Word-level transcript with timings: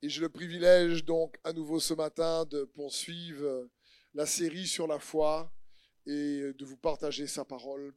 Et 0.00 0.08
j'ai 0.08 0.20
le 0.20 0.28
privilège 0.28 1.04
donc 1.04 1.38
à 1.42 1.52
nouveau 1.52 1.80
ce 1.80 1.92
matin 1.92 2.44
de 2.44 2.62
poursuivre 2.62 3.68
la 4.14 4.26
série 4.26 4.68
sur 4.68 4.86
la 4.86 5.00
foi 5.00 5.52
et 6.06 6.52
de 6.52 6.64
vous 6.64 6.76
partager 6.76 7.26
sa 7.26 7.44
parole. 7.44 7.92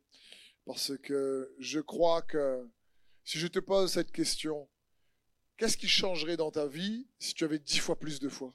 Parce 0.66 0.98
que 0.98 1.54
je 1.60 1.80
crois 1.80 2.24
que 2.24 2.68
si 3.24 3.38
je 3.38 3.48
te 3.48 3.60
pose 3.60 3.92
cette 3.92 4.12
question, 4.12 4.68
qu'est-ce 5.58 5.78
qui 5.78 5.88
changerait 5.88 6.38
dans 6.38 6.50
ta 6.50 6.66
vie 6.68 7.08
si 7.20 7.36
tu 7.36 7.44
avais 7.44 7.60
dix 7.60 7.78
fois 7.78 8.00
plus 8.00 8.20
de 8.20 8.30
foi? 8.30 8.54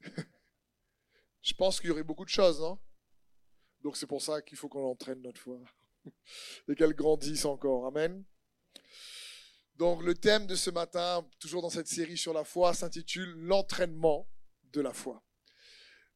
Je 1.42 1.54
pense 1.54 1.80
qu'il 1.80 1.88
y 1.88 1.92
aurait 1.92 2.02
beaucoup 2.02 2.24
de 2.24 2.30
choses, 2.30 2.60
non? 2.60 2.78
Donc 3.82 3.96
c'est 3.96 4.06
pour 4.06 4.20
ça 4.20 4.42
qu'il 4.42 4.58
faut 4.58 4.68
qu'on 4.68 4.84
entraîne 4.90 5.22
notre 5.22 5.40
foi 5.40 5.58
et 6.68 6.74
qu'elle 6.74 6.94
grandisse 6.94 7.44
encore. 7.44 7.86
Amen. 7.86 8.24
Donc 9.80 10.02
le 10.02 10.14
thème 10.14 10.46
de 10.46 10.56
ce 10.56 10.68
matin, 10.68 11.26
toujours 11.38 11.62
dans 11.62 11.70
cette 11.70 11.88
série 11.88 12.18
sur 12.18 12.34
la 12.34 12.44
foi, 12.44 12.74
s'intitule 12.74 13.30
L'entraînement 13.38 14.28
de 14.74 14.82
la 14.82 14.92
foi. 14.92 15.24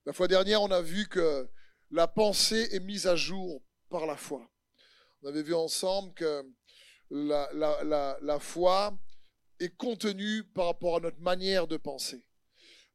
La 0.05 0.13
fois 0.13 0.29
dernière, 0.29 0.61
on 0.61 0.71
a 0.71 0.83
vu 0.83 1.09
que 1.09 1.49
la 1.91 2.07
pensée 2.07 2.69
est 2.73 2.81
mise 2.81 3.07
à 3.07 3.17
jour 3.17 3.63
par 3.89 4.05
la 4.05 4.19
foi. 4.19 4.47
On 5.23 5.29
avait 5.29 5.43
vu 5.43 5.55
ensemble 5.55 6.13
que 6.13 6.45
la, 7.09 8.39
foi 8.39 8.99
est 9.59 9.75
contenue 9.75 10.45
par 10.45 10.67
rapport 10.67 10.97
à 10.97 11.01
notre 11.01 11.21
manière 11.21 11.67
de 11.67 11.79
penser. 11.79 12.23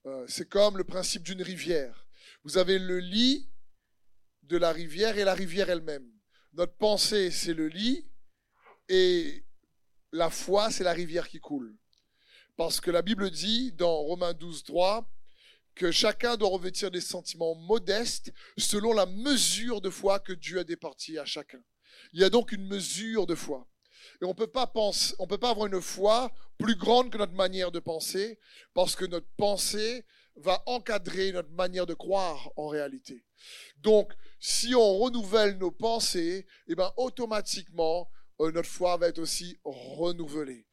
Euh, 0.05 0.23
c'est 0.27 0.47
comme 0.47 0.77
le 0.77 0.83
principe 0.83 1.23
d'une 1.23 1.41
rivière. 1.41 2.05
Vous 2.43 2.59
avez 2.59 2.77
le 2.77 2.99
lit 2.99 3.49
de 4.43 4.57
la 4.57 4.71
rivière 4.71 5.17
et 5.17 5.23
la 5.23 5.33
rivière 5.33 5.71
elle-même. 5.71 6.07
Notre 6.53 6.77
pensée, 6.77 7.31
c'est 7.31 7.55
le 7.55 7.69
lit 7.69 8.07
et 8.87 9.43
la 10.11 10.29
foi, 10.29 10.71
c'est 10.71 10.83
la 10.83 10.93
rivière 10.93 11.27
qui 11.27 11.39
coule. 11.39 11.75
Parce 12.57 12.81
que 12.81 12.91
la 12.91 13.01
Bible 13.01 13.29
dit 13.29 13.71
dans 13.73 13.95
Romains 13.97 14.33
12, 14.33 14.63
3 14.63 15.09
que 15.75 15.91
chacun 15.91 16.35
doit 16.35 16.49
revêtir 16.49 16.91
des 16.91 16.99
sentiments 16.99 17.55
modestes 17.55 18.33
selon 18.57 18.91
la 18.91 19.05
mesure 19.05 19.79
de 19.79 19.89
foi 19.89 20.19
que 20.19 20.33
Dieu 20.33 20.59
a 20.59 20.63
départie 20.63 21.17
à 21.17 21.25
chacun. 21.25 21.63
Il 22.11 22.19
y 22.19 22.23
a 22.23 22.29
donc 22.29 22.51
une 22.51 22.67
mesure 22.67 23.25
de 23.25 23.35
foi. 23.35 23.67
Et 24.21 24.25
on 24.25 24.31
on 24.31 24.33
peut 24.33 24.47
pas 24.47 25.49
avoir 25.49 25.67
une 25.67 25.81
foi 25.81 26.31
plus 26.57 26.75
grande 26.75 27.09
que 27.09 27.17
notre 27.17 27.33
manière 27.33 27.71
de 27.71 27.79
penser, 27.79 28.37
parce 28.73 28.95
que 28.95 29.05
notre 29.05 29.29
pensée 29.37 30.05
va 30.35 30.61
encadrer 30.65 31.31
notre 31.31 31.51
manière 31.51 31.85
de 31.85 31.93
croire 31.93 32.51
en 32.57 32.67
réalité. 32.67 33.23
Donc, 33.77 34.13
si 34.39 34.75
on 34.75 34.97
renouvelle 34.97 35.57
nos 35.57 35.71
pensées, 35.71 36.45
eh 36.67 36.75
ben, 36.75 36.91
automatiquement, 36.97 38.09
notre 38.39 38.69
foi 38.69 38.97
va 38.97 39.07
être 39.07 39.19
aussi 39.19 39.59
renouvelée. 39.63 40.65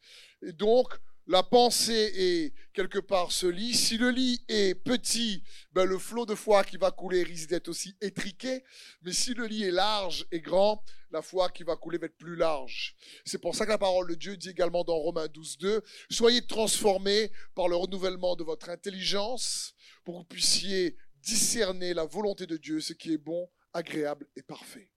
Et 0.43 0.53
donc, 0.53 0.89
la 1.29 1.43
pensée 1.43 2.13
est 2.15 2.55
quelque 2.73 3.01
part 3.01 3.33
ce 3.33 3.49
lit. 3.49 3.75
Si 3.75 3.99
le 3.99 4.11
lit 4.11 4.45
est 4.49 4.77
petit, 4.77 5.43
ben 5.73 5.85
le 5.85 5.99
flot 5.99 6.25
de 6.25 6.37
foi 6.37 6.63
qui 6.63 6.77
va 6.77 6.93
couler 6.93 7.25
risque 7.25 7.49
d'être 7.51 7.67
aussi 7.67 7.97
étriqué. 8.01 8.63
Mais 9.03 9.13
si 9.13 9.35
le 9.35 9.47
lit 9.47 9.65
est 9.65 9.73
large 9.73 10.25
et 10.31 10.41
grand, 10.41 10.85
la 11.11 11.23
foi 11.23 11.49
qui 11.51 11.65
va 11.65 11.75
couler 11.75 11.99
va 11.99 12.07
être 12.07 12.17
plus 12.17 12.37
large. 12.37 12.95
C'est 13.25 13.41
pour 13.41 13.57
ça 13.57 13.65
que 13.65 13.71
la 13.71 13.79
parole 13.79 14.09
de 14.09 14.15
Dieu 14.15 14.37
dit 14.37 14.51
également 14.51 14.85
dans 14.85 14.97
Romains 14.97 15.27
12, 15.27 15.59
2, 15.59 15.83
soyez 16.11 16.47
transformés 16.47 17.33
par 17.57 17.67
le 17.67 17.75
renouvellement 17.75 18.37
de 18.37 18.45
votre 18.45 18.69
intelligence 18.69 19.75
pour 20.05 20.15
que 20.15 20.19
vous 20.21 20.25
puissiez 20.27 20.97
discerner 21.17 21.93
la 21.93 22.05
volonté 22.05 22.47
de 22.47 22.57
Dieu, 22.57 22.81
ce 22.81 22.93
qui 22.93 23.13
est 23.13 23.19
bon, 23.19 23.51
agréable 23.73 24.29
et 24.37 24.43
parfait. 24.43 24.93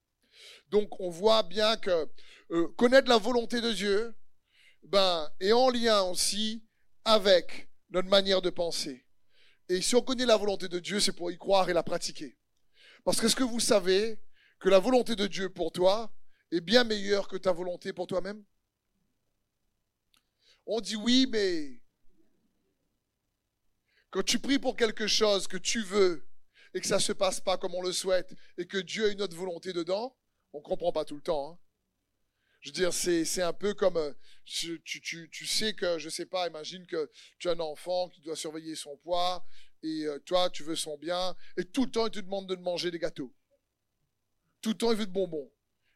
Donc 0.68 1.00
on 1.00 1.10
voit 1.10 1.42
bien 1.42 1.76
que 1.76 2.08
euh, 2.50 2.68
connaître 2.76 3.08
la 3.08 3.18
volonté 3.18 3.60
de 3.60 3.72
Dieu, 3.72 4.14
ben, 4.82 5.30
est 5.40 5.52
en 5.52 5.70
lien 5.70 6.02
aussi 6.02 6.64
avec 7.04 7.70
notre 7.90 8.08
manière 8.08 8.42
de 8.42 8.50
penser. 8.50 9.06
Et 9.68 9.80
si 9.82 9.94
on 9.94 10.02
connaît 10.02 10.26
la 10.26 10.36
volonté 10.36 10.68
de 10.68 10.78
Dieu, 10.78 11.00
c'est 11.00 11.12
pour 11.12 11.30
y 11.30 11.38
croire 11.38 11.68
et 11.70 11.72
la 11.72 11.82
pratiquer. 11.82 12.36
Parce 13.04 13.20
que 13.20 13.26
est-ce 13.26 13.36
que 13.36 13.44
vous 13.44 13.60
savez 13.60 14.20
que 14.58 14.68
la 14.68 14.78
volonté 14.78 15.16
de 15.16 15.26
Dieu 15.26 15.48
pour 15.48 15.72
toi 15.72 16.12
est 16.50 16.60
bien 16.60 16.84
meilleure 16.84 17.28
que 17.28 17.36
ta 17.36 17.52
volonté 17.52 17.92
pour 17.92 18.06
toi-même? 18.06 18.44
On 20.66 20.80
dit 20.80 20.96
oui, 20.96 21.26
mais 21.30 21.82
quand 24.10 24.24
tu 24.24 24.38
pries 24.38 24.58
pour 24.58 24.76
quelque 24.76 25.06
chose 25.06 25.46
que 25.46 25.56
tu 25.56 25.82
veux 25.82 26.26
et 26.74 26.80
que 26.80 26.86
ça 26.86 26.96
ne 26.96 27.00
se 27.00 27.12
passe 27.12 27.40
pas 27.40 27.56
comme 27.56 27.74
on 27.74 27.82
le 27.82 27.92
souhaite 27.92 28.34
et 28.58 28.66
que 28.66 28.78
Dieu 28.78 29.06
a 29.06 29.12
une 29.12 29.22
autre 29.22 29.36
volonté 29.36 29.72
dedans, 29.72 30.16
on 30.52 30.58
ne 30.58 30.62
comprend 30.62 30.92
pas 30.92 31.04
tout 31.04 31.16
le 31.16 31.22
temps. 31.22 31.52
Hein. 31.52 31.58
Je 32.60 32.68
veux 32.68 32.74
dire, 32.74 32.92
c'est 32.92 33.42
un 33.42 33.54
peu 33.54 33.72
comme 33.72 33.96
euh, 33.96 34.12
tu, 34.44 34.82
tu, 34.84 35.30
tu, 35.30 35.46
sais 35.46 35.72
que, 35.72 35.98
je 35.98 36.10
sais 36.10 36.26
pas, 36.26 36.46
imagine 36.46 36.86
que 36.86 37.10
tu 37.38 37.48
as 37.48 37.52
un 37.52 37.60
enfant 37.60 38.10
qui 38.10 38.20
doit 38.20 38.36
surveiller 38.36 38.74
son 38.74 38.96
poids 38.98 39.46
et 39.82 40.04
euh, 40.04 40.18
toi, 40.20 40.50
tu 40.50 40.62
veux 40.62 40.76
son 40.76 40.98
bien 40.98 41.34
et 41.56 41.64
tout 41.64 41.86
le 41.86 41.90
temps, 41.90 42.06
il 42.06 42.12
te 42.12 42.20
demande 42.20 42.46
de 42.46 42.56
manger 42.56 42.90
des 42.90 42.98
gâteaux. 42.98 43.34
Tout 44.60 44.70
le 44.70 44.76
temps, 44.76 44.92
il 44.92 44.98
veut 44.98 45.06
de 45.06 45.12
bonbons. 45.12 45.50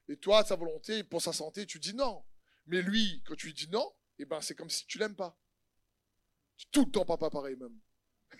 Et 0.08 0.16
toi, 0.16 0.42
sa 0.42 0.56
volonté, 0.56 1.04
pour 1.04 1.20
sa 1.20 1.34
santé, 1.34 1.66
tu 1.66 1.78
dis 1.78 1.94
non. 1.94 2.24
Mais 2.66 2.80
lui, 2.80 3.22
quand 3.26 3.34
tu 3.34 3.46
lui 3.46 3.54
dis 3.54 3.68
non, 3.68 3.92
eh 4.18 4.24
ben, 4.24 4.40
c'est 4.40 4.54
comme 4.54 4.70
si 4.70 4.86
tu 4.86 4.98
l'aimes 4.98 5.16
pas. 5.16 5.38
Tout 6.70 6.86
le 6.86 6.90
temps, 6.90 7.04
papa, 7.04 7.28
pareil 7.28 7.56
même. 7.56 7.78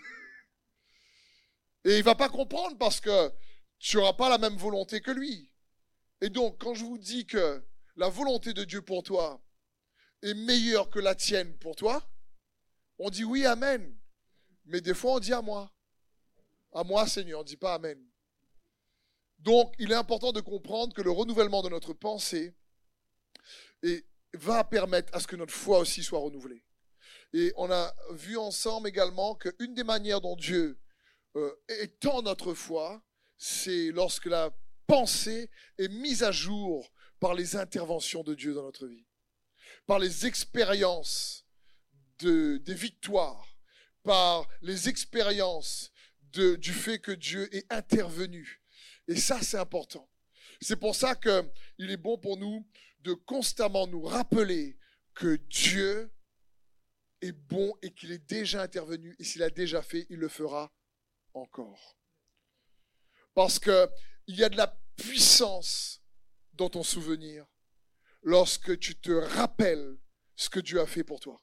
et 1.85 1.99
il 1.99 2.03
va 2.03 2.15
pas 2.15 2.31
comprendre 2.31 2.79
parce 2.79 3.01
que 3.01 3.31
tu 3.79 3.99
n'auras 3.99 4.15
pas 4.15 4.31
la 4.31 4.39
même 4.39 4.57
volonté 4.57 5.03
que 5.03 5.11
lui. 5.11 5.51
Et 6.21 6.31
donc, 6.31 6.59
quand 6.59 6.75
je 6.75 6.85
vous 6.85 6.99
dis 6.99 7.27
que 7.27 7.63
la 7.97 8.09
volonté 8.09 8.53
de 8.53 8.65
Dieu 8.65 8.83
pour 8.83 9.03
toi 9.03 9.43
est 10.23 10.35
meilleure 10.35 10.91
que 10.91 10.99
la 10.99 11.15
tienne 11.15 11.57
pour 11.59 11.77
toi, 11.77 12.03
on 12.99 13.11
dit 13.11 13.25
oui, 13.25 13.45
Amen. 13.47 13.97
Mais 14.67 14.81
des 14.81 14.95
fois, 14.95 15.15
on 15.15 15.21
dit 15.21 15.33
à 15.33 15.43
moi. 15.43 15.71
À 16.73 16.83
moi, 16.85 17.07
Seigneur, 17.07 17.41
on 17.41 17.43
ne 17.43 17.49
dit 17.49 17.57
pas 17.57 17.75
Amen. 17.75 18.03
Donc, 19.39 19.75
il 19.79 19.93
est 19.93 19.97
important 19.97 20.33
de 20.33 20.41
comprendre 20.41 20.95
que 20.95 21.03
le 21.03 21.11
renouvellement 21.11 21.63
de 21.63 21.69
notre 21.69 21.93
pensée 21.93 22.55
va 24.33 24.65
permettre 24.65 25.15
à 25.15 25.21
ce 25.21 25.27
que 25.27 25.37
notre 25.37 25.53
foi 25.53 25.79
aussi 25.79 26.03
soit 26.03 26.19
renouvelée. 26.19 26.65
Et 27.35 27.53
on 27.57 27.71
a 27.71 27.95
vu 28.13 28.37
ensemble 28.37 28.89
également 28.89 29.35
qu'une 29.35 29.75
des 29.75 29.85
manières 29.85 30.21
dont 30.21 30.37
Dieu 30.37 30.79
euh, 31.37 31.53
étend 31.81 32.23
notre 32.23 32.55
foi, 32.55 33.03
c'est 33.37 33.91
lorsque 33.91 34.27
la 34.27 34.51
pensée 34.87 35.51
est 35.79 35.89
mise 35.89 36.23
à 36.23 36.33
jour 36.33 36.91
par 37.21 37.35
les 37.35 37.57
interventions 37.57 38.23
de 38.23 38.35
Dieu 38.35 38.55
dans 38.55 38.65
notre 38.65 38.87
vie, 38.87 39.07
par 39.87 39.99
les 39.99 40.27
expériences 40.27 41.47
de, 42.19 42.59
des 42.59 42.75
victoires, 42.75 43.57
par 44.03 44.47
les 44.63 44.89
expériences 44.89 45.91
du 46.33 46.73
fait 46.73 46.99
que 46.99 47.13
Dieu 47.13 47.55
est 47.55 47.73
intervenu. 47.73 48.63
Et 49.07 49.17
ça, 49.17 49.41
c'est 49.41 49.59
important. 49.59 50.11
C'est 50.61 50.77
pour 50.77 50.95
ça 50.95 51.15
qu'il 51.15 51.91
est 51.91 51.97
bon 51.97 52.19
pour 52.19 52.37
nous 52.37 52.67
de 53.01 53.13
constamment 53.13 53.87
nous 53.87 54.03
rappeler 54.03 54.79
que 55.15 55.37
Dieu 55.37 56.11
est 57.21 57.33
bon 57.33 57.75
et 57.83 57.93
qu'il 57.93 58.13
est 58.13 58.27
déjà 58.27 58.63
intervenu. 58.63 59.15
Et 59.19 59.25
s'il 59.25 59.43
a 59.43 59.51
déjà 59.51 59.83
fait, 59.83 60.07
il 60.11 60.19
le 60.19 60.29
fera 60.29 60.73
encore. 61.35 61.97
Parce 63.35 63.59
qu'il 64.25 64.37
y 64.37 64.45
a 64.45 64.49
de 64.49 64.57
la 64.57 64.69
puissance 64.97 66.03
dans 66.55 66.69
ton 66.69 66.83
souvenir 66.83 67.47
lorsque 68.23 68.79
tu 68.79 68.97
te 68.97 69.11
rappelles 69.11 69.99
ce 70.37 70.49
que 70.49 70.61
Dieu 70.61 70.81
a 70.81 70.87
fait 70.87 71.05
pour 71.05 71.21
toi. 71.21 71.41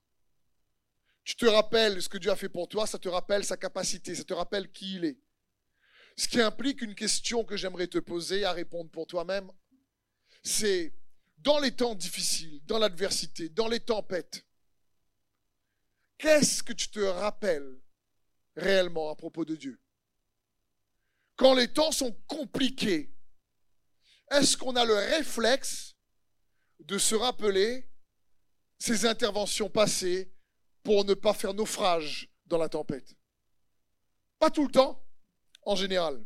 Tu 1.23 1.35
te 1.35 1.45
rappelles 1.45 2.01
ce 2.01 2.09
que 2.09 2.17
Dieu 2.17 2.31
a 2.31 2.35
fait 2.35 2.49
pour 2.49 2.67
toi, 2.67 2.87
ça 2.87 2.97
te 2.97 3.07
rappelle 3.07 3.45
sa 3.45 3.57
capacité, 3.57 4.15
ça 4.15 4.23
te 4.23 4.33
rappelle 4.33 4.71
qui 4.71 4.95
il 4.95 5.05
est. 5.05 5.19
Ce 6.17 6.27
qui 6.27 6.41
implique 6.41 6.81
une 6.81 6.95
question 6.95 7.43
que 7.43 7.55
j'aimerais 7.55 7.87
te 7.87 7.99
poser 7.99 8.43
à 8.43 8.51
répondre 8.51 8.89
pour 8.89 9.07
toi-même, 9.07 9.51
c'est 10.43 10.93
dans 11.37 11.59
les 11.59 11.75
temps 11.75 11.95
difficiles, 11.95 12.61
dans 12.65 12.79
l'adversité, 12.79 13.49
dans 13.49 13.67
les 13.67 13.79
tempêtes, 13.79 14.45
qu'est-ce 16.17 16.63
que 16.63 16.73
tu 16.73 16.89
te 16.89 16.99
rappelles 16.99 17.79
réellement 18.55 19.09
à 19.09 19.15
propos 19.15 19.45
de 19.45 19.55
Dieu? 19.55 19.79
Quand 21.41 21.55
les 21.55 21.73
temps 21.73 21.91
sont 21.91 22.11
compliqués, 22.27 23.11
est-ce 24.29 24.55
qu'on 24.55 24.75
a 24.75 24.85
le 24.85 24.93
réflexe 24.93 25.95
de 26.81 26.99
se 26.99 27.15
rappeler 27.15 27.89
ces 28.77 29.07
interventions 29.07 29.67
passées 29.67 30.31
pour 30.83 31.03
ne 31.03 31.15
pas 31.15 31.33
faire 31.33 31.55
naufrage 31.55 32.29
dans 32.45 32.59
la 32.59 32.69
tempête? 32.69 33.15
Pas 34.37 34.51
tout 34.51 34.67
le 34.67 34.71
temps, 34.71 35.03
en 35.63 35.75
général. 35.75 36.23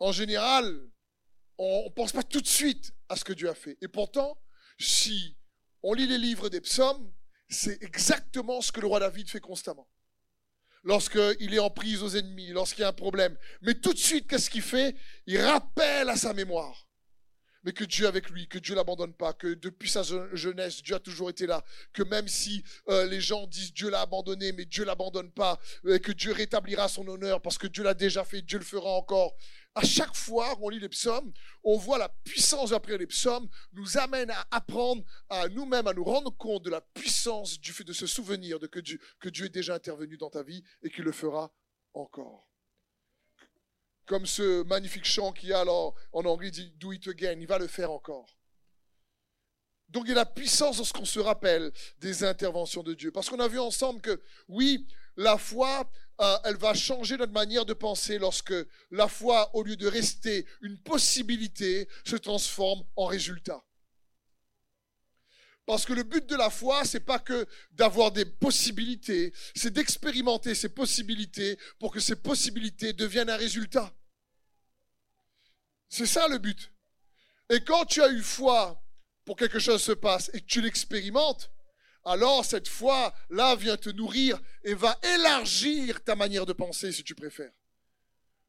En 0.00 0.12
général, 0.12 0.90
on 1.56 1.84
ne 1.84 1.94
pense 1.94 2.12
pas 2.12 2.22
tout 2.22 2.42
de 2.42 2.46
suite 2.46 2.92
à 3.08 3.16
ce 3.16 3.24
que 3.24 3.32
Dieu 3.32 3.48
a 3.48 3.54
fait. 3.54 3.78
Et 3.80 3.88
pourtant, 3.88 4.38
si 4.78 5.38
on 5.82 5.94
lit 5.94 6.06
les 6.06 6.18
livres 6.18 6.50
des 6.50 6.60
psaumes, 6.60 7.10
c'est 7.48 7.82
exactement 7.82 8.60
ce 8.60 8.70
que 8.70 8.80
le 8.80 8.86
roi 8.86 9.00
David 9.00 9.30
fait 9.30 9.40
constamment 9.40 9.88
lorsqu'il 10.82 11.54
est 11.54 11.58
en 11.58 11.70
prise 11.70 12.02
aux 12.02 12.16
ennemis, 12.16 12.48
lorsqu'il 12.48 12.82
y 12.82 12.84
a 12.84 12.88
un 12.88 12.92
problème. 12.92 13.36
Mais 13.62 13.74
tout 13.74 13.92
de 13.92 13.98
suite, 13.98 14.26
qu'est-ce 14.28 14.50
qu'il 14.50 14.62
fait? 14.62 14.96
Il 15.26 15.40
rappelle 15.40 16.08
à 16.08 16.16
sa 16.16 16.32
mémoire. 16.32 16.86
mais 17.62 17.72
que 17.72 17.84
Dieu 17.84 18.04
est 18.06 18.08
avec 18.08 18.30
lui, 18.30 18.48
que 18.48 18.58
Dieu 18.58 18.74
l'abandonne 18.74 19.12
pas, 19.12 19.32
que 19.32 19.48
depuis 19.54 19.90
sa 19.90 20.02
jeunesse, 20.32 20.82
Dieu 20.82 20.94
a 20.94 20.98
toujours 20.98 21.28
été 21.28 21.46
là, 21.46 21.62
que 21.92 22.02
même 22.02 22.26
si 22.26 22.64
euh, 22.88 23.06
les 23.06 23.20
gens 23.20 23.46
disent 23.46 23.72
Dieu 23.74 23.90
l'a 23.90 24.00
abandonné, 24.00 24.52
mais 24.52 24.64
Dieu 24.64 24.84
l'abandonne 24.84 25.30
pas, 25.30 25.58
et 25.86 26.00
que 26.00 26.12
Dieu 26.12 26.32
rétablira 26.32 26.88
son 26.88 27.06
honneur 27.06 27.42
parce 27.42 27.58
que 27.58 27.66
Dieu 27.66 27.84
l'a 27.84 27.94
déjà 27.94 28.24
fait, 28.24 28.42
Dieu 28.42 28.58
le 28.58 28.64
fera 28.64 28.90
encore. 28.90 29.36
À 29.74 29.82
chaque 29.82 30.16
fois 30.16 30.56
qu'on 30.56 30.68
lit 30.68 30.80
les 30.80 30.88
psaumes, 30.88 31.32
on 31.62 31.76
voit 31.76 31.98
la 31.98 32.08
puissance 32.08 32.72
après 32.72 32.98
les 32.98 33.06
psaumes 33.06 33.48
nous 33.72 33.98
amène 33.98 34.30
à 34.30 34.46
apprendre 34.50 35.04
à 35.28 35.48
nous-mêmes 35.48 35.86
à 35.86 35.92
nous 35.92 36.04
rendre 36.04 36.36
compte 36.36 36.64
de 36.64 36.70
la 36.70 36.80
puissance 36.80 37.60
du 37.60 37.72
fait 37.72 37.84
de 37.84 37.92
se 37.92 38.06
souvenir 38.06 38.58
de 38.58 38.66
que 38.66 38.80
Dieu, 38.80 39.00
que 39.20 39.28
Dieu 39.28 39.46
est 39.46 39.50
déjà 39.50 39.74
intervenu 39.74 40.16
dans 40.16 40.30
ta 40.30 40.42
vie 40.42 40.64
et 40.82 40.90
qu'il 40.90 41.04
le 41.04 41.12
fera 41.12 41.52
encore 41.94 42.50
comme 44.10 44.26
ce 44.26 44.64
magnifique 44.64 45.04
chant 45.04 45.30
qui 45.30 45.52
a 45.52 45.60
alors 45.60 45.94
en 46.12 46.24
anglais 46.24 46.50
dit 46.50 46.72
Do 46.80 46.90
it 46.90 47.06
again, 47.06 47.38
il 47.38 47.46
va 47.46 47.60
le 47.60 47.68
faire 47.68 47.92
encore. 47.92 48.26
Donc 49.88 50.04
il 50.06 50.08
y 50.08 50.12
a 50.12 50.16
la 50.16 50.26
puissance 50.26 50.78
lorsqu'on 50.78 51.04
se 51.04 51.20
rappelle 51.20 51.70
des 51.98 52.24
interventions 52.24 52.82
de 52.82 52.92
Dieu. 52.92 53.12
Parce 53.12 53.30
qu'on 53.30 53.38
a 53.38 53.46
vu 53.46 53.60
ensemble 53.60 54.00
que 54.00 54.20
oui, 54.48 54.88
la 55.16 55.38
foi, 55.38 55.88
euh, 56.20 56.38
elle 56.44 56.56
va 56.56 56.74
changer 56.74 57.16
notre 57.16 57.32
manière 57.32 57.64
de 57.64 57.72
penser 57.72 58.18
lorsque 58.18 58.54
la 58.90 59.08
foi, 59.08 59.54
au 59.54 59.62
lieu 59.62 59.76
de 59.76 59.86
rester 59.86 60.46
une 60.60 60.78
possibilité, 60.78 61.88
se 62.04 62.16
transforme 62.16 62.84
en 62.96 63.06
résultat. 63.06 63.64
Parce 65.64 65.86
que 65.86 65.92
le 65.92 66.02
but 66.02 66.26
de 66.26 66.36
la 66.36 66.50
foi, 66.50 66.84
c'est 66.84 67.00
pas 67.00 67.18
que 67.18 67.46
d'avoir 67.70 68.10
des 68.12 68.24
possibilités, 68.24 69.32
c'est 69.54 69.72
d'expérimenter 69.72 70.54
ces 70.54 70.68
possibilités 70.68 71.58
pour 71.78 71.92
que 71.92 72.00
ces 72.00 72.16
possibilités 72.16 72.92
deviennent 72.92 73.30
un 73.30 73.36
résultat. 73.36 73.94
C'est 75.88 76.06
ça 76.06 76.28
le 76.28 76.38
but. 76.38 76.72
Et 77.50 77.60
quand 77.62 77.84
tu 77.84 78.02
as 78.02 78.10
eu 78.10 78.22
foi 78.22 78.82
pour 79.24 79.36
que 79.36 79.44
quelque 79.44 79.58
chose 79.58 79.82
se 79.82 79.92
passe 79.92 80.30
et 80.34 80.40
que 80.40 80.46
tu 80.46 80.60
l'expérimentes, 80.60 81.50
alors 82.04 82.44
cette 82.44 82.68
foi-là 82.68 83.56
vient 83.56 83.76
te 83.76 83.90
nourrir 83.90 84.40
et 84.64 84.74
va 84.74 84.98
élargir 85.14 86.02
ta 86.02 86.16
manière 86.16 86.46
de 86.46 86.52
penser, 86.52 86.92
si 86.92 87.04
tu 87.04 87.14
préfères, 87.14 87.52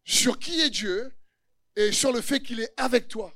sur 0.04 0.40
qui 0.40 0.62
est 0.62 0.70
Dieu 0.70 1.12
et 1.76 1.92
sur 1.92 2.12
le 2.12 2.22
fait 2.22 2.42
qu'il 2.42 2.60
est 2.60 2.74
avec 2.78 3.08
toi. 3.08 3.36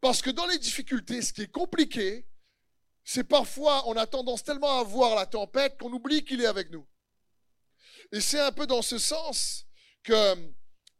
Parce 0.00 0.22
que 0.22 0.30
dans 0.30 0.46
les 0.46 0.58
difficultés, 0.58 1.22
ce 1.22 1.32
qui 1.32 1.42
est 1.42 1.52
compliqué, 1.52 2.26
c'est 3.04 3.24
parfois 3.24 3.88
on 3.88 3.96
a 3.96 4.06
tendance 4.06 4.44
tellement 4.44 4.80
à 4.80 4.84
voir 4.84 5.16
la 5.16 5.26
tempête 5.26 5.78
qu'on 5.78 5.92
oublie 5.92 6.24
qu'il 6.24 6.40
est 6.40 6.46
avec 6.46 6.70
nous. 6.70 6.86
Et 8.12 8.20
c'est 8.20 8.40
un 8.40 8.52
peu 8.52 8.66
dans 8.66 8.82
ce 8.82 8.98
sens 8.98 9.66
que 10.02 10.34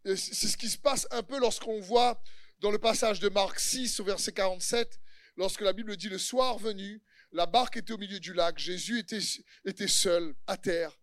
c'est 0.05 0.49
ce 0.49 0.57
qui 0.57 0.69
se 0.69 0.79
passe 0.79 1.07
un 1.11 1.23
peu 1.23 1.39
lorsqu'on 1.39 1.81
voit 1.81 2.21
dans 2.61 2.71
le 2.71 2.79
passage 2.79 3.21
de 3.21 3.29
Marc 3.29 3.61
6 3.61 4.01
au 4.01 4.05
verset 4.05 4.33
47, 4.33 4.99
lorsque 5.37 5.61
la 5.61 5.73
Bible 5.73 5.97
dit 5.97 6.09
le 6.09 6.19
soir 6.19 6.59
venu, 6.59 7.03
la 7.33 7.47
barque 7.47 7.77
était 7.77 7.93
au 7.93 7.99
milieu 7.99 8.21
du 8.21 8.33
lac, 8.33 8.59
Jésus 8.59 8.99
était, 9.01 9.89
seul 9.89 10.35
à 10.47 10.57
terre. 10.57 10.99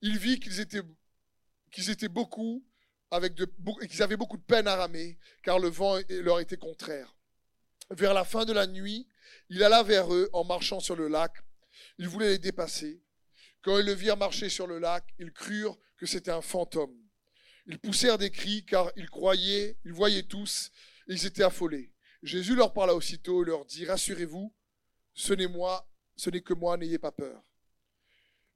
Il 0.00 0.18
vit 0.18 0.38
qu'ils 0.38 0.60
étaient, 0.60 0.82
beaucoup 2.08 2.64
qu'ils 3.88 4.02
avaient 4.02 4.16
beaucoup 4.16 4.36
de 4.36 4.42
peine 4.42 4.68
à 4.68 4.76
ramer, 4.76 5.18
car 5.42 5.58
le 5.58 5.68
vent 5.68 5.98
leur 6.08 6.40
était 6.40 6.56
contraire. 6.56 7.16
Vers 7.90 8.14
la 8.14 8.24
fin 8.24 8.44
de 8.44 8.52
la 8.52 8.66
nuit, 8.66 9.08
il 9.48 9.62
alla 9.64 9.82
vers 9.82 10.14
eux 10.14 10.30
en 10.32 10.44
marchant 10.44 10.78
sur 10.80 10.94
le 10.94 11.08
lac. 11.08 11.32
Il 11.98 12.08
voulait 12.08 12.28
les 12.28 12.38
dépasser. 12.38 13.02
Quand 13.62 13.78
ils 13.78 13.86
le 13.86 13.92
virent 13.92 14.16
marcher 14.16 14.48
sur 14.48 14.66
le 14.66 14.78
lac, 14.78 15.04
ils 15.18 15.32
crurent 15.32 15.76
que 15.96 16.06
c'était 16.06 16.30
un 16.30 16.40
fantôme. 16.40 16.96
Ils 17.66 17.78
poussèrent 17.78 18.18
des 18.18 18.30
cris 18.30 18.64
car 18.64 18.90
ils 18.96 19.10
croyaient, 19.10 19.76
ils 19.84 19.92
voyaient 19.92 20.22
tous, 20.22 20.70
et 21.08 21.14
ils 21.14 21.26
étaient 21.26 21.42
affolés. 21.42 21.92
Jésus 22.22 22.54
leur 22.54 22.72
parla 22.72 22.94
aussitôt 22.94 23.42
et 23.42 23.46
leur 23.46 23.64
dit, 23.64 23.84
rassurez-vous, 23.84 24.54
ce 25.20 25.34
n'est 25.34 25.46
moi, 25.46 25.86
ce 26.16 26.30
n'est 26.30 26.40
que 26.40 26.54
moi, 26.54 26.78
n'ayez 26.78 26.98
pas 26.98 27.12
peur. 27.12 27.42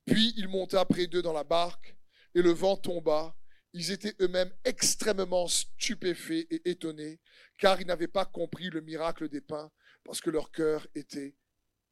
Puis 0.06 0.32
il 0.38 0.48
monta 0.48 0.82
près 0.86 1.06
d'eux 1.06 1.20
dans 1.20 1.34
la 1.34 1.44
barque, 1.44 1.94
et 2.34 2.40
le 2.40 2.50
vent 2.50 2.76
tomba. 2.76 3.36
Ils 3.74 3.90
étaient 3.90 4.14
eux-mêmes 4.20 4.52
extrêmement 4.64 5.46
stupéfaits 5.46 6.46
et 6.50 6.70
étonnés, 6.70 7.20
car 7.58 7.80
ils 7.80 7.86
n'avaient 7.86 8.08
pas 8.08 8.24
compris 8.24 8.70
le 8.70 8.80
miracle 8.80 9.28
des 9.28 9.42
pains, 9.42 9.70
parce 10.04 10.20
que 10.20 10.30
leur 10.30 10.50
cœur 10.50 10.86
était 10.94 11.34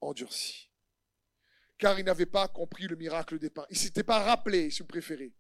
endurci. 0.01 0.71
Car 1.77 1.99
ils 1.99 2.05
n'avaient 2.05 2.25
pas 2.25 2.49
compris 2.49 2.87
le 2.87 2.97
miracle 2.97 3.39
des 3.39 3.51
pains. 3.51 3.67
Ils 3.69 3.75
ne 3.75 3.79
s'étaient 3.79 4.03
pas 4.05 4.21
rappelés, 4.21 4.71
si 4.71 4.81
vous 4.81 4.87
préférez, 4.87 5.35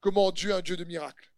comment 0.00 0.30
Dieu 0.30 0.50
est 0.50 0.54
un 0.54 0.60
Dieu 0.60 0.76
de 0.76 0.84
miracles. 0.84 1.32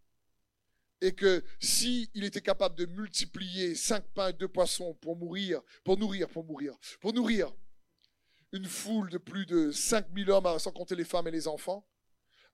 Et 1.00 1.15
que 1.15 1.45
si 1.61 2.11
il 2.15 2.25
était 2.25 2.41
capable 2.41 2.75
de 2.75 2.87
multiplier 2.87 3.75
cinq 3.75 4.05
pains 4.15 4.31
et 4.31 4.33
deux 4.33 4.49
poissons 4.49 4.95
pour 4.95 5.17
mourir, 5.17 5.61
pour 5.85 5.97
nourrir, 5.97 6.29
pour 6.29 6.45
mourir, 6.45 6.77
pour 7.00 7.12
nourrir 7.12 7.53
une 8.53 8.67
foule 8.67 9.11
de 9.11 9.19
plus 9.19 9.47
de 9.47 9.71
5000 9.71 10.31
hommes, 10.31 10.59
sans 10.59 10.73
compter 10.73 10.97
les 10.97 11.05
femmes 11.05 11.29
et 11.29 11.33
les 11.33 11.47
enfants, 11.47 11.87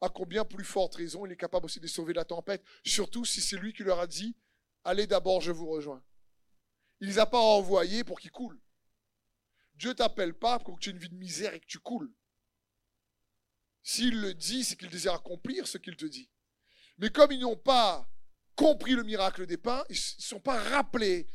à 0.01 0.09
combien 0.09 0.45
plus 0.45 0.65
forte 0.65 0.97
raison 0.97 1.25
il 1.25 1.33
est 1.33 1.37
capable 1.37 1.67
aussi 1.67 1.81
de 1.81 1.87
sauver 1.87 2.13
la 2.13 2.25
tempête, 2.25 2.63
surtout 2.85 3.25
si 3.25 3.41
c'est 3.41 3.57
lui 3.57 3.73
qui 3.73 3.83
leur 3.83 4.01
a 4.01 4.07
dit, 4.07 4.37
allez 4.85 5.07
d'abord, 5.07 5.41
je 5.41 5.53
vous 5.53 5.67
rejoins. 5.67 6.03
Il 7.01 7.09
les 7.09 7.19
a 7.19 7.27
pas 7.27 7.39
envoyés 7.39 8.05
pour 8.05 8.21
qu'ils 8.21 8.31
coulent. 8.31 8.61
Dieu 9.75 9.95
t'appelle 9.95 10.35
pas 10.35 10.59
pour 10.59 10.77
que 10.77 10.81
tu 10.81 10.91
aies 10.91 10.93
une 10.93 10.99
vie 10.99 11.09
de 11.09 11.17
misère 11.17 11.55
et 11.55 11.61
que 11.61 11.67
tu 11.67 11.79
coules. 11.79 12.13
S'il 13.83 14.21
le 14.21 14.35
dit, 14.35 14.65
c'est 14.65 14.77
qu'il 14.77 14.89
désire 14.89 15.15
accomplir 15.15 15.67
ce 15.67 15.79
qu'il 15.79 15.97
te 15.97 16.07
dit. 16.07 16.31
Mais 16.99 17.11
comme 17.11 17.33
ils 17.33 17.41
n'ont 17.41 17.57
pas 17.57 18.09
compris 18.55 18.93
le 18.93 19.03
miracle 19.03 19.47
des 19.47 19.57
pains, 19.57 19.85
ils 19.89 19.95
ne 19.95 20.23
sont 20.23 20.41
pas 20.41 20.59
rappelés 20.59 21.27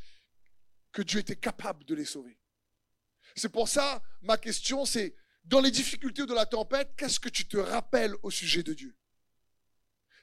que 0.92 1.02
Dieu 1.02 1.20
était 1.20 1.36
capable 1.36 1.86
de 1.86 1.96
les 1.96 2.06
sauver. 2.06 2.40
C'est 3.36 3.50
pour 3.50 3.68
ça, 3.68 4.02
ma 4.22 4.38
question, 4.38 4.86
c'est, 4.86 5.16
dans 5.44 5.62
les 5.62 5.72
difficultés 5.72 6.26
de 6.26 6.34
la 6.34 6.46
tempête, 6.46 6.94
qu'est-ce 6.98 7.20
que 7.20 7.30
tu 7.30 7.48
te 7.48 7.58
rappelles 7.58 8.16
au 8.24 8.32
sujet 8.32 8.64
de 8.64 8.74
Dieu? 8.74 8.96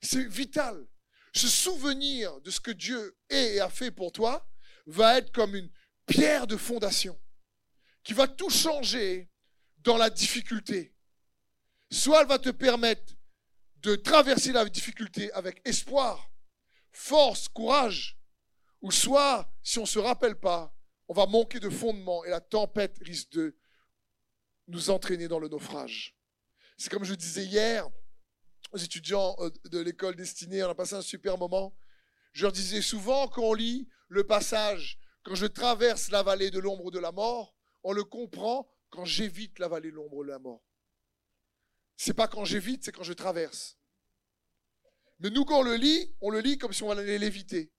C'est 0.03 0.27
vital. 0.29 0.87
Se 1.35 1.49
souvenir 1.49 2.41
de 2.41 2.51
ce 2.51 2.61
que 2.61 2.71
Dieu 2.71 3.19
est 3.29 3.57
et 3.57 3.61
a 3.61 3.69
fait 3.69 3.91
pour 3.91 4.13
toi 4.13 4.49
va 4.87 5.19
être 5.19 5.33
comme 5.33 5.55
une 5.55 5.71
pierre 6.07 6.47
de 6.47 6.57
fondation 6.57 7.21
qui 8.03 8.13
va 8.13 8.29
tout 8.29 8.51
changer 8.51 9.29
dans 9.79 9.97
la 9.97 10.11
difficulté. 10.11 10.95
Soit 11.91 12.23
elle 12.23 12.29
va 12.29 12.39
te 12.39 12.51
permettre 12.51 13.15
de 13.77 13.97
traverser 13.97 14.53
la 14.53 14.65
difficulté 14.65 15.31
avec 15.33 15.61
espoir, 15.65 16.31
force, 16.97 17.47
courage, 17.49 18.19
ou 18.81 18.91
soit, 18.91 19.53
si 19.63 19.79
on 19.79 19.83
ne 19.83 19.87
se 19.87 19.99
rappelle 19.99 20.41
pas, 20.41 20.75
on 21.09 21.15
va 21.15 21.27
manquer 21.27 21.61
de 21.61 21.69
fondement 21.69 22.25
et 22.25 22.31
la 22.31 22.41
tempête 22.41 22.97
risque 23.03 23.31
de 23.33 23.57
nous 24.69 24.91
entraîner 24.91 25.29
dans 25.29 25.39
le 25.39 25.49
naufrage. 25.49 26.17
C'est 26.79 26.91
comme 26.91 27.05
je 27.05 27.15
disais 27.15 27.45
hier 27.45 27.89
aux 28.73 28.79
étudiants 28.79 29.37
euh, 29.41 29.51
de 29.67 29.79
l'école 29.79 30.17
destinée, 30.17 30.65
on 30.65 30.71
a 30.71 30.75
passé 30.75 30.95
un 30.95 31.03
super 31.03 31.39
moment. 31.39 31.77
Je 32.33 32.43
leur 32.43 32.53
disais 32.53 32.83
souvent 32.83 33.29
quand 33.29 33.43
on 33.43 33.55
lit 33.55 33.89
le 34.09 34.25
passage, 34.25 34.99
quand 35.23 35.35
je 35.35 35.47
traverse 35.47 36.11
la 36.11 36.23
vallée 36.23 36.51
de 36.51 36.59
l'ombre 36.59 36.91
de 36.91 36.99
la 36.99 37.13
mort, 37.13 37.55
on 37.85 37.93
le 37.93 38.05
comprend 38.05 38.69
quand 38.91 39.05
j'évite 39.05 39.59
la 39.59 39.69
vallée 39.69 39.91
de 39.91 39.97
l'ombre 39.97 40.25
de 40.25 40.31
la 40.31 40.39
mort. 40.39 40.63
C'est 41.97 42.15
pas 42.15 42.27
quand 42.27 42.45
j'évite, 42.45 42.85
c'est 42.85 42.93
quand 42.93 43.05
je 43.05 43.13
traverse. 43.13 43.79
Mais 45.19 45.31
nous, 45.31 45.45
quand 45.45 45.61
on 45.61 45.63
le 45.63 45.77
lit, 45.77 46.15
on 46.21 46.31
le 46.31 46.41
lit 46.41 46.59
comme 46.59 46.73
si 46.73 46.83
on 46.83 46.91
allait 46.91 47.19
l'éviter. 47.19 47.73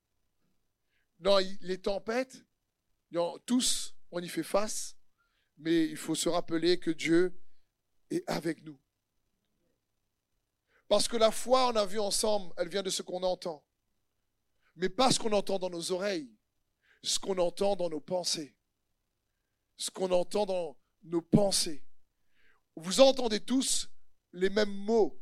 Non, 1.19 1.37
les 1.61 1.81
tempêtes, 1.81 2.45
tous, 3.45 3.95
on 4.11 4.19
y 4.19 4.27
fait 4.27 4.43
face, 4.43 4.95
mais 5.57 5.85
il 5.85 5.97
faut 5.97 6.15
se 6.15 6.29
rappeler 6.29 6.79
que 6.79 6.91
Dieu 6.91 7.39
est 8.09 8.23
avec 8.27 8.63
nous. 8.63 8.79
Parce 10.87 11.07
que 11.07 11.17
la 11.17 11.31
foi, 11.31 11.67
on 11.67 11.75
a 11.75 11.85
vu 11.85 11.99
ensemble, 11.99 12.53
elle 12.57 12.69
vient 12.69 12.83
de 12.83 12.89
ce 12.89 13.01
qu'on 13.01 13.23
entend. 13.23 13.63
Mais 14.75 14.89
pas 14.89 15.11
ce 15.11 15.19
qu'on 15.19 15.33
entend 15.33 15.59
dans 15.59 15.69
nos 15.69 15.91
oreilles, 15.91 16.31
ce 17.03 17.19
qu'on 17.19 17.37
entend 17.37 17.75
dans 17.75 17.89
nos 17.89 17.99
pensées. 17.99 18.55
Ce 19.75 19.91
qu'on 19.91 20.11
entend 20.11 20.45
dans 20.45 20.77
nos 21.03 21.21
pensées. 21.21 21.83
Vous 22.75 22.99
entendez 23.01 23.39
tous 23.39 23.89
les 24.33 24.49
mêmes 24.49 24.73
mots. 24.73 25.19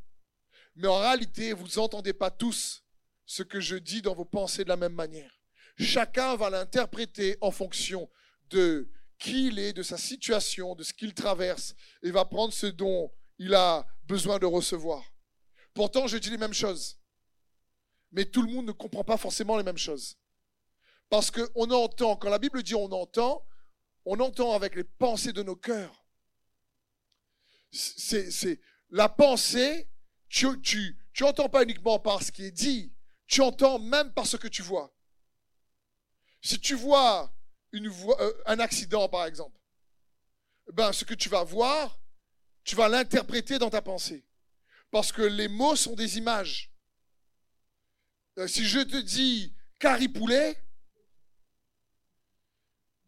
Mais 0.76 0.88
en 0.88 1.00
réalité, 1.00 1.54
vous 1.54 1.68
n'entendez 1.76 2.14
pas 2.14 2.32
tous 2.32 2.84
ce 3.26 3.44
que 3.44 3.60
je 3.60 3.76
dis 3.76 4.02
dans 4.02 4.14
vos 4.14 4.26
pensées 4.26 4.64
de 4.64 4.70
la 4.70 4.78
même 4.78 4.94
manière. 4.94 5.32
Chacun 5.78 6.36
va 6.36 6.50
l'interpréter 6.50 7.38
en 7.42 7.52
fonction 7.52 8.10
de 8.50 8.90
qui 9.18 9.48
il 9.48 9.60
est, 9.60 9.74
de 9.74 9.84
sa 9.84 9.98
situation, 9.98 10.76
de 10.76 10.84
ce 10.84 10.94
qu'il 10.94 11.14
traverse, 11.14 11.76
et 12.04 12.12
va 12.12 12.26
prendre 12.26 12.54
ce 12.54 12.68
dont 12.68 13.12
il 13.38 13.54
a 13.54 13.86
besoin 14.04 14.40
de 14.40 14.46
recevoir. 14.46 15.04
Pourtant, 15.74 16.08
je 16.08 16.18
dis 16.18 16.30
les 16.30 16.38
mêmes 16.38 16.54
choses. 16.54 17.00
Mais 18.12 18.26
tout 18.26 18.42
le 18.42 18.52
monde 18.52 18.68
ne 18.68 18.72
comprend 18.72 19.04
pas 19.04 19.18
forcément 19.18 19.58
les 19.58 19.64
mêmes 19.64 19.78
choses. 19.78 20.18
Parce 21.10 21.32
qu'on 21.32 21.70
entend, 21.72 22.16
quand 22.16 22.30
la 22.30 22.40
Bible 22.40 22.64
dit 22.64 22.76
on 22.76 22.92
entend, 22.92 23.46
on 24.06 24.20
entend 24.20 24.54
avec 24.54 24.76
les 24.76 24.84
pensées 24.84 25.34
de 25.34 25.44
nos 25.44 25.56
cœurs. 25.56 26.06
C'est, 27.72 28.62
la 28.90 29.10
pensée, 29.10 29.90
tu, 30.30 30.48
tu, 30.62 31.24
entends 31.24 31.50
pas 31.50 31.64
uniquement 31.64 32.00
par 32.00 32.22
ce 32.22 32.32
qui 32.32 32.46
est 32.46 32.52
dit, 32.52 32.94
tu 33.28 33.42
entends 33.42 33.80
même 33.80 34.12
par 34.14 34.28
ce 34.28 34.38
que 34.38 34.48
tu 34.48 34.62
vois. 34.62 34.94
Si 36.42 36.60
tu 36.60 36.76
vois 36.76 37.34
euh, 37.74 38.34
un 38.46 38.60
accident, 38.60 39.10
par 39.10 39.26
exemple, 39.26 39.58
ben, 40.74 40.92
ce 40.92 41.06
que 41.06 41.14
tu 41.14 41.30
vas 41.30 41.44
voir, 41.44 42.00
tu 42.64 42.76
vas 42.76 42.90
l'interpréter 42.90 43.60
dans 43.60 43.70
ta 43.70 43.82
pensée. 43.82 44.26
Parce 44.92 45.12
que 45.12 45.22
les 45.22 45.48
mots 45.48 45.76
sont 45.76 45.96
des 45.96 46.18
images. 46.18 46.72
Euh, 48.38 48.48
si 48.48 48.66
je 48.66 48.80
te 48.80 48.98
dis 48.98 49.56
Carrie 49.80 50.10
Poulet 50.10 50.62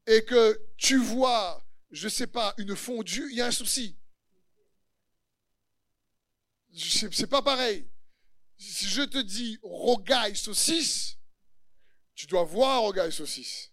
et 0.06 0.24
que 0.24 0.60
tu 0.78 0.98
vois, 0.98 1.66
je 1.92 2.08
sais 2.08 2.28
pas, 2.28 2.54
une 2.58 2.76
fondue, 2.76 3.28
il 3.32 3.38
y 3.38 3.42
a 3.42 3.48
un 3.48 3.52
souci. 3.52 3.98
C'est 6.78 7.28
pas 7.28 7.42
pareil. 7.42 7.90
Si 8.58 8.88
je 8.88 9.04
te 9.04 9.18
dis 9.20 9.60
rogaille 9.62 10.36
saucisse, 10.36 11.18
tu 12.16 12.28
dois 12.28 12.44
voir 12.44 12.82
rogaille 12.82 13.12
saucisse. 13.12 13.72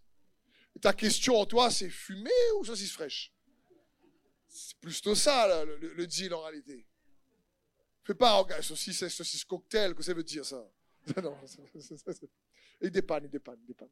Ta 0.80 0.92
question 0.92 1.36
en 1.36 1.46
toi, 1.46 1.70
c'est 1.70 1.90
fumé 1.90 2.30
ou 2.58 2.64
saucisse 2.64 2.92
fraîche? 2.92 3.32
C'est 4.48 4.76
plutôt 4.78 5.14
ça, 5.14 5.46
là, 5.46 5.64
le, 5.64 6.06
deal 6.06 6.32
en 6.34 6.42
réalité. 6.42 6.86
Fais 8.04 8.14
pas 8.14 8.32
rogaille 8.32 8.62
saucisse 8.62 9.06
saucisse 9.08 9.44
cocktail, 9.44 9.94
que 9.94 10.02
ça 10.02 10.14
veut 10.14 10.24
dire 10.24 10.44
ça? 10.44 10.62
Non, 11.22 11.36
il 12.80 12.90
dépanne, 12.90 13.24
il 13.24 13.30
dépanne, 13.30 13.58
il 13.60 13.66
dépanne. 13.66 13.88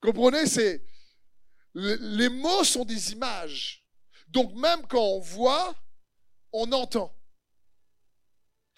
Comprenez, 0.00 0.46
c'est 0.46 0.84
le- 1.74 2.16
les 2.16 2.28
mots 2.28 2.64
sont 2.64 2.84
des 2.84 3.12
images. 3.12 3.84
Donc 4.28 4.54
même 4.54 4.86
quand 4.86 5.02
on 5.02 5.20
voit, 5.20 5.74
on 6.52 6.70
entend. 6.72 7.17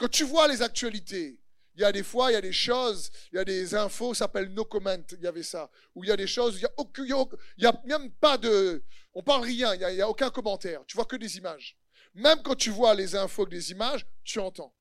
Quand 0.01 0.09
tu 0.09 0.25
vois 0.25 0.49
les 0.49 0.63
actualités, 0.63 1.39
il 1.75 1.83
y 1.83 1.85
a 1.85 1.93
des 1.93 2.03
fois, 2.03 2.31
il 2.31 2.35
y 2.35 2.37
a 2.37 2.41
des 2.41 2.55
choses, 2.55 3.11
il 3.31 3.37
y 3.37 3.39
a 3.39 3.45
des 3.45 3.75
infos, 3.75 4.15
ça 4.15 4.21
s'appelle 4.21 4.49
no 4.55 4.65
comment, 4.65 4.97
il 5.13 5.21
y 5.21 5.27
avait 5.27 5.43
ça. 5.43 5.71
Où 5.95 6.03
il 6.03 6.09
y 6.09 6.11
a 6.11 6.17
des 6.17 6.27
choses, 6.27 6.57
il 6.57 6.63
y 6.63 6.65
a 6.65 6.73
aucun, 6.79 7.05
il 7.05 7.65
y 7.65 7.67
a 7.67 7.83
même 7.85 8.11
pas 8.13 8.39
de, 8.39 8.83
on 9.13 9.23
parle 9.23 9.43
rien, 9.43 9.75
il 9.75 9.83
y 9.83 10.01
a, 10.01 10.07
a 10.07 10.09
aucun 10.09 10.31
commentaire. 10.31 10.83
Tu 10.87 10.97
vois 10.97 11.05
que 11.05 11.17
des 11.17 11.37
images. 11.37 11.77
Même 12.15 12.43
quand 12.43 12.55
tu 12.55 12.71
vois 12.71 12.95
les 12.95 13.15
infos 13.15 13.43
avec 13.43 13.53
des 13.53 13.73
images, 13.73 14.07
tu 14.25 14.39
entends. 14.39 14.75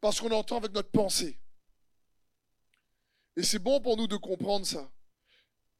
Parce 0.00 0.20
qu'on 0.20 0.30
entend 0.30 0.58
avec 0.58 0.70
notre 0.70 0.92
pensée. 0.92 1.40
Et 3.36 3.42
c'est 3.42 3.58
bon 3.58 3.80
pour 3.80 3.96
nous 3.96 4.06
de 4.06 4.16
comprendre 4.16 4.64
ça. 4.64 4.88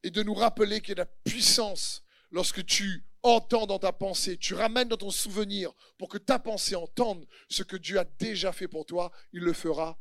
Et 0.03 0.11
de 0.11 0.21
nous 0.21 0.33
rappeler 0.33 0.81
qu'il 0.81 0.89
y 0.89 0.91
a 0.91 0.95
de 0.95 1.09
la 1.09 1.15
puissance 1.23 2.03
lorsque 2.31 2.65
tu 2.65 3.05
entends 3.27 3.67
dans 3.67 3.79
ta 3.79 3.91
pensée, 3.91 4.37
tu 4.37 4.53
ramènes 4.53 4.87
dans 4.87 4.97
ton 4.97 5.11
souvenir 5.11 5.71
pour 5.97 6.09
que 6.09 6.17
ta 6.17 6.39
pensée 6.39 6.75
entende 6.75 7.27
ce 7.49 7.63
que 7.63 7.77
Dieu 7.77 7.99
a 7.99 8.03
déjà 8.03 8.51
fait 8.51 8.67
pour 8.67 8.85
toi, 8.85 9.11
il 9.33 9.41
le 9.41 9.53
fera 9.53 9.99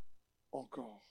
encore. 0.53 1.03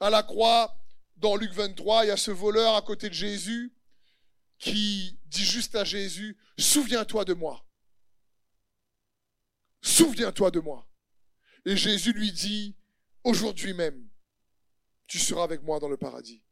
À 0.00 0.10
la 0.10 0.22
croix, 0.22 0.76
dans 1.16 1.36
Luc 1.36 1.52
23, 1.52 2.04
il 2.04 2.08
y 2.08 2.10
a 2.10 2.16
ce 2.16 2.30
voleur 2.30 2.74
à 2.74 2.82
côté 2.82 3.08
de 3.08 3.14
Jésus 3.14 3.72
qui 4.58 5.18
dit 5.26 5.44
juste 5.44 5.74
à 5.74 5.84
Jésus, 5.84 6.36
souviens-toi 6.58 7.24
de 7.24 7.34
moi. 7.34 7.64
Souviens-toi 9.80 10.50
de 10.50 10.60
moi. 10.60 10.88
Et 11.64 11.76
Jésus 11.76 12.12
lui 12.12 12.32
dit, 12.32 12.76
aujourd'hui 13.24 13.72
même, 13.72 14.08
tu 15.06 15.18
seras 15.18 15.44
avec 15.44 15.62
moi 15.62 15.80
dans 15.80 15.88
le 15.88 15.96
paradis. 15.96 16.42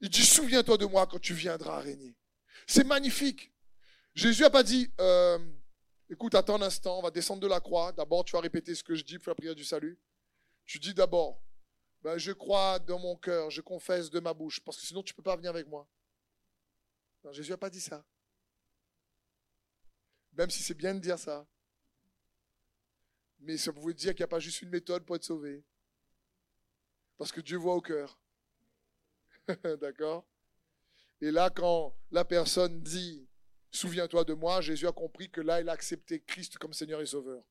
Il 0.00 0.10
dit, 0.10 0.24
souviens-toi 0.24 0.76
de 0.76 0.86
moi 0.86 1.06
quand 1.06 1.20
tu 1.20 1.34
viendras 1.34 1.80
régner. 1.80 2.16
C'est 2.66 2.84
magnifique. 2.84 3.52
Jésus 4.14 4.42
n'a 4.42 4.50
pas 4.50 4.62
dit, 4.62 4.90
euh, 5.00 5.38
écoute, 6.10 6.34
attends 6.34 6.56
un 6.56 6.62
instant, 6.62 6.98
on 6.98 7.02
va 7.02 7.10
descendre 7.10 7.40
de 7.40 7.46
la 7.46 7.60
croix. 7.60 7.92
D'abord, 7.92 8.24
tu 8.24 8.32
vas 8.32 8.40
répéter 8.40 8.74
ce 8.74 8.82
que 8.82 8.94
je 8.94 9.04
dis 9.04 9.18
pour 9.18 9.30
la 9.30 9.34
prière 9.34 9.54
du 9.54 9.64
salut. 9.64 9.98
Tu 10.64 10.78
dis 10.78 10.94
d'abord, 10.94 11.40
ben, 12.02 12.18
je 12.18 12.32
crois 12.32 12.78
dans 12.78 12.98
mon 12.98 13.16
cœur, 13.16 13.50
je 13.50 13.60
confesse 13.60 14.10
de 14.10 14.20
ma 14.20 14.34
bouche, 14.34 14.60
parce 14.60 14.78
que 14.78 14.86
sinon 14.86 15.02
tu 15.02 15.12
ne 15.12 15.16
peux 15.16 15.22
pas 15.22 15.36
venir 15.36 15.50
avec 15.50 15.66
moi. 15.68 15.88
Non, 17.22 17.32
Jésus 17.32 17.50
n'a 17.50 17.56
pas 17.56 17.70
dit 17.70 17.80
ça. 17.80 18.04
Même 20.32 20.50
si 20.50 20.62
c'est 20.62 20.74
bien 20.74 20.94
de 20.94 21.00
dire 21.00 21.18
ça. 21.18 21.46
Mais 23.40 23.56
ça 23.56 23.70
veut 23.70 23.94
dire 23.94 24.12
qu'il 24.12 24.22
n'y 24.22 24.24
a 24.24 24.28
pas 24.28 24.40
juste 24.40 24.62
une 24.62 24.70
méthode 24.70 25.04
pour 25.04 25.16
être 25.16 25.24
sauvé. 25.24 25.64
Parce 27.16 27.32
que 27.32 27.40
Dieu 27.40 27.56
voit 27.58 27.74
au 27.74 27.80
cœur. 27.80 28.18
D'accord? 29.80 30.26
Et 31.20 31.30
là, 31.30 31.50
quand 31.50 31.96
la 32.10 32.24
personne 32.24 32.82
dit 32.82 33.28
Souviens-toi 33.70 34.24
de 34.24 34.32
moi, 34.32 34.62
Jésus 34.62 34.86
a 34.86 34.92
compris 34.92 35.30
que 35.30 35.40
là, 35.40 35.60
il 35.60 35.68
a 35.68 35.72
accepté 35.72 36.22
Christ 36.22 36.56
comme 36.56 36.72
Seigneur 36.72 37.00
et 37.02 37.06
Sauveur. 37.06 37.44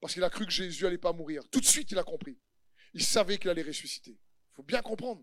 Parce 0.00 0.14
qu'il 0.14 0.24
a 0.24 0.30
cru 0.30 0.46
que 0.46 0.52
Jésus 0.52 0.84
n'allait 0.84 0.96
pas 0.96 1.12
mourir. 1.12 1.42
Tout 1.50 1.60
de 1.60 1.66
suite, 1.66 1.90
il 1.90 1.98
a 1.98 2.02
compris. 2.02 2.40
Il 2.94 3.04
savait 3.04 3.36
qu'il 3.36 3.50
allait 3.50 3.62
ressusciter. 3.62 4.12
Il 4.12 4.54
faut 4.54 4.62
bien 4.62 4.80
comprendre. 4.80 5.22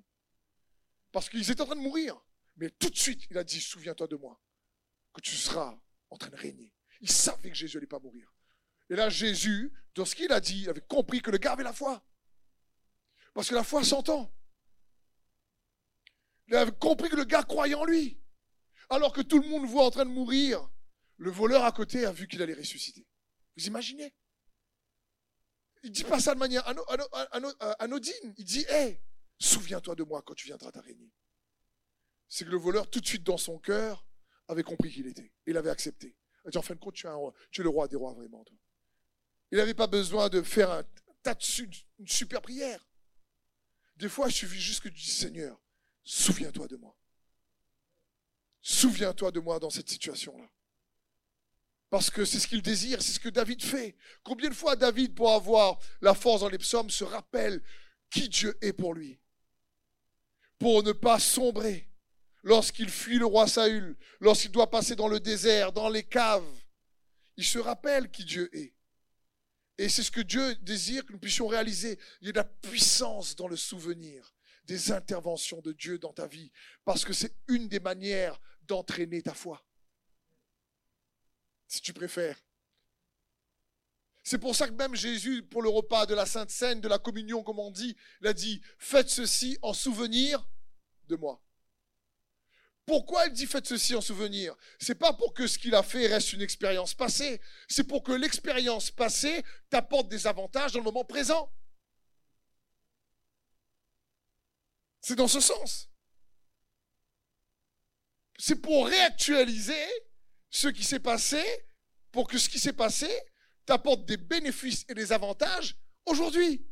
Parce 1.12 1.28
qu'ils 1.30 1.50
étaient 1.50 1.62
en 1.62 1.66
train 1.66 1.76
de 1.76 1.82
mourir. 1.82 2.16
Mais 2.58 2.70
tout 2.70 2.90
de 2.90 2.96
suite, 2.96 3.26
il 3.32 3.38
a 3.38 3.44
dit 3.44 3.60
Souviens-toi 3.60 4.08
de 4.08 4.16
moi, 4.16 4.40
que 5.14 5.22
tu 5.22 5.36
seras 5.36 5.80
en 6.10 6.18
train 6.18 6.30
de 6.30 6.36
régner. 6.36 6.74
Il 7.02 7.10
savait 7.10 7.50
que 7.50 7.56
Jésus 7.56 7.78
n'allait 7.78 7.88
pas 7.88 8.00
mourir. 8.00 8.32
Et 8.90 8.96
là, 8.96 9.10
Jésus, 9.10 9.74
dans 9.96 10.06
ce 10.06 10.16
qu'il 10.16 10.32
a 10.32 10.40
dit, 10.40 10.70
avait 10.70 10.82
compris 10.82 11.22
que 11.22 11.32
le 11.32 11.38
gars 11.38 11.54
avait 11.54 11.64
la 11.64 11.74
foi. 11.74 12.06
Parce 13.34 13.50
que 13.50 13.56
la 13.56 13.64
foi 13.64 13.84
s'entend. 13.84 14.32
Il 16.48 16.56
avait 16.56 16.72
compris 16.72 17.10
que 17.10 17.16
le 17.16 17.26
gars 17.26 17.44
croyait 17.44 17.76
en 17.76 17.86
lui. 17.86 18.22
Alors 18.90 19.12
que 19.12 19.22
tout 19.22 19.40
le 19.40 19.48
monde 19.48 19.66
voit 19.66 19.86
en 19.86 19.92
train 19.92 20.06
de 20.06 20.10
mourir, 20.10 20.70
le 21.18 21.30
voleur 21.30 21.66
à 21.66 21.72
côté 21.72 22.06
a 22.06 22.12
vu 22.12 22.28
qu'il 22.28 22.42
allait 22.42 22.54
ressusciter. 22.54 23.06
Vous 23.58 23.68
imaginez? 23.68 24.14
Il 25.84 25.92
dit 25.92 26.04
pas 26.04 26.20
ça 26.20 26.34
de 26.34 26.40
manière 26.40 26.68
euh, 26.68 27.74
anodine. 27.80 28.34
Il 28.38 28.46
dit, 28.46 28.66
hé, 28.70 29.02
souviens-toi 29.40 29.96
de 29.96 30.04
moi 30.04 30.22
quand 30.26 30.36
tu 30.36 30.48
viendras 30.48 30.72
à 30.74 30.82
régner. 30.82 31.12
C'est 32.30 32.46
que 32.46 32.50
le 32.50 32.58
voleur, 32.58 32.90
tout 32.90 33.00
de 33.00 33.06
suite 33.06 33.24
dans 33.24 33.38
son 33.38 33.58
cœur, 33.58 34.06
avait 34.48 34.64
compris 34.64 34.92
qu'il 34.92 35.08
était. 35.08 35.34
Il 35.46 35.58
avait 35.58 35.70
accepté. 35.70 36.16
Il 36.44 36.48
a 36.48 36.52
dit, 36.52 36.58
en 36.58 36.62
fin 36.62 36.76
de 36.76 36.80
compte, 36.80 36.96
tu 36.96 37.08
es, 37.08 37.12
tu 37.52 37.64
le 37.64 37.70
roi 37.70 37.88
des 37.88 37.96
rois, 37.96 38.14
vraiment. 38.14 38.44
toi. 38.44 38.58
Il 39.52 39.58
n'avait 39.58 39.74
pas 39.74 39.88
besoin 39.88 40.30
de 40.30 40.42
faire 40.42 40.72
un 40.72 40.84
tas 41.24 41.36
de 41.36 41.64
une 42.00 42.08
super 42.08 42.42
prière. 42.42 42.86
Des 43.96 44.10
fois, 44.10 44.28
il 44.30 44.34
suffit 44.34 44.60
juste 44.60 44.82
que 44.82 44.90
tu 44.90 44.96
dis, 44.96 45.12
Seigneur, 45.12 45.60
souviens-toi 46.08 46.68
de 46.68 46.78
moi. 46.78 46.96
Souviens-toi 48.62 49.32
de 49.32 49.40
moi 49.40 49.60
dans 49.60 49.70
cette 49.70 49.90
situation-là. 49.90 50.50
Parce 51.90 52.10
que 52.10 52.26
c'est 52.26 52.40
ce 52.40 52.48
qu'il 52.48 52.62
désire, 52.62 53.02
c'est 53.02 53.14
ce 53.14 53.20
que 53.20 53.30
David 53.30 53.64
fait. 53.64 53.96
Combien 54.24 54.50
de 54.50 54.56
fois 54.56 54.76
David, 54.76 55.16
pour 55.16 55.32
avoir 55.32 55.80
la 56.02 56.14
force 56.14 56.42
dans 56.42 56.50
les 56.50 56.58
psaumes, 56.58 56.90
se 56.90 57.04
rappelle 57.04 57.62
qui 58.10 58.30
Dieu 58.30 58.58
est 58.62 58.74
pour 58.74 58.94
lui? 58.94 59.20
Pour 60.60 60.84
ne 60.84 60.92
pas 60.92 61.20
sombrer 61.20 61.90
lorsqu'il 62.44 62.90
fuit 62.90 63.20
le 63.20 63.26
roi 63.26 63.48
Saül, 63.48 63.98
lorsqu'il 64.20 64.52
doit 64.52 64.70
passer 64.70 64.96
dans 64.96 65.08
le 65.08 65.20
désert, 65.20 65.72
dans 65.72 65.90
les 65.90 66.04
caves. 66.04 66.44
Il 67.36 67.46
se 67.46 67.60
rappelle 67.60 68.10
qui 68.10 68.26
Dieu 68.26 68.50
est. 68.56 68.74
Et 69.78 69.90
c'est 69.90 70.04
ce 70.04 70.12
que 70.12 70.22
Dieu 70.22 70.56
désire 70.56 71.06
que 71.06 71.12
nous 71.12 71.20
puissions 71.20 71.48
réaliser. 71.48 72.00
Il 72.22 72.28
y 72.28 72.30
a 72.30 72.34
de 72.34 72.38
la 72.38 72.44
puissance 72.44 73.36
dans 73.36 73.48
le 73.48 73.58
souvenir 73.58 74.37
des 74.68 74.92
interventions 74.92 75.62
de 75.62 75.72
Dieu 75.72 75.98
dans 75.98 76.14
ta 76.14 76.28
vie, 76.28 76.52
parce 76.86 77.06
que 77.06 77.14
c'est 77.14 77.34
une 77.48 77.68
des 77.68 77.80
manières 77.80 78.40
d'entraîner 78.64 79.22
ta 79.22 79.34
foi. 79.34 79.66
Si 81.68 81.82
tu 81.82 81.94
préfères. 81.94 82.38
C'est 84.24 84.38
pour 84.38 84.56
ça 84.56 84.68
que 84.68 84.74
même 84.74 84.94
Jésus, 84.94 85.42
pour 85.44 85.62
le 85.62 85.70
repas 85.70 86.06
de 86.06 86.14
la 86.14 86.26
Sainte 86.26 86.52
Seine, 86.52 86.82
de 86.82 86.90
la 86.90 87.00
communion, 87.00 87.44
comme 87.44 87.60
on 87.60 87.72
dit, 87.72 87.96
il 88.22 88.28
a 88.28 88.34
dit, 88.34 88.62
faites 88.78 89.10
ceci 89.10 89.58
en 89.62 89.74
souvenir 89.74 90.50
de 91.08 91.16
moi. 91.16 91.42
Pourquoi 92.86 93.26
il 93.28 93.34
dit 93.34 93.46
faites 93.46 93.68
ceci 93.68 93.96
en 93.96 94.02
souvenir? 94.02 94.56
C'est 94.80 94.96
pas 94.96 95.14
pour 95.14 95.34
que 95.34 95.48
ce 95.48 95.58
qu'il 95.58 95.76
a 95.76 95.84
fait 95.84 96.08
reste 96.08 96.34
une 96.34 96.42
expérience 96.42 96.94
passée, 96.94 97.42
c'est 97.68 97.86
pour 97.86 98.04
que 98.04 98.14
l'expérience 98.14 98.92
passée 98.92 99.44
t'apporte 99.70 100.10
des 100.10 100.28
avantages 100.28 100.72
dans 100.74 100.80
le 100.80 100.86
moment 100.86 101.06
présent. 101.06 101.52
C'est 105.08 105.16
dans 105.16 105.30
ce 105.30 105.40
sens. 105.40 105.90
C'est 108.38 108.58
pour 108.58 108.88
réactualiser 108.88 109.88
ce 110.50 110.68
qui 110.68 110.84
s'est 110.84 111.00
passé, 111.00 111.42
pour 112.12 112.28
que 112.28 112.38
ce 112.38 112.50
qui 112.50 112.60
s'est 112.60 112.74
passé 112.74 113.08
t'apporte 113.66 114.06
des 114.06 114.18
bénéfices 114.18 114.84
et 114.90 114.94
des 114.94 115.14
avantages 115.14 115.78
aujourd'hui. 116.06 116.70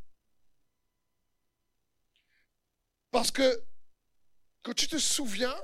Parce 3.09 3.31
que 3.31 3.63
quand 4.63 4.73
tu 4.73 4.89
te 4.89 4.97
souviens 4.97 5.55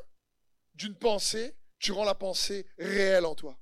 d'une 0.74 0.98
pensée, 0.98 1.58
tu 1.78 1.92
rends 1.92 2.06
la 2.06 2.16
pensée 2.16 2.66
réelle 2.78 3.26
en 3.26 3.36
toi. 3.36 3.60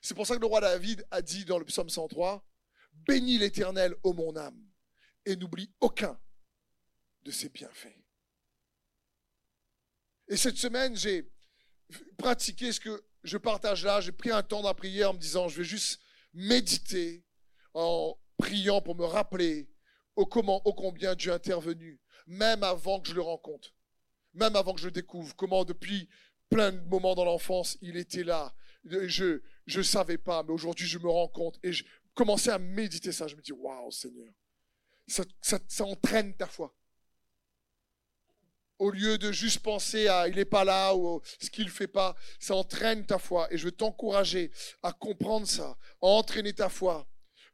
C'est 0.00 0.14
pour 0.14 0.26
ça 0.26 0.36
que 0.36 0.40
le 0.40 0.46
roi 0.46 0.62
David 0.62 1.06
a 1.10 1.20
dit 1.20 1.44
dans 1.44 1.58
le 1.58 1.66
psaume 1.66 1.90
103, 1.90 2.42
Bénis 2.94 3.36
l'Éternel, 3.36 3.94
ô 4.04 4.14
mon 4.14 4.34
âme, 4.38 4.58
et 5.26 5.36
n'oublie 5.36 5.70
aucun 5.80 6.18
de 7.22 7.30
ses 7.30 7.48
bienfaits. 7.48 7.96
Et 10.28 10.36
cette 10.36 10.56
semaine, 10.56 10.96
j'ai 10.96 11.30
pratiqué 12.16 12.72
ce 12.72 12.80
que 12.80 13.04
je 13.24 13.36
partage 13.36 13.84
là. 13.84 14.00
J'ai 14.00 14.12
pris 14.12 14.30
un 14.30 14.42
temps 14.42 14.62
dans 14.62 14.68
la 14.68 14.74
prière 14.74 15.10
en 15.10 15.14
me 15.14 15.18
disant, 15.18 15.48
je 15.48 15.58
vais 15.58 15.64
juste 15.64 16.00
méditer 16.32 17.24
en 17.74 18.16
priant 18.38 18.80
pour 18.80 18.94
me 18.94 19.04
rappeler 19.04 19.68
au 20.16 20.26
comment, 20.26 20.64
au 20.64 20.72
combien 20.72 21.14
Dieu 21.14 21.32
est 21.32 21.34
intervenu, 21.34 22.00
même 22.26 22.62
avant 22.62 23.00
que 23.00 23.08
je 23.08 23.14
le 23.14 23.22
rencontre, 23.22 23.74
même 24.34 24.54
avant 24.56 24.74
que 24.74 24.80
je 24.80 24.86
le 24.86 24.92
découvre, 24.92 25.34
comment 25.34 25.64
depuis 25.64 26.08
plein 26.48 26.72
de 26.72 26.80
moments 26.88 27.14
dans 27.14 27.24
l'enfance, 27.24 27.76
il 27.80 27.96
était 27.96 28.24
là. 28.24 28.54
Je 28.84 29.40
ne 29.66 29.82
savais 29.82 30.18
pas, 30.18 30.42
mais 30.42 30.52
aujourd'hui 30.52 30.86
je 30.86 30.98
me 30.98 31.08
rends 31.08 31.28
compte 31.28 31.58
et 31.62 31.72
je 31.72 31.84
commençais 32.14 32.50
à 32.50 32.58
méditer 32.58 33.12
ça. 33.12 33.26
Je 33.26 33.36
me 33.36 33.42
dis, 33.42 33.52
waouh 33.52 33.90
Seigneur, 33.90 34.32
ça, 35.06 35.24
ça 35.40 35.84
entraîne 35.84 36.36
ta 36.36 36.46
foi 36.46 36.74
au 38.80 38.90
lieu 38.90 39.18
de 39.18 39.30
juste 39.30 39.60
penser 39.60 40.08
à 40.08 40.26
il 40.26 40.36
n'est 40.36 40.46
pas 40.46 40.64
là 40.64 40.94
ou 40.94 41.20
ce 41.38 41.50
qu'il 41.50 41.66
ne 41.66 41.70
fait 41.70 41.86
pas, 41.86 42.16
ça 42.38 42.54
entraîne 42.54 43.04
ta 43.04 43.18
foi. 43.18 43.46
Et 43.52 43.58
je 43.58 43.66
veux 43.66 43.72
t'encourager 43.72 44.50
à 44.82 44.92
comprendre 44.92 45.46
ça, 45.46 45.76
à 46.00 46.06
entraîner 46.06 46.54
ta 46.54 46.70
foi 46.70 47.06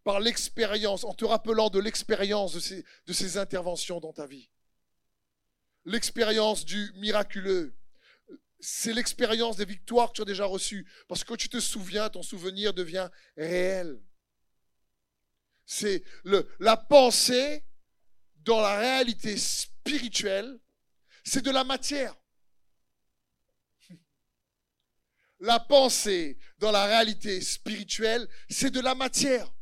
par 0.04 0.20
l'expérience, 0.20 1.02
en 1.02 1.12
te 1.12 1.24
rappelant 1.24 1.68
de 1.68 1.80
l'expérience 1.80 2.52
de 2.52 2.60
ces, 2.60 2.84
de 3.06 3.12
ces 3.12 3.38
interventions 3.38 3.98
dans 3.98 4.12
ta 4.12 4.24
vie. 4.24 4.48
L'expérience 5.84 6.64
du 6.64 6.92
miraculeux, 6.94 7.76
c'est 8.60 8.92
l'expérience 8.92 9.56
des 9.56 9.64
victoires 9.64 10.10
que 10.10 10.14
tu 10.14 10.22
as 10.22 10.26
déjà 10.26 10.46
reçues. 10.46 10.88
Parce 11.08 11.24
que 11.24 11.28
quand 11.28 11.36
tu 11.36 11.48
te 11.48 11.58
souviens, 11.58 12.08
ton 12.08 12.22
souvenir 12.22 12.72
devient 12.72 13.10
réel. 13.36 14.00
C'est 15.64 16.04
la 16.60 16.76
pensée 16.76 17.64
dans 18.36 18.60
la 18.60 18.78
réalité 18.78 19.36
spirituelle 19.36 20.60
c'est 21.26 21.42
de 21.42 21.50
la 21.50 21.64
matière. 21.64 22.14
La 25.40 25.60
pensée 25.60 26.38
dans 26.58 26.70
la 26.70 26.86
réalité 26.86 27.40
spirituelle, 27.42 28.26
c'est 28.48 28.70
de 28.70 28.80
la 28.80 28.94
matière. 28.94 29.52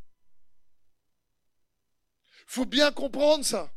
Il 2.40 2.52
faut 2.52 2.66
bien 2.66 2.92
comprendre 2.92 3.44
ça. 3.44 3.74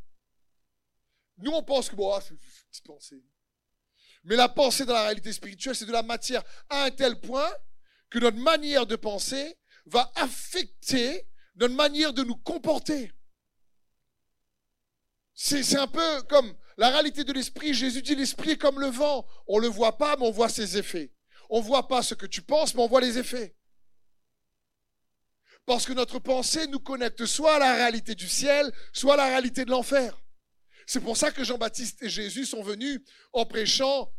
Nous, 1.37 1.51
on 1.51 1.63
pense 1.63 1.89
que 1.89 1.95
bon, 1.95 2.13
ah, 2.13 2.21
c'est 2.21 2.31
une 2.31 2.37
petite 2.37 2.83
pensée. 2.83 3.23
Mais 4.23 4.35
la 4.35 4.49
pensée 4.49 4.85
dans 4.85 4.93
la 4.93 5.03
réalité 5.03 5.31
spirituelle, 5.31 5.75
c'est 5.75 5.85
de 5.85 5.91
la 5.91 6.03
matière 6.03 6.43
à 6.69 6.83
un 6.83 6.91
tel 6.91 7.19
point 7.21 7.51
que 8.09 8.19
notre 8.19 8.37
manière 8.37 8.85
de 8.85 8.97
penser 8.97 9.57
va 9.85 10.11
affecter 10.15 11.27
notre 11.55 11.73
manière 11.73 12.13
de 12.13 12.23
nous 12.23 12.35
comporter. 12.35 13.13
C'est 15.33 15.77
un 15.77 15.87
peu 15.87 16.23
comme 16.23 16.53
la 16.77 16.89
réalité 16.89 17.23
de 17.23 17.33
l'esprit, 17.33 17.73
Jésus 17.73 18.01
dit 18.01 18.15
l'esprit 18.15 18.51
est 18.51 18.57
comme 18.57 18.79
le 18.79 18.87
vent. 18.87 19.25
On 19.47 19.57
ne 19.57 19.63
le 19.63 19.67
voit 19.67 19.97
pas, 19.97 20.15
mais 20.15 20.25
on 20.25 20.31
voit 20.31 20.49
ses 20.49 20.77
effets. 20.77 21.11
On 21.49 21.59
ne 21.59 21.65
voit 21.65 21.87
pas 21.87 22.03
ce 22.03 22.13
que 22.13 22.25
tu 22.25 22.41
penses, 22.41 22.75
mais 22.75 22.81
on 22.81 22.87
voit 22.87 23.01
les 23.01 23.17
effets. 23.17 23.55
Parce 25.65 25.85
que 25.85 25.93
notre 25.93 26.19
pensée 26.19 26.67
nous 26.67 26.79
connecte 26.79 27.25
soit 27.25 27.55
à 27.55 27.59
la 27.59 27.73
réalité 27.75 28.15
du 28.15 28.29
ciel, 28.29 28.71
soit 28.93 29.15
à 29.15 29.17
la 29.17 29.25
réalité 29.25 29.65
de 29.65 29.71
l'enfer. 29.71 30.17
C'est 30.85 31.01
pour 31.01 31.17
ça 31.17 31.31
que 31.31 31.43
Jean-Baptiste 31.43 32.01
et 32.03 32.09
Jésus 32.09 32.45
sont 32.45 32.63
venus 32.63 33.01
en 33.33 33.45
prêchant 33.45 34.11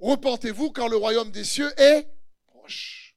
Repentez-vous 0.00 0.70
car 0.72 0.88
le 0.88 0.96
royaume 0.96 1.30
des 1.30 1.44
cieux 1.44 1.72
est 1.78 2.08
proche. 2.46 3.16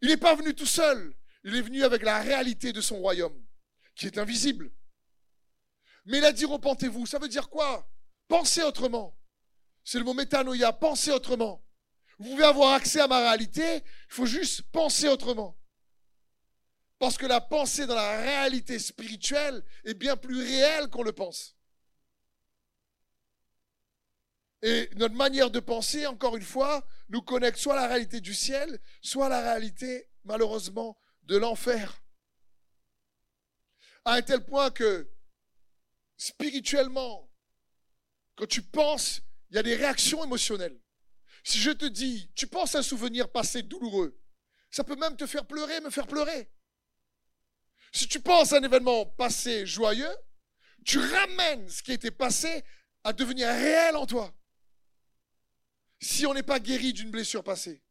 Il 0.00 0.08
n'est 0.08 0.16
pas 0.16 0.34
venu 0.34 0.54
tout 0.54 0.66
seul, 0.66 1.14
il 1.44 1.54
est 1.54 1.62
venu 1.62 1.82
avec 1.84 2.02
la 2.02 2.20
réalité 2.20 2.72
de 2.72 2.80
son 2.80 2.98
royaume, 2.98 3.44
qui 3.94 4.06
est 4.06 4.18
invisible. 4.18 4.70
Mais 6.06 6.18
il 6.18 6.24
a 6.24 6.32
dit 6.32 6.44
repentez-vous. 6.44 7.06
Ça 7.06 7.18
veut 7.18 7.28
dire 7.28 7.48
quoi? 7.48 7.88
Pensez 8.28 8.62
autrement. 8.62 9.16
C'est 9.84 9.98
le 9.98 10.04
mot 10.04 10.14
métanoïa, 10.14 10.72
pensez 10.72 11.12
autrement. 11.12 11.64
Vous 12.18 12.30
pouvez 12.30 12.44
avoir 12.44 12.74
accès 12.74 13.00
à 13.00 13.06
ma 13.06 13.18
réalité, 13.18 13.76
il 13.76 14.14
faut 14.14 14.26
juste 14.26 14.62
penser 14.72 15.06
autrement. 15.08 15.58
Parce 16.98 17.18
que 17.18 17.26
la 17.26 17.40
pensée 17.40 17.86
dans 17.86 17.94
la 17.94 18.16
réalité 18.22 18.78
spirituelle 18.78 19.62
est 19.84 19.94
bien 19.94 20.16
plus 20.16 20.38
réelle 20.38 20.88
qu'on 20.88 21.02
le 21.02 21.12
pense. 21.12 21.56
Et 24.62 24.88
notre 24.96 25.14
manière 25.14 25.50
de 25.50 25.60
penser, 25.60 26.06
encore 26.06 26.36
une 26.36 26.42
fois, 26.42 26.86
nous 27.10 27.20
connecte 27.20 27.58
soit 27.58 27.74
à 27.74 27.82
la 27.82 27.86
réalité 27.86 28.20
du 28.20 28.32
ciel, 28.32 28.80
soit 29.02 29.26
à 29.26 29.28
la 29.28 29.40
réalité, 29.40 30.08
malheureusement, 30.24 30.98
de 31.24 31.36
l'enfer. 31.36 32.02
À 34.06 34.14
un 34.14 34.22
tel 34.22 34.44
point 34.44 34.70
que 34.70 35.08
spirituellement, 36.16 37.30
quand 38.36 38.46
tu 38.46 38.62
penses, 38.62 39.22
il 39.50 39.56
y 39.56 39.58
a 39.58 39.62
des 39.62 39.76
réactions 39.76 40.24
émotionnelles. 40.24 40.80
Si 41.44 41.58
je 41.58 41.70
te 41.70 41.84
dis, 41.84 42.30
tu 42.34 42.46
penses 42.46 42.74
à 42.74 42.78
un 42.78 42.82
souvenir 42.82 43.30
passé 43.30 43.62
douloureux, 43.62 44.18
ça 44.70 44.84
peut 44.84 44.96
même 44.96 45.16
te 45.16 45.26
faire 45.26 45.46
pleurer, 45.46 45.80
me 45.80 45.90
faire 45.90 46.06
pleurer. 46.06 46.50
Si 47.92 48.08
tu 48.08 48.20
penses 48.20 48.52
à 48.52 48.58
un 48.58 48.62
événement 48.62 49.06
passé 49.06 49.64
joyeux, 49.64 50.14
tu 50.84 50.98
ramènes 50.98 51.68
ce 51.68 51.82
qui 51.82 51.92
été 51.92 52.10
passé 52.10 52.64
à 53.04 53.12
devenir 53.12 53.48
réel 53.48 53.96
en 53.96 54.06
toi. 54.06 54.34
Si 56.00 56.26
on 56.26 56.34
n'est 56.34 56.42
pas 56.42 56.60
guéri 56.60 56.92
d'une 56.92 57.10
blessure 57.10 57.42
passée. 57.42 57.82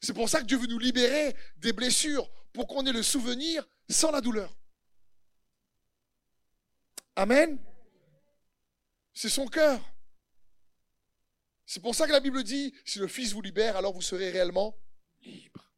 C'est 0.00 0.12
pour 0.12 0.28
ça 0.28 0.40
que 0.40 0.46
Dieu 0.46 0.58
veut 0.58 0.66
nous 0.66 0.78
libérer 0.78 1.34
des 1.56 1.72
blessures, 1.72 2.30
pour 2.56 2.66
qu'on 2.66 2.86
ait 2.86 2.92
le 2.92 3.02
souvenir 3.02 3.68
sans 3.88 4.10
la 4.10 4.22
douleur. 4.22 4.56
Amen. 7.16 7.58
C'est 9.14 9.30
son 9.30 9.46
cœur. 9.46 9.80
C'est 11.64 11.80
pour 11.80 11.94
ça 11.94 12.06
que 12.06 12.12
la 12.12 12.20
Bible 12.20 12.44
dit, 12.44 12.72
si 12.84 12.98
le 12.98 13.08
Fils 13.08 13.32
vous 13.32 13.40
libère, 13.40 13.76
alors 13.76 13.92
vous 13.92 14.02
serez 14.02 14.30
réellement 14.30 14.76
libre. 15.22 15.72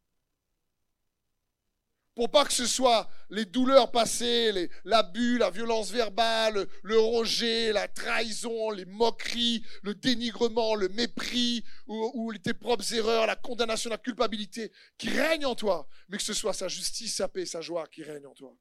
Pour 2.13 2.29
pas 2.29 2.43
que 2.43 2.51
ce 2.51 2.65
soit 2.65 3.09
les 3.29 3.45
douleurs 3.45 3.91
passées, 3.91 4.69
l'abus, 4.83 5.37
la 5.37 5.49
violence 5.49 5.89
verbale, 5.89 6.67
le 6.83 6.99
rejet, 6.99 7.71
la 7.71 7.87
trahison, 7.87 8.71
les 8.71 8.83
moqueries, 8.83 9.63
le 9.83 9.95
dénigrement, 9.95 10.75
le 10.75 10.89
mépris, 10.89 11.63
ou, 11.87 12.33
tes 12.43 12.53
propres 12.53 12.93
erreurs, 12.93 13.25
la 13.25 13.37
condamnation, 13.37 13.89
la 13.89 13.97
culpabilité, 13.97 14.73
qui 14.97 15.09
règnent 15.09 15.45
en 15.45 15.55
toi, 15.55 15.87
mais 16.09 16.17
que 16.17 16.23
ce 16.23 16.33
soit 16.33 16.53
sa 16.53 16.67
justice, 16.67 17.15
sa 17.15 17.29
paix, 17.29 17.45
sa 17.45 17.61
joie 17.61 17.87
qui 17.87 18.03
règnent 18.03 18.27
en 18.27 18.33
toi 18.33 18.53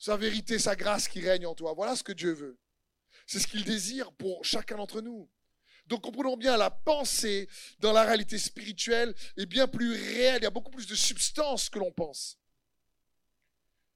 sa 0.00 0.16
vérité, 0.16 0.58
sa 0.58 0.74
grâce 0.74 1.06
qui 1.06 1.20
règne 1.20 1.46
en 1.46 1.54
toi. 1.54 1.74
Voilà 1.74 1.94
ce 1.94 2.02
que 2.02 2.12
Dieu 2.12 2.32
veut. 2.32 2.58
C'est 3.26 3.38
ce 3.38 3.46
qu'il 3.46 3.62
désire 3.62 4.12
pour 4.14 4.44
chacun 4.44 4.76
d'entre 4.76 5.00
nous. 5.02 5.30
Donc 5.86 6.02
comprenons 6.02 6.36
bien, 6.36 6.56
la 6.56 6.70
pensée 6.70 7.48
dans 7.78 7.92
la 7.92 8.02
réalité 8.02 8.38
spirituelle 8.38 9.14
est 9.36 9.46
bien 9.46 9.68
plus 9.68 9.92
réelle, 9.92 10.38
il 10.40 10.44
y 10.44 10.46
a 10.46 10.50
beaucoup 10.50 10.70
plus 10.70 10.86
de 10.86 10.94
substance 10.94 11.68
que 11.68 11.78
l'on 11.78 11.92
pense. 11.92 12.38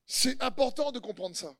C'est 0.06 0.40
important 0.42 0.92
de 0.92 0.98
comprendre 0.98 1.36
ça. 1.36 1.56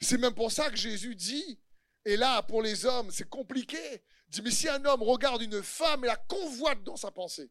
C'est 0.00 0.18
même 0.18 0.34
pour 0.34 0.50
ça 0.50 0.70
que 0.70 0.76
Jésus 0.76 1.14
dit, 1.14 1.60
et 2.04 2.16
là 2.16 2.42
pour 2.42 2.62
les 2.62 2.86
hommes 2.86 3.10
c'est 3.10 3.28
compliqué, 3.28 4.02
il 4.28 4.30
dit 4.30 4.42
mais 4.42 4.50
si 4.50 4.68
un 4.68 4.84
homme 4.84 5.02
regarde 5.02 5.42
une 5.42 5.62
femme 5.62 6.04
et 6.04 6.08
la 6.08 6.16
convoite 6.16 6.82
dans 6.82 6.96
sa 6.96 7.10
pensée, 7.10 7.50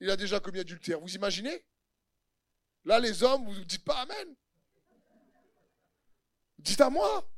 il 0.00 0.10
a 0.10 0.16
déjà 0.16 0.40
commis 0.40 0.58
adultère. 0.58 0.98
Vous 0.98 1.14
imaginez? 1.14 1.64
Là, 2.84 2.98
les 2.98 3.22
hommes, 3.22 3.44
vous 3.44 3.54
ne 3.54 3.64
dites 3.64 3.84
pas 3.84 4.00
Amen. 4.02 4.36
Dites 6.58 6.80
à 6.80 6.90
moi. 6.90 7.28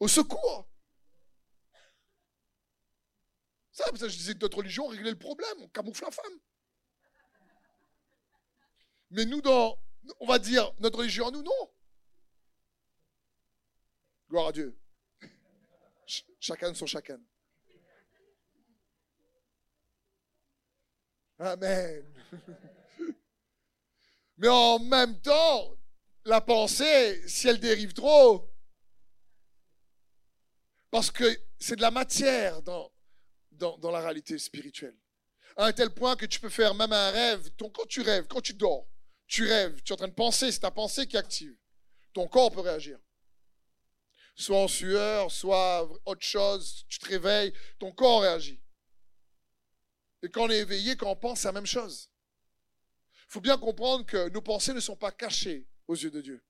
Au 0.00 0.08
secours. 0.08 0.68
Ça, 3.72 3.84
je 3.92 4.06
disais 4.06 4.34
que 4.34 4.40
notre 4.40 4.58
religion 4.58 4.86
réglait 4.86 5.10
le 5.10 5.18
problème, 5.18 5.56
on 5.60 5.68
camoufle 5.68 6.04
la 6.04 6.10
femme. 6.12 6.38
Mais 9.10 9.24
nous, 9.24 9.40
dans, 9.40 9.76
on 10.20 10.26
va 10.26 10.38
dire, 10.38 10.72
notre 10.78 10.98
religion, 10.98 11.30
nous, 11.32 11.42
non. 11.42 11.72
Gloire 14.28 14.48
à 14.48 14.52
Dieu. 14.52 14.78
chacun 16.38 16.72
son 16.74 16.86
chacun. 16.86 17.20
Amen. 21.38 22.14
Mais 24.36 24.48
en 24.48 24.78
même 24.78 25.20
temps, 25.20 25.76
la 26.24 26.40
pensée, 26.40 27.22
si 27.28 27.48
elle 27.48 27.60
dérive 27.60 27.92
trop, 27.92 28.50
parce 30.90 31.10
que 31.10 31.24
c'est 31.58 31.76
de 31.76 31.82
la 31.82 31.90
matière 31.90 32.62
dans, 32.62 32.90
la 33.82 34.00
réalité 34.00 34.38
spirituelle. 34.38 34.96
À 35.56 35.66
un 35.66 35.72
tel 35.72 35.90
point 35.90 36.16
que 36.16 36.26
tu 36.26 36.40
peux 36.40 36.48
faire 36.48 36.74
même 36.74 36.92
un 36.92 37.10
rêve. 37.10 37.50
Ton, 37.56 37.70
quand 37.70 37.86
tu 37.86 38.00
rêves, 38.00 38.26
quand 38.26 38.40
tu 38.40 38.54
dors, 38.54 38.88
tu 39.26 39.46
rêves, 39.46 39.80
tu 39.82 39.92
es 39.92 39.94
en 39.94 39.96
train 39.96 40.08
de 40.08 40.14
penser, 40.14 40.50
c'est 40.50 40.60
ta 40.60 40.70
pensée 40.70 41.06
qui 41.06 41.16
active. 41.16 41.56
Ton 42.12 42.26
corps 42.28 42.50
peut 42.50 42.60
réagir. 42.60 42.98
Soit 44.36 44.58
en 44.58 44.68
sueur, 44.68 45.30
soit 45.30 45.88
autre 46.04 46.24
chose, 46.24 46.84
tu 46.88 46.98
te 46.98 47.08
réveilles, 47.08 47.52
ton 47.78 47.92
corps 47.92 48.22
réagit. 48.22 48.60
Et 50.22 50.28
quand 50.28 50.46
on 50.46 50.50
est 50.50 50.58
éveillé, 50.58 50.96
quand 50.96 51.10
on 51.10 51.16
pense, 51.16 51.40
c'est 51.40 51.48
la 51.48 51.52
même 51.52 51.66
chose. 51.66 52.10
Faut 53.34 53.40
bien 53.40 53.58
comprendre 53.58 54.06
que 54.06 54.28
nos 54.28 54.42
pensées 54.42 54.72
ne 54.72 54.78
sont 54.78 54.94
pas 54.94 55.10
cachées 55.10 55.66
aux 55.88 55.96
yeux 55.96 56.12
de 56.12 56.20
Dieu. 56.20 56.40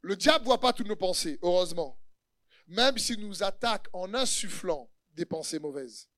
Le 0.00 0.16
diable 0.16 0.40
ne 0.40 0.46
voit 0.46 0.58
pas 0.58 0.72
toutes 0.72 0.88
nos 0.88 0.96
pensées, 0.96 1.38
heureusement. 1.42 2.00
Même 2.66 2.96
s'il 2.96 3.20
nous 3.20 3.42
attaque 3.42 3.88
en 3.92 4.14
insufflant 4.14 4.90
des 5.10 5.26
pensées 5.26 5.58
mauvaises. 5.58 6.08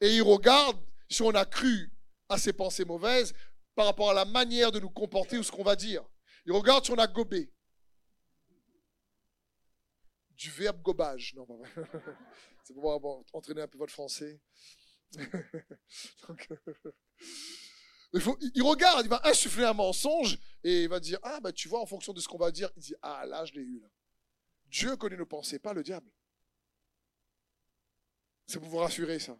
Et 0.00 0.14
il 0.14 0.22
regarde 0.22 0.78
si 1.10 1.22
on 1.22 1.30
a 1.30 1.44
cru 1.44 1.90
à 2.28 2.38
ces 2.38 2.52
pensées 2.52 2.84
mauvaises 2.84 3.34
par 3.74 3.86
rapport 3.86 4.10
à 4.10 4.14
la 4.14 4.26
manière 4.26 4.70
de 4.70 4.78
nous 4.78 4.90
comporter 4.90 5.36
ou 5.36 5.42
ce 5.42 5.50
qu'on 5.50 5.64
va 5.64 5.74
dire. 5.74 6.04
Il 6.46 6.52
regarde 6.52 6.84
si 6.84 6.92
on 6.92 6.98
a 6.98 7.08
gobé. 7.08 7.52
Du 10.36 10.50
verbe 10.50 10.80
gobage. 10.82 11.34
Non. 11.34 11.48
C'est 12.62 12.74
pour 12.74 12.94
pouvoir 12.94 13.24
entraîner 13.32 13.62
un 13.62 13.66
peu 13.66 13.78
votre 13.78 13.92
français. 13.92 14.40
Donc, 16.28 16.48
il, 18.12 18.62
regarde, 18.62 19.06
il 19.06 19.08
va 19.08 19.20
insuffler 19.24 19.64
un 19.64 19.72
mensonge 19.72 20.38
et 20.62 20.82
il 20.82 20.88
va 20.88 21.00
dire 21.00 21.18
Ah, 21.22 21.40
bah 21.40 21.52
tu 21.52 21.68
vois, 21.68 21.80
en 21.80 21.86
fonction 21.86 22.12
de 22.12 22.20
ce 22.20 22.28
qu'on 22.28 22.38
va 22.38 22.50
dire, 22.50 22.70
il 22.76 22.82
dit 22.82 22.94
Ah, 23.00 23.24
là, 23.26 23.44
je 23.44 23.54
l'ai 23.54 23.62
eu. 23.62 23.80
Là. 23.80 23.88
Dieu 24.66 24.96
connaît 24.96 25.16
nos 25.16 25.26
pensées, 25.26 25.58
pas 25.58 25.72
le 25.72 25.82
diable. 25.82 26.10
C'est 28.46 28.58
pour 28.58 28.68
vous 28.68 28.78
rassurer, 28.78 29.18
ça. 29.18 29.38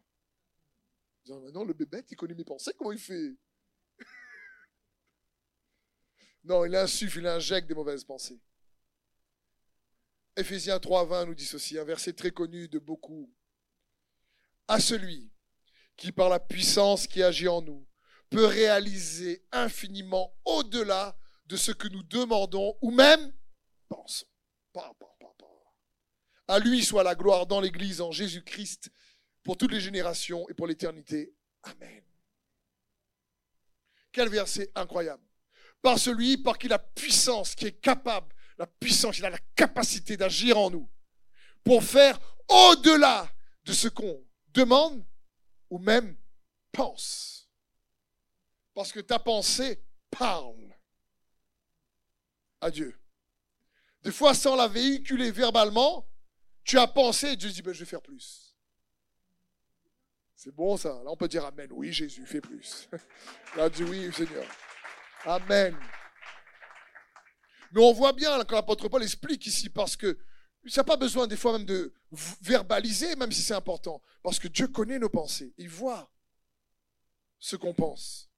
non, 1.26 1.64
le 1.64 1.74
bébé, 1.74 2.02
il 2.08 2.16
connaît 2.16 2.34
mes 2.34 2.44
pensées, 2.44 2.72
comment 2.76 2.92
il 2.92 2.98
fait? 2.98 3.36
Non, 6.44 6.64
il 6.64 6.74
insuffle, 6.74 7.18
il 7.18 7.26
injecte 7.26 7.68
des 7.68 7.74
mauvaises 7.74 8.02
pensées. 8.02 8.40
Éphésiens 10.36 10.80
3, 10.80 11.04
20 11.04 11.26
nous 11.26 11.34
dit 11.34 11.44
ceci, 11.44 11.78
un 11.78 11.84
verset 11.84 12.14
très 12.14 12.30
connu 12.30 12.68
de 12.68 12.78
beaucoup. 12.78 13.32
À 14.66 14.80
celui 14.80 15.30
qui, 15.96 16.10
par 16.10 16.28
la 16.28 16.40
puissance 16.40 17.06
qui 17.06 17.22
agit 17.22 17.48
en 17.48 17.62
nous, 17.62 17.86
peut 18.32 18.46
réaliser 18.46 19.44
infiniment 19.52 20.34
au-delà 20.44 21.16
de 21.46 21.56
ce 21.56 21.70
que 21.70 21.88
nous 21.88 22.02
demandons 22.02 22.76
ou 22.80 22.90
même 22.90 23.32
pensons. 23.88 24.26
À 26.48 26.58
lui 26.58 26.82
soit 26.82 27.02
la 27.02 27.14
gloire 27.14 27.46
dans 27.46 27.60
l'Église 27.60 28.00
en 28.00 28.10
Jésus-Christ 28.10 28.90
pour 29.42 29.56
toutes 29.56 29.72
les 29.72 29.80
générations 29.80 30.48
et 30.48 30.54
pour 30.54 30.66
l'éternité. 30.66 31.34
Amen. 31.62 32.02
Quel 34.10 34.28
verset 34.28 34.70
incroyable. 34.74 35.22
Par 35.82 35.98
celui 35.98 36.38
par 36.38 36.58
qui 36.58 36.68
la 36.68 36.78
puissance, 36.78 37.54
qui 37.54 37.66
est 37.66 37.80
capable, 37.80 38.34
la 38.58 38.66
puissance, 38.66 39.18
il 39.18 39.24
a 39.24 39.30
la 39.30 39.38
capacité 39.54 40.16
d'agir 40.16 40.58
en 40.58 40.70
nous 40.70 40.88
pour 41.64 41.82
faire 41.82 42.18
au-delà 42.48 43.30
de 43.64 43.72
ce 43.72 43.88
qu'on 43.88 44.24
demande 44.48 45.04
ou 45.70 45.78
même 45.78 46.16
pense. 46.72 47.41
Parce 48.74 48.92
que 48.92 49.00
ta 49.00 49.18
pensée 49.18 49.82
parle 50.10 50.74
à 52.60 52.70
Dieu. 52.70 52.98
Des 54.02 54.12
fois, 54.12 54.34
sans 54.34 54.56
la 54.56 54.68
véhiculer 54.68 55.30
verbalement, 55.30 56.08
tu 56.64 56.78
as 56.78 56.86
pensé 56.86 57.28
et 57.28 57.36
Dieu 57.36 57.50
dit, 57.50 57.62
ben, 57.62 57.72
je 57.72 57.80
vais 57.80 57.90
faire 57.90 58.02
plus. 58.02 58.52
C'est 60.42 60.52
bon 60.52 60.76
ça. 60.76 60.88
Là, 61.04 61.04
on 61.06 61.16
peut 61.16 61.28
dire 61.28 61.44
Amen. 61.44 61.68
Oui, 61.70 61.92
Jésus, 61.92 62.26
fais 62.26 62.40
plus. 62.40 62.88
Là, 63.56 63.70
dit 63.70 63.84
oui, 63.84 64.12
Seigneur. 64.12 64.44
Amen. 65.24 65.76
Mais 67.70 67.80
on 67.80 67.92
voit 67.92 68.12
bien 68.12 68.42
quand 68.44 68.56
l'apôtre 68.56 68.88
Paul 68.88 69.04
explique 69.04 69.46
ici, 69.46 69.68
parce 69.68 69.96
que 69.96 70.18
ça 70.66 70.80
n'a 70.80 70.84
pas 70.84 70.96
besoin 70.96 71.28
des 71.28 71.36
fois 71.36 71.52
même 71.52 71.64
de 71.64 71.94
verbaliser, 72.40 73.14
même 73.14 73.30
si 73.30 73.40
c'est 73.40 73.54
important, 73.54 74.02
parce 74.20 74.40
que 74.40 74.48
Dieu 74.48 74.66
connaît 74.66 74.98
nos 74.98 75.08
pensées. 75.08 75.54
Il 75.58 75.68
voit 75.68 76.12
ce 77.38 77.54
qu'on 77.54 77.72
pense. 77.72 78.31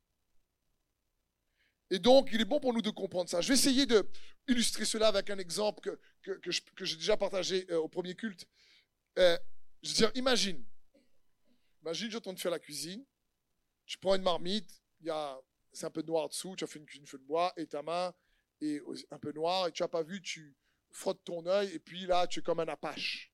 Et 1.90 1.99
donc, 1.99 2.31
il 2.33 2.40
est 2.40 2.47
bon 2.47 2.61
pour 2.61 2.73
nous 2.73 2.83
de 2.83 2.90
comprendre 2.90 3.29
ça. 3.29 3.40
Je 3.40 3.49
vais 3.49 3.55
essayer 3.55 3.87
de 3.87 4.09
illustrer 4.49 4.85
cela 4.85 5.09
avec 5.09 5.31
un 5.31 5.38
exemple 5.38 5.99
que, 6.23 6.33
que, 6.33 6.85
j'ai 6.85 6.97
déjà 6.97 7.16
partagé 7.16 7.66
euh, 7.70 7.79
au 7.79 7.88
premier 7.88 8.14
culte. 8.14 8.47
Euh, 9.18 9.38
je 9.83 9.90
veux 9.90 9.94
dire, 9.94 10.11
imagine, 10.14 10.64
imagine, 11.83 12.11
je 12.11 12.18
de 12.18 12.38
faire 12.38 12.51
la 12.51 12.59
cuisine, 12.59 13.05
tu 13.87 13.99
prends 13.99 14.14
une 14.14 14.23
marmite, 14.23 14.83
y 15.03 15.11
a, 15.11 15.38
c'est 15.73 15.87
un 15.87 15.90
peu 15.90 16.03
noir 16.03 16.29
dessous, 16.29 16.57
tu 16.57 16.64
as 16.64 16.66
fait 16.66 16.79
une 16.79 16.87
cuisine 16.87 17.07
feu 17.07 17.18
de 17.18 17.25
bois, 17.25 17.53
et 17.57 17.66
ta 17.66 17.83
main 17.83 18.14
est 18.61 18.81
un 19.11 19.18
peu 19.18 19.33
noire, 19.33 19.68
et 19.68 19.73
tu 19.73 19.83
n'as 19.83 19.88
pas 19.88 20.03
vu, 20.03 20.23
tu 20.23 20.57
frottes 20.90 21.23
ton 21.25 21.44
œil, 21.47 21.70
et 21.75 21.79
puis 21.79 22.07
là, 22.07 22.27
tu 22.27 22.40
es 22.40 22.42
comme 22.42 22.61
un 22.61 22.68
apache. 22.68 23.33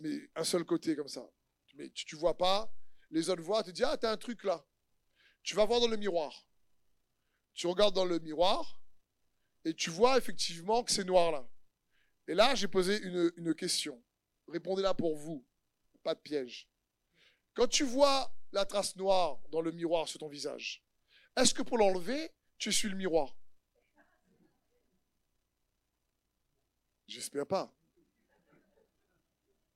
Mais 0.00 0.30
un 0.34 0.44
seul 0.44 0.64
côté 0.64 0.94
comme 0.94 1.08
ça. 1.08 1.28
Mais 1.74 1.90
tu 1.90 2.14
ne 2.14 2.20
vois 2.20 2.36
pas, 2.36 2.72
les 3.10 3.28
autres 3.28 3.42
voient, 3.42 3.62
tu 3.62 3.70
te 3.70 3.76
dis, 3.76 3.84
ah, 3.84 3.96
tu 3.96 4.06
as 4.06 4.10
un 4.10 4.16
truc 4.16 4.44
là. 4.44 4.64
Tu 5.42 5.54
vas 5.54 5.64
voir 5.64 5.80
dans 5.80 5.88
le 5.88 5.96
miroir. 5.96 6.46
Tu 7.54 7.66
regardes 7.66 7.94
dans 7.94 8.04
le 8.04 8.18
miroir 8.18 8.78
et 9.64 9.74
tu 9.74 9.90
vois 9.90 10.16
effectivement 10.18 10.84
que 10.84 10.92
c'est 10.92 11.04
noir 11.04 11.32
là. 11.32 11.48
Et 12.28 12.34
là, 12.34 12.54
j'ai 12.54 12.68
posé 12.68 13.00
une, 13.02 13.54
question. 13.54 14.02
Répondez-la 14.48 14.94
pour 14.94 15.16
vous. 15.16 15.44
Pas 16.02 16.14
de 16.14 16.20
piège. 16.20 16.68
Quand 17.54 17.66
tu 17.66 17.84
vois 17.84 18.32
la 18.52 18.64
trace 18.64 18.94
noire 18.96 19.40
dans 19.50 19.62
le 19.62 19.72
miroir 19.72 20.06
sur 20.06 20.20
ton 20.20 20.28
visage, 20.28 20.84
est-ce 21.36 21.54
que 21.54 21.62
pour 21.62 21.78
l'enlever, 21.78 22.30
tu 22.58 22.70
suis 22.70 22.88
le 22.88 22.96
miroir? 22.96 23.34
J'espère 27.06 27.46
pas. 27.46 27.74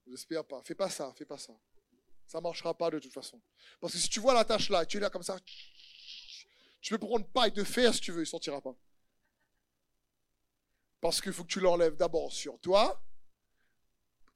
J'espère 0.06 0.44
pas. 0.44 0.62
Fais 0.62 0.74
pas 0.74 0.90
ça, 0.90 1.12
fais 1.16 1.24
pas 1.24 1.38
ça. 1.38 1.58
Ça 2.32 2.38
ne 2.38 2.44
marchera 2.44 2.72
pas 2.72 2.90
de 2.90 2.98
toute 2.98 3.12
façon. 3.12 3.38
Parce 3.78 3.92
que 3.92 3.98
si 3.98 4.08
tu 4.08 4.18
vois 4.18 4.32
la 4.32 4.46
tâche 4.46 4.70
là, 4.70 4.86
tu 4.86 4.96
es 4.96 5.00
là 5.00 5.10
comme 5.10 5.22
ça, 5.22 5.38
tu 6.80 6.94
peux 6.94 6.98
prendre 6.98 7.26
paille 7.26 7.52
de 7.52 7.62
fer 7.62 7.92
si 7.92 8.00
tu 8.00 8.10
veux, 8.10 8.20
il 8.20 8.22
ne 8.22 8.24
sortira 8.24 8.58
pas. 8.62 8.74
Parce 11.02 11.20
qu'il 11.20 11.34
faut 11.34 11.44
que 11.44 11.52
tu 11.52 11.60
l'enlèves 11.60 11.94
d'abord 11.94 12.32
sur 12.32 12.58
toi. 12.58 13.04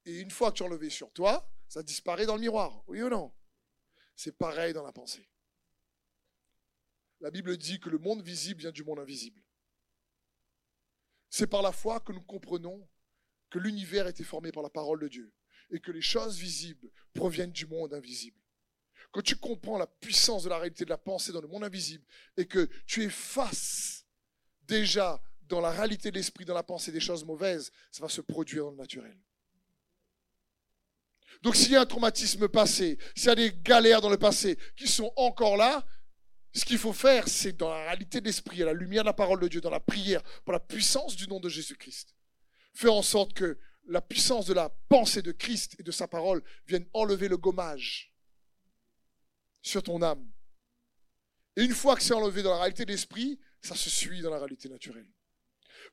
Et 0.04 0.20
une 0.20 0.30
fois 0.30 0.52
que 0.52 0.58
tu 0.58 0.62
as 0.62 0.66
enlevé 0.66 0.90
sur 0.90 1.10
toi, 1.10 1.50
ça 1.68 1.82
disparaît 1.82 2.26
dans 2.26 2.34
le 2.34 2.42
miroir. 2.42 2.82
Oui 2.86 3.00
ou 3.00 3.08
non? 3.08 3.32
C'est 4.14 4.36
pareil 4.36 4.74
dans 4.74 4.84
la 4.84 4.92
pensée. 4.92 5.26
La 7.20 7.30
Bible 7.30 7.56
dit 7.56 7.80
que 7.80 7.88
le 7.88 7.96
monde 7.96 8.20
visible 8.20 8.60
vient 8.60 8.72
du 8.72 8.84
monde 8.84 8.98
invisible. 8.98 9.42
C'est 11.30 11.46
par 11.46 11.62
la 11.62 11.72
foi 11.72 12.00
que 12.00 12.12
nous 12.12 12.24
comprenons 12.24 12.86
que 13.48 13.58
l'univers 13.58 14.04
a 14.04 14.10
été 14.10 14.22
formé 14.22 14.52
par 14.52 14.62
la 14.62 14.68
parole 14.68 15.00
de 15.00 15.08
Dieu 15.08 15.32
et 15.70 15.80
que 15.80 15.92
les 15.92 16.02
choses 16.02 16.38
visibles 16.38 16.88
proviennent 17.14 17.52
du 17.52 17.66
monde 17.66 17.94
invisible. 17.94 18.38
Quand 19.12 19.22
tu 19.22 19.36
comprends 19.36 19.78
la 19.78 19.86
puissance 19.86 20.44
de 20.44 20.48
la 20.48 20.58
réalité 20.58 20.84
de 20.84 20.90
la 20.90 20.98
pensée 20.98 21.32
dans 21.32 21.40
le 21.40 21.48
monde 21.48 21.64
invisible 21.64 22.04
et 22.36 22.46
que 22.46 22.68
tu 22.86 23.04
es 23.04 23.08
face 23.08 24.04
déjà 24.62 25.22
dans 25.42 25.60
la 25.60 25.70
réalité 25.70 26.10
de 26.10 26.16
l'esprit, 26.16 26.44
dans 26.44 26.54
la 26.54 26.62
pensée 26.62 26.92
des 26.92 27.00
choses 27.00 27.24
mauvaises, 27.24 27.70
ça 27.90 28.02
va 28.02 28.08
se 28.08 28.20
produire 28.20 28.64
dans 28.64 28.72
le 28.72 28.76
naturel. 28.76 29.16
Donc 31.42 31.56
s'il 31.56 31.72
y 31.72 31.76
a 31.76 31.80
un 31.80 31.86
traumatisme 31.86 32.48
passé, 32.48 32.98
s'il 33.14 33.28
y 33.28 33.30
a 33.30 33.34
des 33.34 33.52
galères 33.52 34.00
dans 34.00 34.10
le 34.10 34.18
passé 34.18 34.58
qui 34.76 34.88
sont 34.88 35.12
encore 35.16 35.56
là, 35.56 35.86
ce 36.54 36.64
qu'il 36.64 36.78
faut 36.78 36.94
faire, 36.94 37.28
c'est 37.28 37.52
dans 37.52 37.68
la 37.68 37.84
réalité 37.84 38.20
de 38.20 38.26
l'esprit, 38.26 38.62
à 38.62 38.66
la 38.66 38.72
lumière 38.72 39.02
de 39.02 39.08
la 39.08 39.12
parole 39.12 39.40
de 39.40 39.48
Dieu, 39.48 39.60
dans 39.60 39.70
la 39.70 39.80
prière, 39.80 40.22
pour 40.44 40.52
la 40.52 40.60
puissance 40.60 41.14
du 41.14 41.28
nom 41.28 41.38
de 41.38 41.50
Jésus-Christ, 41.50 42.14
faire 42.72 42.94
en 42.94 43.02
sorte 43.02 43.34
que 43.34 43.58
la 43.86 44.00
puissance 44.00 44.46
de 44.46 44.54
la 44.54 44.68
pensée 44.88 45.22
de 45.22 45.32
Christ 45.32 45.76
et 45.78 45.82
de 45.82 45.90
sa 45.90 46.08
parole 46.08 46.42
vienne 46.66 46.86
enlever 46.92 47.28
le 47.28 47.36
gommage 47.36 48.12
sur 49.62 49.82
ton 49.82 50.02
âme. 50.02 50.26
Et 51.56 51.64
une 51.64 51.74
fois 51.74 51.96
que 51.96 52.02
c'est 52.02 52.14
enlevé 52.14 52.42
dans 52.42 52.50
la 52.50 52.58
réalité 52.58 52.84
de 52.84 52.92
l'esprit, 52.92 53.40
ça 53.62 53.74
se 53.74 53.88
suit 53.88 54.20
dans 54.20 54.30
la 54.30 54.38
réalité 54.38 54.68
naturelle. 54.68 55.08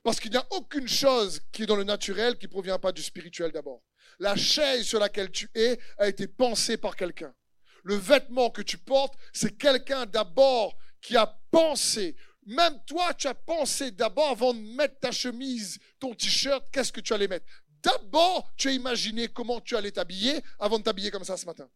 Parce 0.02 0.20
qu'il 0.20 0.30
n'y 0.30 0.36
a 0.36 0.46
aucune 0.50 0.88
chose 0.88 1.40
qui 1.52 1.62
est 1.62 1.66
dans 1.66 1.76
le 1.76 1.84
naturel 1.84 2.36
qui 2.36 2.46
ne 2.46 2.50
provient 2.50 2.78
pas 2.78 2.92
du 2.92 3.02
spirituel 3.02 3.52
d'abord. 3.52 3.82
La 4.18 4.36
chaise 4.36 4.84
sur 4.84 5.00
laquelle 5.00 5.30
tu 5.30 5.50
es 5.54 5.78
a 5.98 6.08
été 6.08 6.28
pensée 6.28 6.76
par 6.76 6.96
quelqu'un. 6.96 7.34
Le 7.82 7.94
vêtement 7.94 8.50
que 8.50 8.62
tu 8.62 8.78
portes, 8.78 9.14
c'est 9.32 9.56
quelqu'un 9.56 10.06
d'abord 10.06 10.76
qui 11.00 11.16
a 11.16 11.26
pensé. 11.50 12.16
Même 12.46 12.78
toi, 12.86 13.14
tu 13.14 13.26
as 13.26 13.34
pensé 13.34 13.90
d'abord 13.90 14.30
avant 14.30 14.52
de 14.52 14.60
mettre 14.60 14.98
ta 15.00 15.10
chemise, 15.10 15.78
ton 15.98 16.14
t-shirt, 16.14 16.66
qu'est-ce 16.70 16.92
que 16.92 17.00
tu 17.00 17.12
allais 17.12 17.28
mettre? 17.28 17.46
D'abord, 17.84 18.50
tu 18.56 18.68
as 18.68 18.72
imaginé 18.72 19.28
comment 19.28 19.60
tu 19.60 19.76
allais 19.76 19.92
t'habiller 19.92 20.42
avant 20.58 20.78
de 20.78 20.84
t'habiller 20.84 21.10
comme 21.10 21.24
ça 21.24 21.36
ce 21.36 21.44
matin. 21.44 21.68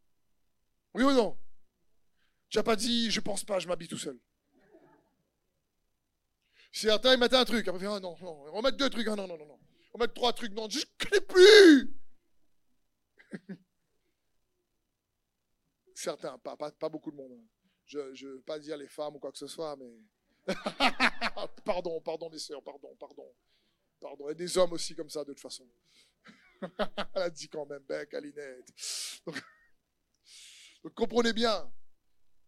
Oui 0.95 1.05
ou 1.05 1.13
non? 1.13 1.39
Tu 2.49 2.57
n'as 2.57 2.65
pas 2.65 2.77
dit, 2.77 3.11
je 3.11 3.21
pense 3.21 3.45
pas, 3.45 3.59
je 3.59 3.69
m'habille 3.69 3.89
tout 3.89 3.99
seul. 3.99 4.19
Certains, 6.73 7.13
ils 7.13 7.21
mettent 7.21 7.35
un 7.35 7.45
truc. 7.45 7.69
Après, 7.69 7.87
ah, 7.87 8.01
non, 8.01 8.17
on 8.23 8.63
mettre 8.63 8.79
deux 8.79 8.89
trucs. 8.89 9.07
Ah, 9.09 9.17
non, 9.17 9.27
non, 9.27 9.37
non. 9.37 9.59
On 9.93 9.99
mettre 9.99 10.15
trois 10.15 10.33
trucs. 10.33 10.53
Non, 10.53 10.69
je 10.71 10.79
ne 10.79 10.85
connais 10.99 11.21
plus. 11.21 11.95
Certains, 15.95 16.39
pas, 16.39 16.57
beaucoup 16.89 17.11
de 17.11 17.17
monde. 17.17 17.39
Je 17.85 17.99
ne 17.99 18.33
veux 18.33 18.41
pas 18.43 18.59
dire 18.59 18.77
les 18.77 18.89
femmes 18.89 19.17
ou 19.17 19.19
quoi 19.19 19.33
que 19.33 19.39
ce 19.39 19.47
soit, 19.47 19.77
mais. 19.77 19.93
pardon, 21.65 22.01
pardon, 22.01 22.31
mes 22.31 22.39
soeurs, 22.39 22.63
pardon, 22.63 22.95
pardon. 22.99 23.35
Pardon. 24.01 24.29
Et 24.29 24.35
des 24.35 24.57
hommes 24.59 24.73
aussi 24.73 24.95
comme 24.95 25.11
ça, 25.11 25.21
de 25.25 25.33
toute 25.33 25.41
façon. 25.41 25.69
Elle 27.15 27.23
a 27.23 27.31
dit 27.31 27.49
quand 27.49 27.67
même, 27.67 27.83
bec, 27.89 28.13
Alinette. 28.15 28.73
Donc, 29.27 30.95
comprenez 30.95 31.33
bien, 31.33 31.71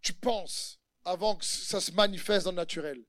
tu 0.00 0.12
penses 0.12 0.80
avant 1.04 1.36
que 1.36 1.44
ça 1.44 1.80
se 1.80 1.92
manifeste 1.92 2.44
dans 2.44 2.52
le 2.52 2.56
naturel. 2.56 3.04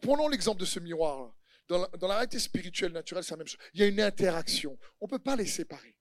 Prenons 0.00 0.28
l'exemple 0.28 0.60
de 0.60 0.66
ce 0.66 0.80
miroir. 0.80 1.34
Dans 1.68 1.78
la, 1.78 1.86
dans 1.98 2.08
la 2.08 2.14
réalité 2.14 2.38
spirituelle 2.38 2.92
naturelle, 2.92 3.22
c'est 3.22 3.30
la 3.32 3.38
même 3.38 3.46
chose. 3.46 3.60
Il 3.74 3.80
y 3.80 3.84
a 3.84 3.86
une 3.86 4.00
interaction. 4.00 4.78
On 5.00 5.06
ne 5.06 5.10
peut 5.10 5.18
pas 5.18 5.36
les 5.36 5.46
séparer. 5.46 5.96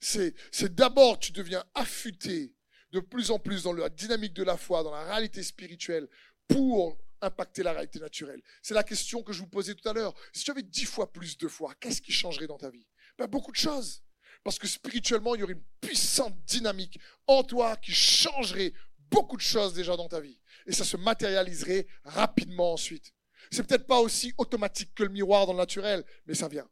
C'est 0.00 0.74
d'abord, 0.74 1.18
tu 1.18 1.30
deviens 1.30 1.64
affûté 1.74 2.52
de 2.90 3.00
plus 3.00 3.30
en 3.30 3.38
plus 3.38 3.62
dans 3.62 3.72
la 3.72 3.88
dynamique 3.88 4.34
de 4.34 4.42
la 4.42 4.56
foi, 4.56 4.82
dans 4.82 4.90
la 4.90 5.04
réalité 5.04 5.42
spirituelle, 5.42 6.08
pour 6.48 6.98
impacter 7.22 7.62
la 7.62 7.72
réalité 7.72 7.98
naturelle 7.98 8.42
C'est 8.62 8.74
la 8.74 8.82
question 8.82 9.22
que 9.22 9.32
je 9.32 9.40
vous 9.40 9.48
posais 9.48 9.74
tout 9.74 9.88
à 9.88 9.92
l'heure. 9.92 10.14
Si 10.32 10.44
tu 10.44 10.50
avais 10.50 10.62
dix 10.62 10.84
fois 10.84 11.10
plus 11.10 11.38
de 11.38 11.48
foi, 11.48 11.74
qu'est-ce 11.80 12.02
qui 12.02 12.12
changerait 12.12 12.46
dans 12.46 12.58
ta 12.58 12.70
vie? 12.70 12.86
Ben, 13.16 13.26
Beaucoup 13.26 13.52
de 13.52 13.56
choses. 13.56 14.02
Parce 14.44 14.58
que 14.58 14.66
spirituellement, 14.66 15.34
il 15.34 15.40
y 15.40 15.44
aurait 15.44 15.52
une 15.52 15.64
puissante 15.80 16.36
dynamique 16.44 16.98
en 17.26 17.44
toi 17.44 17.76
qui 17.76 17.92
changerait 17.92 18.72
beaucoup 19.10 19.36
de 19.36 19.42
choses 19.42 19.72
déjà 19.72 19.96
dans 19.96 20.08
ta 20.08 20.20
vie. 20.20 20.38
Et 20.66 20.72
ça 20.72 20.84
se 20.84 20.96
matérialiserait 20.96 21.86
rapidement 22.04 22.72
ensuite. 22.72 23.14
C'est 23.50 23.66
peut-être 23.66 23.86
pas 23.86 24.00
aussi 24.00 24.34
automatique 24.38 24.94
que 24.94 25.04
le 25.04 25.10
miroir 25.10 25.46
dans 25.46 25.52
le 25.52 25.58
naturel, 25.58 26.04
mais 26.26 26.34
ça 26.34 26.48
vient. 26.48 26.68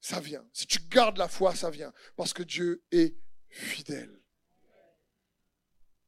Ça 0.00 0.20
vient. 0.20 0.44
Si 0.52 0.66
tu 0.66 0.80
gardes 0.88 1.18
la 1.18 1.28
foi, 1.28 1.54
ça 1.54 1.70
vient. 1.70 1.92
Parce 2.16 2.32
que 2.32 2.42
Dieu 2.42 2.84
est 2.90 3.16
fidèle. 3.48 4.21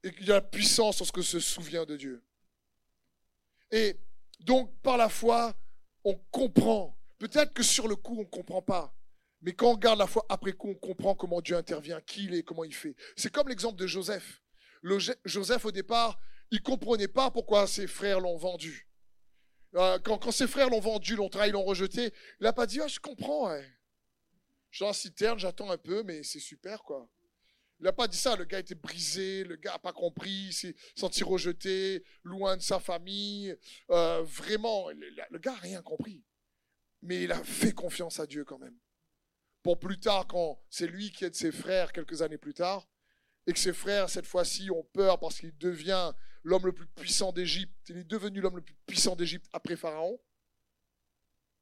Et 0.05 0.13
qu'il 0.13 0.27
y 0.27 0.31
a 0.31 0.35
la 0.35 0.41
puissance 0.41 1.03
ce 1.03 1.11
que 1.11 1.23
se 1.23 1.41
souvient 1.41 1.85
de 1.85 1.97
Dieu. 1.97 2.23
Et 3.73 3.97
donc, 4.41 4.71
par 4.83 4.97
la 4.97 5.09
foi, 5.09 5.55
on 6.05 6.15
comprend. 6.31 6.97
Peut-être 7.19 7.53
que 7.53 7.63
sur 7.63 7.89
le 7.89 7.97
coup, 7.97 8.15
on 8.19 8.21
ne 8.21 8.29
comprend 8.29 8.63
pas. 8.63 8.95
Mais 9.41 9.53
quand 9.53 9.73
on 9.73 9.77
garde 9.77 9.99
la 9.99 10.07
foi 10.07 10.25
après 10.29 10.53
coup, 10.53 10.69
on 10.71 10.75
comprend 10.75 11.15
comment 11.15 11.41
Dieu 11.41 11.57
intervient, 11.57 12.01
qui 12.01 12.25
il 12.25 12.35
est, 12.35 12.43
comment 12.43 12.65
il 12.65 12.75
fait. 12.75 12.95
C'est 13.17 13.33
comme 13.33 13.49
l'exemple 13.49 13.77
de 13.77 13.87
Joseph. 13.87 14.43
Joseph, 15.25 15.65
au 15.65 15.73
départ, 15.73 16.21
il 16.51 16.59
ne 16.59 16.63
comprenait 16.63 17.09
pas 17.09 17.31
pourquoi 17.31 17.67
ses 17.67 17.87
frères 17.87 18.21
l'ont 18.21 18.37
vendu. 18.37 18.89
Euh, 19.75 19.99
quand, 19.99 20.31
ses 20.31 20.47
frères 20.47 20.71
l'ont 20.71 20.81
vendu, 20.81 21.17
l'ont 21.17 21.29
trahi, 21.29 21.51
l'ont 21.51 21.65
rejeté, 21.65 22.13
il 22.41 22.45
n'a 22.45 22.53
pas 22.53 22.67
dit, 22.67 22.81
ah, 22.81 22.87
je 22.87 23.01
comprends. 23.01 23.51
Je 24.71 24.85
suis 24.85 24.95
citerne, 24.95 25.39
j'attends 25.39 25.71
un 25.71 25.79
peu, 25.79 26.03
mais 26.05 26.23
c'est 26.23 26.41
super, 26.41 26.83
quoi. 26.83 27.09
Il 27.81 27.85
n'a 27.85 27.93
pas 27.93 28.09
dit 28.09 28.17
ça, 28.17 28.37
le 28.37 28.45
gars 28.45 28.61
était 28.61 28.75
brisé, 28.75 29.45
le 29.45 29.57
gars 29.57 29.73
n'a 29.73 29.79
pas 29.79 29.93
compris, 29.93 30.53
s'est 30.53 30.75
senti 30.95 31.25
rejeté, 31.25 32.05
loin 32.23 32.57
de 32.57 32.63
sa 32.63 32.79
famille. 32.79 33.57
Euh, 33.91 34.23
vraiment, 34.23 34.91
le, 34.91 35.11
le 35.31 35.39
gars 35.39 35.53
n'a 35.53 35.59
rien 35.59 35.83
compris. 35.83 36.25
Mais 37.03 37.25
il 37.25 37.33
a 37.33 37.43
fait 37.43 37.73
confiance 37.73 38.21
à 38.21 38.27
Dieu 38.27 38.45
quand 38.45 38.59
même. 38.59 38.77
Pour 39.63 39.79
plus 39.79 39.99
tard, 39.99 40.27
quand 40.27 40.63
c'est 40.71 40.87
lui 40.87 41.11
qui 41.11 41.25
aide 41.25 41.35
ses 41.35 41.53
frères 41.53 41.93
quelques 41.93 42.23
années 42.23 42.39
plus 42.39 42.55
tard, 42.55 42.89
et 43.47 43.53
que 43.53 43.59
ses 43.59 43.75
frères, 43.75 44.09
cette 44.09 44.27
fois-ci, 44.27 44.71
ont 44.71 44.85
peur 44.93 45.19
parce 45.19 45.39
qu'il 45.39 45.57
devient 45.59 46.13
l'homme 46.43 46.67
le 46.67 46.73
plus 46.73 46.87
puissant 46.87 47.33
d'Égypte. 47.33 47.75
Il 47.89 47.99
est 47.99 48.05
devenu 48.05 48.41
l'homme 48.41 48.57
le 48.57 48.63
plus 48.63 48.77
puissant 48.87 49.17
d'Égypte 49.17 49.47
après 49.53 49.77
Pharaon. 49.77 50.19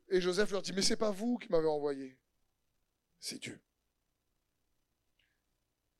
Et 0.08 0.20
Joseph 0.20 0.50
leur 0.52 0.62
dit, 0.62 0.72
mais 0.72 0.82
c'est 0.82 0.96
pas 0.96 1.10
vous 1.10 1.38
qui 1.38 1.50
m'avez 1.50 1.66
envoyé 1.66 2.18
c'est 3.22 3.38
Dieu. 3.38 3.58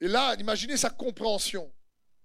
Et 0.03 0.09
là, 0.09 0.35
imaginez 0.35 0.77
sa 0.77 0.91
compréhension 0.91 1.73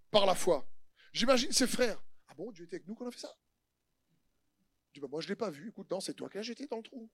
par 0.10 0.26
la 0.26 0.34
foi. 0.34 0.68
J'imagine 1.14 1.52
ses 1.52 1.68
frères. 1.68 2.02
Ah 2.28 2.34
bon, 2.34 2.52
Dieu 2.52 2.66
était 2.66 2.78
avec 2.78 2.88
nous 2.88 2.96
quand 2.96 3.06
on 3.06 3.10
a 3.10 3.12
fait 3.12 3.20
ça? 3.20 3.38
Je 4.94 5.00
bah, 5.00 5.08
moi 5.12 5.22
je 5.22 5.28
ne 5.28 5.30
l'ai 5.30 5.36
pas 5.36 5.52
vu. 5.52 5.70
Écoute, 5.70 5.92
non, 5.92 6.00
c'est 6.00 6.16
toi 6.16 6.28
qui 6.28 6.40
as 6.40 6.42
jeté 6.42 6.66
dans 6.66 6.78
le 6.78 6.84
trou. 6.84 7.08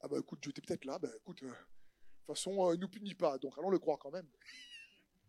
Ah 0.00 0.08
bah 0.08 0.16
écoute, 0.18 0.40
Dieu 0.42 0.50
était 0.50 0.62
peut-être 0.62 0.84
là. 0.84 0.98
Bah 0.98 1.10
écoute, 1.16 1.44
euh, 1.44 1.46
de 1.46 1.52
toute 1.52 2.26
façon, 2.26 2.50
euh, 2.66 2.74
il 2.74 2.78
ne 2.78 2.80
nous 2.80 2.88
punit 2.88 3.14
pas, 3.14 3.38
donc 3.38 3.56
allons 3.56 3.70
le 3.70 3.78
croire 3.78 4.00
quand 4.00 4.10
même. 4.10 4.26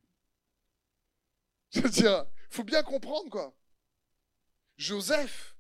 Je 1.70 1.82
veux 1.82 1.90
dire, 1.90 2.26
il 2.50 2.56
faut 2.56 2.64
bien 2.64 2.82
comprendre 2.82 3.30
quoi. 3.30 3.56
Joseph, 4.78 5.56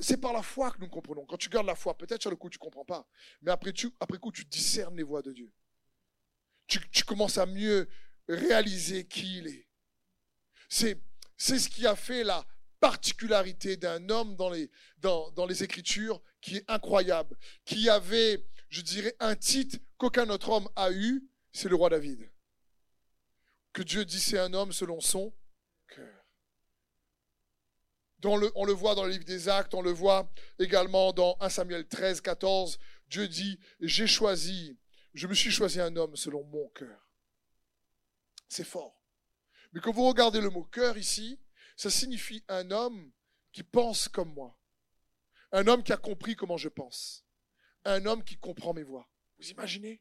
c'est 0.00 0.20
par 0.20 0.34
la 0.34 0.42
foi 0.42 0.72
que 0.72 0.80
nous 0.80 0.90
comprenons. 0.90 1.24
Quand 1.24 1.38
tu 1.38 1.48
gardes 1.48 1.66
la 1.66 1.74
foi, 1.74 1.96
peut-être 1.96 2.20
sur 2.20 2.30
le 2.30 2.36
coup 2.36 2.50
tu 2.50 2.58
ne 2.58 2.64
comprends 2.64 2.84
pas, 2.84 3.08
mais 3.40 3.50
après, 3.50 3.72
tu, 3.72 3.88
après 3.98 4.18
coup 4.18 4.30
tu 4.30 4.44
discernes 4.44 4.94
les 4.98 5.02
voies 5.02 5.22
de 5.22 5.32
Dieu. 5.32 5.50
Tu, 6.68 7.04
commences 7.04 7.38
à 7.38 7.46
mieux 7.46 7.88
réaliser 8.28 9.06
qui 9.06 9.38
il 9.38 9.48
est. 9.48 9.66
C'est, 10.68 11.00
c'est 11.36 11.58
ce 11.58 11.68
qui 11.68 11.86
a 11.86 11.96
fait 11.96 12.22
la 12.22 12.46
particularité 12.78 13.76
d'un 13.76 14.08
homme 14.10 14.36
dans 14.36 14.50
les, 14.50 14.70
dans, 14.98 15.30
dans 15.32 15.46
les 15.46 15.64
Écritures 15.64 16.22
qui 16.40 16.58
est 16.58 16.64
incroyable, 16.68 17.36
qui 17.64 17.88
avait, 17.88 18.44
je 18.68 18.82
dirais, 18.82 19.16
un 19.18 19.34
titre 19.34 19.78
qu'aucun 19.96 20.28
autre 20.30 20.50
homme 20.50 20.68
a 20.76 20.92
eu, 20.92 21.26
c'est 21.52 21.68
le 21.68 21.74
roi 21.74 21.88
David. 21.88 22.30
Que 23.72 23.82
Dieu 23.82 24.04
dit 24.04 24.20
c'est 24.20 24.38
un 24.38 24.54
homme 24.54 24.72
selon 24.72 25.00
son 25.00 25.32
on 28.24 28.64
le 28.64 28.72
voit 28.72 28.94
dans 28.94 29.04
le 29.04 29.10
livre 29.10 29.24
des 29.24 29.48
Actes, 29.48 29.74
on 29.74 29.82
le 29.82 29.90
voit 29.90 30.30
également 30.58 31.12
dans 31.12 31.36
1 31.40 31.48
Samuel 31.48 31.86
13, 31.86 32.20
14. 32.20 32.78
Dieu 33.08 33.28
dit, 33.28 33.58
j'ai 33.80 34.06
choisi, 34.06 34.76
je 35.18 35.26
me 35.26 35.34
suis 35.34 35.50
choisi 35.50 35.80
un 35.80 35.96
homme 35.96 36.14
selon 36.14 36.44
mon 36.44 36.68
cœur. 36.68 37.10
C'est 38.48 38.64
fort. 38.64 39.02
Mais 39.72 39.80
quand 39.80 39.92
vous 39.92 40.06
regardez 40.06 40.40
le 40.40 40.48
mot 40.48 40.62
cœur 40.62 40.96
ici, 40.96 41.40
ça 41.76 41.90
signifie 41.90 42.44
un 42.48 42.70
homme 42.70 43.10
qui 43.52 43.64
pense 43.64 44.06
comme 44.06 44.32
moi. 44.32 44.56
Un 45.50 45.66
homme 45.66 45.82
qui 45.82 45.92
a 45.92 45.96
compris 45.96 46.36
comment 46.36 46.56
je 46.56 46.68
pense. 46.68 47.24
Un 47.84 48.06
homme 48.06 48.22
qui 48.22 48.36
comprend 48.36 48.72
mes 48.72 48.84
voix. 48.84 49.10
Vous 49.38 49.48
imaginez? 49.48 50.00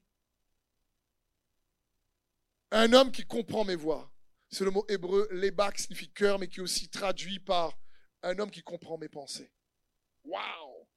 Un 2.69 2.93
homme 2.93 3.11
qui 3.11 3.25
comprend 3.25 3.65
mes 3.65 3.75
voix. 3.75 4.13
C'est 4.49 4.65
le 4.65 4.71
mot 4.71 4.85
hébreu, 4.87 5.27
lebak 5.31 5.79
signifie 5.79 6.11
cœur, 6.11 6.37
mais 6.37 6.47
qui 6.47 6.59
est 6.59 6.63
aussi 6.63 6.89
traduit 6.89 7.39
par 7.39 7.75
un 8.21 8.37
homme 8.37 8.51
qui 8.51 8.61
comprend 8.61 8.99
mes 8.99 9.09
pensées. 9.09 9.51
Waouh 10.25 10.87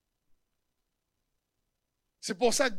C'est 2.21 2.35
pour 2.35 2.53
ça 2.53 2.69
que 2.69 2.77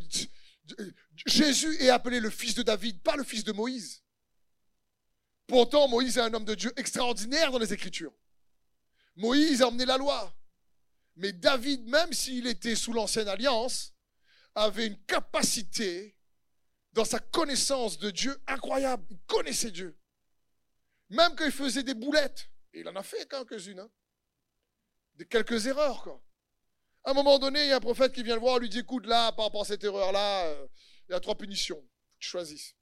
Jésus 1.26 1.76
est 1.82 1.90
appelé 1.90 2.20
le 2.20 2.30
fils 2.30 2.56
de 2.56 2.64
David, 2.64 3.02
pas 3.02 3.16
le 3.16 3.24
fils 3.24 3.44
de 3.44 3.52
Moïse. 3.52 4.04
Pourtant, 5.48 5.88
Moïse 5.88 6.18
est 6.18 6.22
un 6.22 6.34
homme 6.34 6.46
de 6.46 6.56
Dieu 6.56 6.72
extraordinaire 6.78 7.52
dans 7.52 7.60
les 7.60 7.74
Écritures. 7.74 8.14
Moïse 9.16 9.62
a 9.62 9.68
emmené 9.68 9.86
la 9.86 9.98
loi. 9.98 10.36
Mais 11.18 11.34
David, 11.34 11.88
même 11.88 12.14
s'il 12.14 12.48
était 12.48 12.76
sous 12.76 12.94
l'ancienne 12.94 13.28
alliance, 13.28 13.94
avait 14.56 14.88
une 14.88 15.04
capacité 15.06 16.18
dans 16.94 17.06
sa 17.06 17.20
connaissance 17.20 17.98
de 17.98 18.12
Dieu 18.12 18.42
incroyable. 18.48 19.06
Il 19.10 19.20
connaissait 19.28 19.72
Dieu. 19.72 19.98
Même 21.10 21.36
quand 21.36 21.46
il 21.46 21.52
faisait 21.52 21.84
des 21.84 21.94
boulettes, 21.94 22.50
et 22.74 22.80
il 22.80 22.88
en 22.88 22.96
a 22.96 23.04
fait 23.04 23.28
quelques-unes, 23.30 23.80
hein 23.80 23.92
quelques 25.30 25.68
erreurs. 25.68 26.02
Quoi. 26.04 26.24
À 27.04 27.12
un 27.12 27.14
moment 27.14 27.40
donné, 27.40 27.64
il 27.64 27.70
y 27.70 27.72
a 27.72 27.78
un 27.78 27.82
prophète 27.82 28.14
qui 28.14 28.24
vient 28.24 28.36
le 28.36 28.42
voir, 28.42 28.60
lui 28.60 28.70
dit 28.70 28.80
écoute, 28.80 29.06
là, 29.08 29.32
par 29.32 29.46
rapport 29.46 29.62
à 29.62 29.66
cette 29.66 29.84
erreur-là, 29.84 30.46
euh, 30.48 30.68
il 31.10 31.14
y 31.14 31.16
a 31.16 31.20
trois 31.20 31.36
punitions. 31.36 31.84
Tu 32.20 32.30
choisis. 32.30 32.76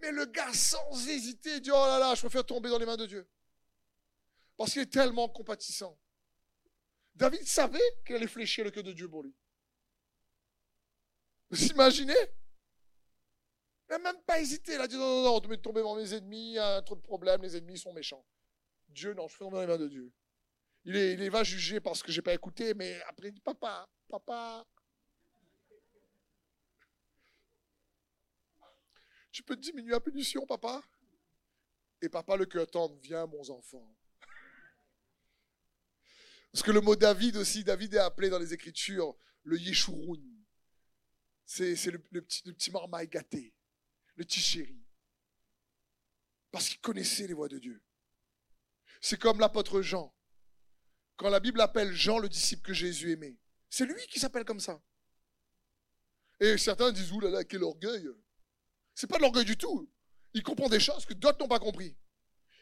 Mais 0.00 0.10
le 0.10 0.24
gars, 0.26 0.52
sans 0.52 1.08
hésiter, 1.08 1.60
dit 1.60 1.70
oh 1.70 1.86
là 1.86 1.98
là, 1.98 2.14
je 2.14 2.20
préfère 2.20 2.44
tomber 2.44 2.70
dans 2.70 2.78
les 2.78 2.86
mains 2.86 2.96
de 2.96 3.06
Dieu. 3.06 3.28
Parce 4.56 4.72
qu'il 4.72 4.82
est 4.82 4.92
tellement 4.92 5.28
compatissant. 5.28 5.98
David 7.14 7.46
savait 7.46 7.78
qu'il 8.06 8.16
allait 8.16 8.26
fléchir 8.26 8.64
le 8.64 8.70
cœur 8.70 8.82
de 8.82 8.92
Dieu 8.92 9.08
pour 9.08 9.22
lui. 9.22 9.34
Vous 11.50 11.66
imaginez? 11.66 12.16
Il 13.88 13.92
n'a 13.92 13.98
même 13.98 14.22
pas 14.22 14.40
hésité. 14.40 14.74
Il 14.74 14.80
a 14.80 14.88
dit 14.88 14.96
non, 14.96 15.22
non, 15.22 15.40
non, 15.40 15.42
on 15.44 15.56
tomber 15.58 15.82
dans 15.82 15.94
mes 15.94 16.14
ennemis, 16.14 16.52
il 16.52 16.54
y 16.54 16.58
a 16.58 16.80
trop 16.82 16.96
de 16.96 17.02
problèmes, 17.02 17.42
les 17.42 17.56
ennemis 17.56 17.78
sont 17.78 17.92
méchants. 17.92 18.24
Dieu, 18.88 19.12
non, 19.12 19.28
je 19.28 19.34
fais 19.34 19.44
tomber 19.44 19.56
dans 19.56 19.60
les 19.60 19.66
mains 19.66 19.78
de 19.78 19.88
Dieu. 19.88 20.10
Il, 20.84 21.30
va 21.30 21.44
juger 21.44 21.80
parce 21.80 22.02
que 22.02 22.10
je 22.10 22.18
n'ai 22.18 22.22
pas 22.22 22.34
écouté, 22.34 22.74
mais 22.74 23.00
après 23.02 23.28
il 23.28 23.32
dit 23.32 23.40
Papa, 23.40 23.88
papa. 24.08 24.66
Tu 29.30 29.42
peux 29.42 29.56
diminuer 29.56 29.92
la 29.92 30.00
punition, 30.00 30.44
papa 30.44 30.82
Et 32.02 32.08
papa, 32.08 32.36
le 32.36 32.46
cœur 32.46 32.66
tendre, 32.66 32.98
viens, 33.00 33.26
mon 33.26 33.48
enfant. 33.50 33.96
Parce 36.52 36.62
que 36.62 36.70
le 36.70 36.82
mot 36.82 36.96
David 36.96 37.36
aussi, 37.36 37.64
David 37.64 37.94
est 37.94 37.98
appelé 37.98 38.28
dans 38.28 38.38
les 38.38 38.52
Écritures 38.52 39.16
le 39.44 39.58
Yeshurun. 39.58 40.20
C'est 41.46 41.74
le, 41.86 41.98
petit, 41.98 42.42
le 42.44 42.52
petit 42.52 42.70
marmaille 42.70 43.08
gâté, 43.08 43.54
le 44.16 44.24
petit 44.24 44.40
chéri. 44.40 44.82
Parce 46.50 46.68
qu'il 46.68 46.80
connaissait 46.80 47.26
les 47.26 47.34
voies 47.34 47.48
de 47.48 47.58
Dieu. 47.58 47.82
C'est 49.00 49.18
comme 49.18 49.40
l'apôtre 49.40 49.80
Jean 49.80 50.14
quand 51.22 51.30
la 51.30 51.40
Bible 51.40 51.60
appelle 51.60 51.92
Jean 51.92 52.18
le 52.18 52.28
disciple 52.28 52.62
que 52.62 52.74
Jésus 52.74 53.12
aimait. 53.12 53.36
C'est 53.70 53.86
lui 53.86 54.04
qui 54.08 54.18
s'appelle 54.18 54.44
comme 54.44 54.58
ça. 54.58 54.82
Et 56.40 56.58
certains 56.58 56.90
disent, 56.90 57.12
oulala, 57.12 57.44
quel 57.44 57.62
orgueil. 57.62 58.08
C'est 58.92 59.06
pas 59.06 59.18
de 59.18 59.22
l'orgueil 59.22 59.44
du 59.44 59.56
tout. 59.56 59.88
Il 60.34 60.42
comprend 60.42 60.68
des 60.68 60.80
choses 60.80 61.06
que 61.06 61.14
d'autres 61.14 61.38
n'ont 61.38 61.48
pas 61.48 61.60
compris. 61.60 61.96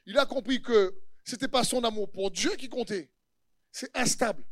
Il 0.04 0.18
a 0.18 0.26
compris 0.26 0.60
que 0.60 0.94
c'était 1.24 1.48
pas 1.48 1.64
son 1.64 1.82
amour 1.84 2.12
pour 2.12 2.30
Dieu 2.30 2.54
qui 2.56 2.68
comptait. 2.68 3.10
C'est 3.72 3.96
instable. 3.96 4.44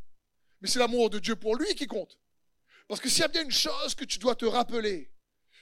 Mais 0.62 0.68
c'est 0.68 0.78
l'amour 0.78 1.10
de 1.10 1.18
Dieu 1.18 1.36
pour 1.36 1.56
lui 1.56 1.74
qui 1.74 1.86
compte. 1.86 2.18
Parce 2.88 3.00
que 3.02 3.10
s'il 3.10 3.20
y 3.20 3.24
a 3.24 3.28
bien 3.28 3.44
une 3.44 3.50
chose 3.50 3.94
que 3.94 4.06
tu 4.06 4.18
dois 4.18 4.34
te 4.34 4.46
rappeler 4.46 5.12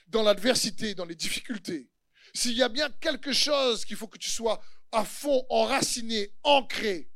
dans 0.07 0.23
l'adversité, 0.23 0.95
dans 0.95 1.05
les 1.05 1.15
difficultés, 1.15 1.91
s'il 2.33 2.53
y 2.53 2.63
a 2.63 2.69
bien 2.69 2.89
quelque 3.01 3.33
chose 3.33 3.83
qu'il 3.83 3.97
faut 3.97 4.07
que 4.07 4.17
tu 4.17 4.29
sois 4.29 4.63
à 4.93 5.03
fond 5.03 5.45
enraciné, 5.49 6.31
ancré, 6.43 7.11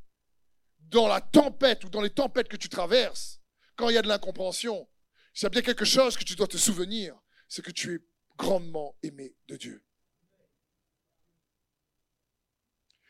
dans 0.92 1.08
la 1.08 1.22
tempête 1.22 1.86
ou 1.86 1.90
dans 1.90 2.02
les 2.02 2.10
tempêtes 2.10 2.50
que 2.50 2.58
tu 2.58 2.70
traverses, 2.70 3.42
quand 3.76 3.90
il 3.90 3.96
y 3.96 3.98
a 3.98 4.02
de 4.02 4.08
l'incompréhension, 4.08 4.88
s'il 5.34 5.44
y 5.44 5.48
a 5.48 5.50
bien 5.50 5.62
quelque 5.62 5.86
chose 5.86 6.18
que 6.18 6.24
tu 6.24 6.36
dois 6.36 6.48
te 6.48 6.58
souvenir, 6.58 7.18
c'est 7.48 7.64
que 7.64 7.72
tu 7.72 7.96
es 7.96 8.00
grandement 8.38 8.98
aimé 9.02 9.36
de 9.48 9.56
Dieu. 9.56 9.86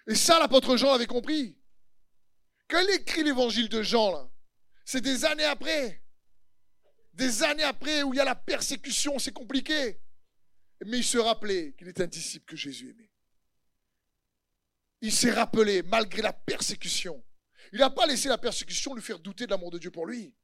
Et 0.07 0.15
ça, 0.15 0.39
l'apôtre 0.39 0.77
Jean 0.77 0.91
l'avait 0.91 1.07
compris. 1.07 1.57
Quand 2.67 2.79
il 2.79 2.95
écrit 2.95 3.23
l'évangile 3.23 3.69
de 3.69 3.81
Jean, 3.81 4.11
là, 4.11 4.31
c'est 4.85 5.01
des 5.01 5.25
années 5.25 5.43
après. 5.43 6.03
Des 7.13 7.43
années 7.43 7.63
après 7.63 8.03
où 8.03 8.13
il 8.13 8.17
y 8.17 8.19
a 8.19 8.25
la 8.25 8.35
persécution, 8.35 9.17
c'est 9.19 9.33
compliqué. 9.33 10.01
Mais 10.85 10.99
il 10.99 11.03
se 11.03 11.17
rappelait 11.17 11.73
qu'il 11.73 11.87
était 11.87 12.03
un 12.03 12.07
disciple 12.07 12.45
que 12.45 12.55
Jésus 12.55 12.91
aimait. 12.91 13.11
Il 15.01 15.11
s'est 15.11 15.31
rappelé, 15.31 15.81
malgré 15.81 16.21
la 16.21 16.33
persécution. 16.33 17.23
Il 17.71 17.79
n'a 17.79 17.89
pas 17.89 18.05
laissé 18.05 18.27
la 18.27 18.37
persécution 18.37 18.93
lui 18.93 19.01
faire 19.01 19.19
douter 19.19 19.45
de 19.45 19.51
l'amour 19.51 19.71
de 19.71 19.77
Dieu 19.77 19.91
pour 19.91 20.05
lui. 20.05 20.35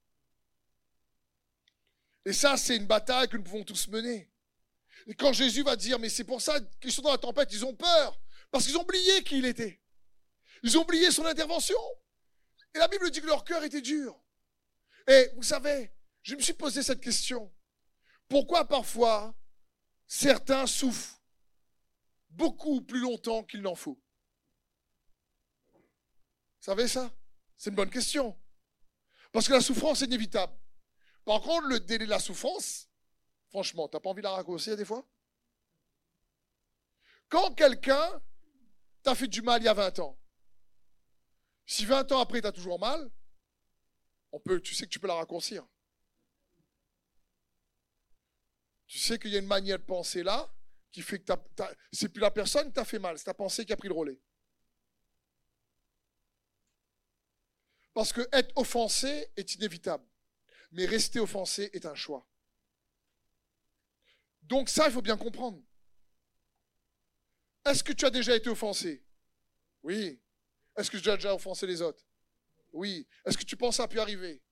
Et 2.25 2.33
ça, 2.33 2.57
c'est 2.57 2.75
une 2.75 2.87
bataille 2.87 3.27
que 3.27 3.37
nous 3.37 3.43
pouvons 3.43 3.63
tous 3.63 3.87
mener. 3.87 4.29
Et 5.07 5.15
quand 5.15 5.33
Jésus 5.33 5.63
va 5.63 5.75
dire, 5.75 5.99
mais 5.99 6.09
c'est 6.09 6.23
pour 6.23 6.41
ça 6.41 6.59
qu'ils 6.81 6.91
sont 6.91 7.01
dans 7.01 7.11
la 7.11 7.17
tempête, 7.17 7.51
ils 7.53 7.65
ont 7.65 7.75
peur. 7.75 8.19
Parce 8.51 8.65
qu'ils 8.65 8.77
ont 8.77 8.83
oublié 8.83 9.23
qui 9.23 9.39
il 9.39 9.45
était. 9.45 9.81
Ils 10.63 10.77
ont 10.77 10.81
oublié 10.81 11.11
son 11.11 11.25
intervention. 11.25 11.77
Et 12.75 12.79
la 12.79 12.87
Bible 12.87 13.09
dit 13.11 13.21
que 13.21 13.27
leur 13.27 13.43
cœur 13.43 13.63
était 13.63 13.81
dur. 13.81 14.19
Et 15.07 15.29
vous 15.35 15.43
savez, 15.43 15.93
je 16.21 16.35
me 16.35 16.41
suis 16.41 16.53
posé 16.53 16.83
cette 16.83 17.01
question. 17.01 17.53
Pourquoi 18.27 18.67
parfois 18.67 19.33
certains 20.07 20.67
souffrent 20.67 21.21
beaucoup 22.29 22.81
plus 22.81 22.99
longtemps 22.99 23.43
qu'il 23.43 23.61
n'en 23.61 23.75
faut? 23.75 24.01
Savez 26.67 26.88
ça 26.88 27.12
C'est 27.58 27.69
une 27.69 27.75
bonne 27.75 27.89
question. 27.89 28.38
Parce 29.32 29.47
que 29.47 29.53
la 29.53 29.62
souffrance 29.62 30.01
est 30.01 30.06
inévitable. 30.06 30.53
Par 31.25 31.41
contre, 31.41 31.67
le 31.67 31.80
délai 31.80 32.06
de 32.06 32.10
la 32.10 32.19
souffrance, 32.19 32.89
franchement, 33.49 33.88
t'as 33.88 33.99
pas 33.99 34.10
envie 34.10 34.21
de 34.21 34.27
la 34.27 34.32
raccourcir 34.32 34.75
des 34.75 34.86
fois? 34.86 35.08
Quand 37.30 37.53
quelqu'un 37.53 38.21
t'a 39.03 39.15
fait 39.15 39.27
du 39.27 39.41
mal 39.41 39.62
il 39.62 39.65
y 39.65 39.67
a 39.67 39.73
20 39.73 39.99
ans, 39.99 40.17
si 41.65 41.86
20 41.86 42.12
ans 42.13 42.19
après 42.19 42.41
tu 42.41 42.47
as 42.47 42.51
toujours 42.51 42.80
mal, 42.80 43.12
on 44.32 44.39
peut, 44.39 44.62
tu 44.62 44.73
sais 44.73 44.86
que 44.86 44.91
tu 44.91 44.99
peux 44.99 45.08
la 45.08 45.15
raccourcir. 45.15 45.65
Tu 48.88 48.99
sais 48.99 49.19
qu'il 49.19 49.32
y 49.32 49.36
a 49.36 49.39
une 49.39 49.47
manière 49.47 49.80
de 49.80 49.84
penser 49.84 50.23
là 50.23 50.49
qui 50.91 51.01
fait 51.01 51.19
que 51.19 51.34
c'est 51.91 52.10
plus 52.10 52.21
la 52.21 52.32
personne 52.32 52.67
qui 52.67 52.73
t'a 52.73 52.86
fait 52.86 52.99
mal, 52.99 53.17
c'est 53.17 53.25
ta 53.25 53.34
pensée 53.34 53.65
qui 53.65 53.73
a 53.73 53.77
pris 53.77 53.89
le 53.89 53.93
relais. 53.93 54.19
Parce 57.97 58.13
que 58.13 58.21
être 58.31 58.55
offensé 58.55 59.27
est 59.36 59.55
inévitable, 59.55 60.05
mais 60.71 60.86
rester 60.86 61.19
offensé 61.19 61.71
est 61.73 61.88
un 61.88 61.95
choix. 61.95 62.27
Donc 64.43 64.69
ça, 64.69 64.86
il 64.86 64.93
faut 64.93 65.01
bien 65.01 65.17
comprendre. 65.17 65.60
Est-ce 67.65 67.83
que 67.83 67.93
tu 67.93 68.05
as 68.05 68.12
déjà 68.12 68.36
été 68.36 68.49
offensé? 68.49 69.03
Oui. 69.81 70.21
Est-ce 70.75 70.91
que 70.91 70.97
tu 70.97 71.10
as 71.10 71.15
déjà 71.15 71.33
offensé 71.33 71.65
les 71.65 71.81
autres? 71.81 72.05
Oui. 72.71 73.07
Est-ce 73.25 73.36
que 73.36 73.43
tu 73.43 73.57
penses 73.57 73.71
que 73.71 73.77
ça 73.77 73.86
a 73.86 73.88
pu 73.88 73.99
arriver? 73.99 74.43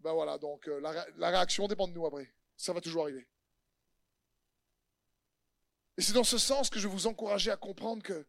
Ben 0.00 0.12
voilà, 0.12 0.38
donc 0.38 0.66
euh, 0.66 0.80
la, 0.80 1.30
réaction 1.30 1.68
dépend 1.68 1.86
de 1.86 1.92
nous 1.92 2.04
après 2.04 2.34
ça 2.56 2.72
va 2.72 2.80
toujours 2.80 3.04
arriver. 3.04 3.28
Et 5.96 6.02
c'est 6.02 6.14
dans 6.14 6.24
ce 6.24 6.38
sens 6.38 6.68
que 6.68 6.80
je 6.80 6.88
vous 6.88 7.06
encourager 7.06 7.52
à 7.52 7.56
comprendre 7.56 8.02
que, 8.02 8.26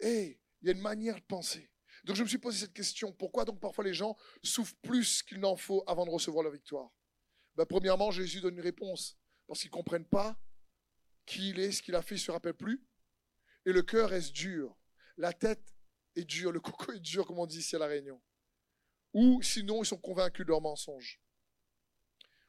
hé, 0.00 0.40
il 0.62 0.66
y 0.66 0.68
a 0.68 0.72
une 0.72 0.80
manière 0.80 1.14
de 1.14 1.24
penser. 1.26 1.70
Donc 2.04 2.16
je 2.16 2.22
me 2.22 2.28
suis 2.28 2.38
posé 2.38 2.58
cette 2.58 2.72
question, 2.72 3.12
pourquoi 3.12 3.44
donc 3.44 3.60
parfois 3.60 3.84
les 3.84 3.94
gens 3.94 4.16
souffrent 4.42 4.76
plus 4.82 5.22
qu'il 5.22 5.40
n'en 5.40 5.56
faut 5.56 5.82
avant 5.86 6.04
de 6.04 6.10
recevoir 6.10 6.44
la 6.44 6.50
victoire? 6.50 6.90
Ben, 7.56 7.66
Premièrement, 7.66 8.10
Jésus 8.10 8.40
donne 8.40 8.54
une 8.54 8.60
réponse, 8.60 9.18
parce 9.46 9.60
qu'ils 9.60 9.70
ne 9.70 9.74
comprennent 9.74 10.08
pas 10.08 10.40
qui 11.26 11.50
il 11.50 11.60
est, 11.60 11.72
ce 11.72 11.82
qu'il 11.82 11.94
a 11.94 12.02
fait, 12.02 12.14
ils 12.14 12.18
ne 12.18 12.24
se 12.24 12.30
rappellent 12.30 12.54
plus. 12.54 12.82
Et 13.66 13.72
le 13.72 13.82
cœur 13.82 14.10
reste 14.10 14.32
dur, 14.32 14.74
la 15.18 15.32
tête 15.32 15.74
est 16.16 16.24
dure, 16.24 16.52
le 16.52 16.60
coco 16.60 16.92
est 16.92 17.00
dur, 17.00 17.26
comme 17.26 17.38
on 17.38 17.46
dit 17.46 17.58
ici 17.58 17.76
à 17.76 17.78
La 17.78 17.86
Réunion. 17.86 18.20
Ou 19.12 19.42
sinon, 19.42 19.82
ils 19.82 19.86
sont 19.86 19.98
convaincus 19.98 20.46
de 20.46 20.50
leur 20.50 20.62
mensonge. 20.62 21.20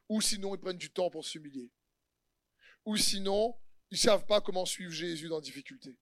Ou 0.08 0.20
sinon, 0.20 0.54
ils 0.54 0.60
prennent 0.60 0.78
du 0.78 0.90
temps 0.90 1.10
pour 1.10 1.24
s'humilier. 1.26 1.70
Ou 2.84 2.96
sinon, 2.96 3.54
ils 3.90 3.96
ne 3.96 4.00
savent 4.00 4.26
pas 4.26 4.40
comment 4.40 4.64
suivre 4.64 4.92
Jésus 4.92 5.28
dans 5.28 5.40
difficulté. 5.40 5.98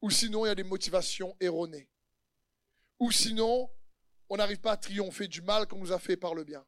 Ou 0.00 0.10
sinon, 0.10 0.46
il 0.46 0.48
y 0.48 0.52
a 0.52 0.54
des 0.54 0.64
motivations 0.64 1.36
erronées. 1.38 1.90
Ou 3.02 3.10
sinon, 3.10 3.68
on 4.28 4.36
n'arrive 4.36 4.60
pas 4.60 4.70
à 4.70 4.76
triompher 4.76 5.26
du 5.26 5.42
mal 5.42 5.66
qu'on 5.66 5.78
nous 5.78 5.90
a 5.90 5.98
fait 5.98 6.16
par 6.16 6.36
le 6.36 6.44
bien. 6.44 6.64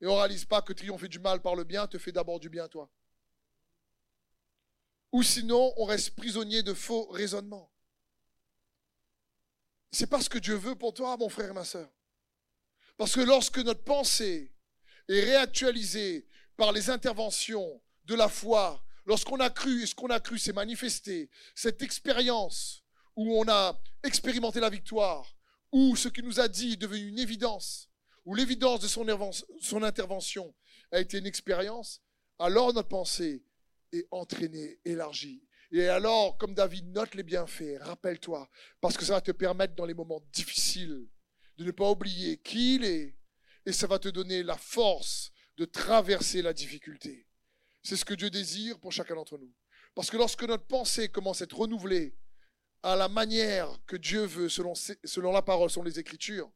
Et 0.00 0.06
on 0.06 0.12
ne 0.12 0.18
réalise 0.18 0.44
pas 0.44 0.62
que 0.62 0.72
triompher 0.72 1.08
du 1.08 1.18
mal 1.18 1.42
par 1.42 1.56
le 1.56 1.64
bien 1.64 1.88
te 1.88 1.98
fait 1.98 2.12
d'abord 2.12 2.38
du 2.38 2.48
bien 2.48 2.68
toi. 2.68 2.88
Ou 5.10 5.24
sinon, 5.24 5.74
on 5.78 5.84
reste 5.84 6.14
prisonnier 6.14 6.62
de 6.62 6.74
faux 6.74 7.08
raisonnements. 7.08 7.72
C'est 9.90 10.06
pas 10.06 10.20
ce 10.20 10.28
que 10.28 10.38
Dieu 10.38 10.54
veut 10.54 10.76
pour 10.76 10.94
toi, 10.94 11.16
mon 11.16 11.28
frère 11.28 11.50
et 11.50 11.54
ma 11.54 11.64
soeur. 11.64 11.90
Parce 12.96 13.16
que 13.16 13.20
lorsque 13.20 13.58
notre 13.58 13.82
pensée 13.82 14.54
est 15.08 15.24
réactualisée 15.24 16.28
par 16.56 16.70
les 16.70 16.88
interventions 16.88 17.82
de 18.04 18.14
la 18.14 18.28
foi, 18.28 18.80
lorsqu'on 19.06 19.40
a 19.40 19.50
cru, 19.50 19.82
et 19.82 19.86
ce 19.86 19.96
qu'on 19.96 20.10
a 20.10 20.20
cru 20.20 20.38
s'est 20.38 20.52
manifesté, 20.52 21.30
cette 21.56 21.82
expérience 21.82 22.84
où 23.18 23.36
on 23.36 23.48
a 23.48 23.76
expérimenté 24.04 24.60
la 24.60 24.70
victoire, 24.70 25.36
où 25.72 25.96
ce 25.96 26.08
qu'il 26.08 26.24
nous 26.24 26.38
a 26.38 26.46
dit 26.46 26.74
est 26.74 26.76
devenu 26.76 27.08
une 27.08 27.18
évidence, 27.18 27.90
où 28.24 28.32
l'évidence 28.32 28.78
de 28.78 28.86
son, 28.86 29.82
intervention 29.82 30.54
a 30.92 31.00
été 31.00 31.18
une 31.18 31.26
expérience, 31.26 32.00
alors 32.38 32.72
notre 32.72 32.86
pensée 32.86 33.42
est 33.92 34.06
entraînée, 34.12 34.78
élargie. 34.84 35.42
Et 35.72 35.88
alors, 35.88 36.38
comme 36.38 36.54
David 36.54 36.92
note 36.92 37.16
les 37.16 37.24
bienfaits, 37.24 37.78
rappelle-toi, 37.80 38.48
parce 38.80 38.96
que 38.96 39.04
ça 39.04 39.14
va 39.14 39.20
te 39.20 39.32
permettre 39.32 39.74
dans 39.74 39.84
les 39.84 39.94
moments 39.94 40.22
difficiles 40.32 41.08
de 41.56 41.64
ne 41.64 41.72
pas 41.72 41.90
oublier 41.90 42.36
qui 42.36 42.76
il 42.76 42.84
est, 42.84 43.16
et 43.66 43.72
ça 43.72 43.88
va 43.88 43.98
te 43.98 44.08
donner 44.08 44.44
la 44.44 44.56
force 44.56 45.32
de 45.56 45.64
traverser 45.64 46.40
la 46.40 46.52
difficulté. 46.52 47.26
C'est 47.82 47.96
ce 47.96 48.04
que 48.04 48.14
Dieu 48.14 48.30
désire 48.30 48.78
pour 48.78 48.92
chacun 48.92 49.16
d'entre 49.16 49.38
nous. 49.38 49.52
Parce 49.96 50.08
que 50.08 50.16
lorsque 50.16 50.44
notre 50.44 50.66
pensée 50.66 51.08
commence 51.08 51.40
à 51.40 51.44
être 51.44 51.58
renouvelée 51.58 52.14
à 52.82 52.96
la 52.96 53.08
manière 53.08 53.68
que 53.86 53.96
Dieu 53.96 54.24
veut, 54.24 54.48
selon, 54.48 55.32
la 55.32 55.42
parole, 55.42 55.70
selon 55.70 55.84
les 55.84 55.98
Écritures, 55.98 56.50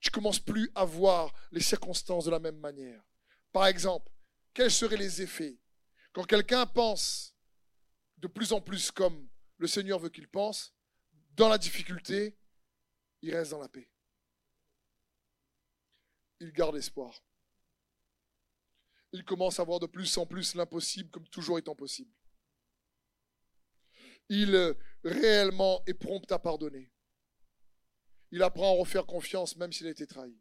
tu 0.00 0.10
commences 0.10 0.38
plus 0.38 0.70
à 0.74 0.84
voir 0.84 1.32
les 1.50 1.60
circonstances 1.60 2.26
de 2.26 2.30
la 2.30 2.38
même 2.38 2.58
manière. 2.58 3.02
Par 3.52 3.66
exemple, 3.66 4.10
quels 4.52 4.70
seraient 4.70 4.96
les 4.96 5.22
effets? 5.22 5.58
Quand 6.12 6.24
quelqu'un 6.24 6.66
pense 6.66 7.34
de 8.18 8.28
plus 8.28 8.52
en 8.52 8.60
plus 8.60 8.90
comme 8.90 9.28
le 9.58 9.66
Seigneur 9.66 9.98
veut 9.98 10.10
qu'il 10.10 10.28
pense, 10.28 10.74
dans 11.32 11.48
la 11.48 11.58
difficulté, 11.58 12.36
il 13.22 13.34
reste 13.34 13.50
dans 13.50 13.60
la 13.60 13.68
paix 13.68 13.90
il 16.44 16.52
garde 16.52 16.76
espoir. 16.76 17.24
Il 19.12 19.24
commence 19.24 19.60
à 19.60 19.64
voir 19.64 19.80
de 19.80 19.86
plus 19.86 20.16
en 20.18 20.26
plus 20.26 20.54
l'impossible 20.54 21.10
comme 21.10 21.26
toujours 21.28 21.58
étant 21.58 21.74
possible. 21.74 22.12
Il 24.28 24.54
euh, 24.54 24.74
réellement 25.04 25.82
est 25.86 25.94
prompt 25.94 26.30
à 26.32 26.38
pardonner. 26.38 26.92
Il 28.30 28.42
apprend 28.42 28.74
à 28.74 28.78
refaire 28.78 29.06
confiance 29.06 29.56
même 29.56 29.72
s'il 29.72 29.86
a 29.86 29.90
été 29.90 30.06
trahi. 30.06 30.36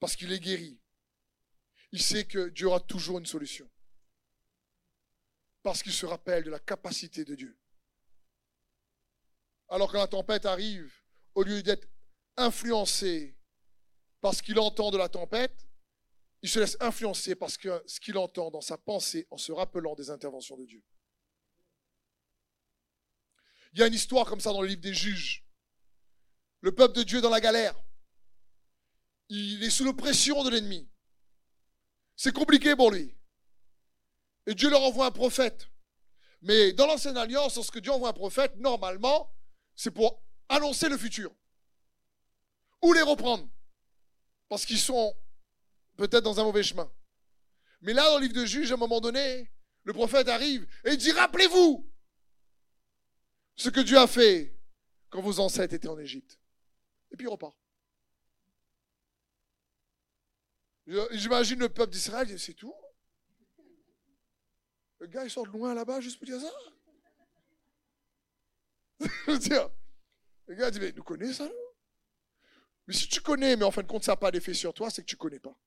Parce 0.00 0.16
qu'il 0.16 0.32
est 0.32 0.40
guéri. 0.40 0.80
Il 1.92 2.02
sait 2.02 2.24
que 2.24 2.48
Dieu 2.48 2.66
aura 2.66 2.80
toujours 2.80 3.18
une 3.18 3.26
solution. 3.26 3.70
Parce 5.62 5.82
qu'il 5.82 5.92
se 5.92 6.06
rappelle 6.06 6.44
de 6.44 6.50
la 6.50 6.58
capacité 6.58 7.24
de 7.24 7.34
Dieu. 7.34 7.58
Alors 9.68 9.90
que 9.90 9.96
la 9.96 10.08
tempête 10.08 10.44
arrive, 10.44 10.92
au 11.34 11.42
lieu 11.42 11.62
d'être 11.62 11.88
influencé 12.36 13.36
parce 14.20 14.40
qu'il 14.40 14.58
entend 14.58 14.90
de 14.90 14.98
la 14.98 15.08
tempête, 15.08 15.66
il 16.42 16.48
se 16.48 16.58
laisse 16.58 16.76
influencer 16.80 17.34
parce 17.34 17.56
que 17.56 17.82
ce 17.86 18.00
qu'il 18.00 18.18
entend 18.18 18.50
dans 18.50 18.60
sa 18.60 18.76
pensée 18.76 19.26
en 19.30 19.36
se 19.36 19.52
rappelant 19.52 19.94
des 19.94 20.10
interventions 20.10 20.56
de 20.56 20.66
Dieu. 20.66 20.82
Il 23.74 23.80
y 23.80 23.82
a 23.82 23.88
une 23.88 23.94
histoire 23.94 24.24
comme 24.26 24.40
ça 24.40 24.52
dans 24.52 24.62
le 24.62 24.68
livre 24.68 24.80
des 24.80 24.94
juges. 24.94 25.44
Le 26.60 26.72
peuple 26.72 26.96
de 26.96 27.02
Dieu 27.02 27.18
est 27.18 27.22
dans 27.22 27.28
la 27.28 27.40
galère. 27.40 27.74
Il 29.28 29.62
est 29.62 29.70
sous 29.70 29.84
l'oppression 29.84 30.44
de 30.44 30.50
l'ennemi. 30.50 30.88
C'est 32.14 32.32
compliqué 32.32 32.76
pour 32.76 32.92
lui. 32.92 33.16
Et 34.46 34.54
Dieu 34.54 34.70
leur 34.70 34.82
envoie 34.82 35.06
un 35.06 35.10
prophète. 35.10 35.68
Mais 36.42 36.72
dans 36.72 36.86
l'ancienne 36.86 37.16
alliance, 37.16 37.56
lorsque 37.56 37.80
Dieu 37.80 37.90
envoie 37.90 38.10
un 38.10 38.14
prophète, 38.14 38.54
normalement, 38.56 39.34
c'est 39.74 39.90
pour 39.90 40.22
annoncer 40.48 40.88
le 40.88 40.96
futur. 40.96 41.34
Ou 42.82 42.92
les 42.92 43.02
reprendre 43.02 43.48
parce 44.48 44.66
qu'ils 44.66 44.78
sont 44.78 45.16
peut-être 45.96 46.22
dans 46.22 46.38
un 46.38 46.44
mauvais 46.44 46.62
chemin. 46.62 46.88
Mais 47.80 47.92
là, 47.92 48.08
dans 48.08 48.18
le 48.18 48.26
livre 48.26 48.40
de 48.40 48.46
Juge, 48.46 48.70
à 48.70 48.74
un 48.74 48.78
moment 48.78 49.00
donné, 49.00 49.50
le 49.82 49.92
prophète 49.92 50.28
arrive 50.28 50.66
et 50.84 50.92
il 50.92 50.96
dit, 50.96 51.10
rappelez-vous 51.10 51.90
ce 53.56 53.68
que 53.68 53.80
Dieu 53.80 53.98
a 53.98 54.06
fait 54.06 54.54
quand 55.10 55.20
vos 55.20 55.40
ancêtres 55.40 55.74
étaient 55.74 55.88
en 55.88 55.98
Égypte. 55.98 56.38
Et 57.10 57.16
puis 57.16 57.26
il 57.26 57.30
repart. 57.30 57.56
J'imagine 61.12 61.60
le 61.60 61.68
peuple 61.68 61.92
d'Israël, 61.92 62.38
c'est 62.38 62.54
tout. 62.54 62.74
Le 64.98 65.06
gars, 65.06 65.24
il 65.24 65.30
sort 65.30 65.46
de 65.46 65.52
loin 65.52 65.74
là-bas 65.74 66.00
juste 66.00 66.18
pour 66.18 66.26
dire 66.26 66.40
ça. 66.40 66.52
Le 70.46 70.54
gars 70.54 70.70
dit, 70.70 70.78
mais 70.78 70.92
nous 70.92 71.02
connaissons 71.02 71.46
ça, 71.46 71.52
Mais 72.86 72.94
si 72.94 73.08
tu 73.08 73.20
connais, 73.20 73.56
mais 73.56 73.64
en 73.64 73.70
fin 73.70 73.82
de 73.82 73.86
compte, 73.86 74.04
ça 74.04 74.12
n'a 74.12 74.16
pas 74.16 74.30
d'effet 74.30 74.52
sur 74.52 74.74
toi, 74.74 74.90
c'est 74.90 75.02
que 75.02 75.06
tu 75.06 75.14
ne 75.14 75.18
connais 75.18 75.40
pas. 75.40 75.58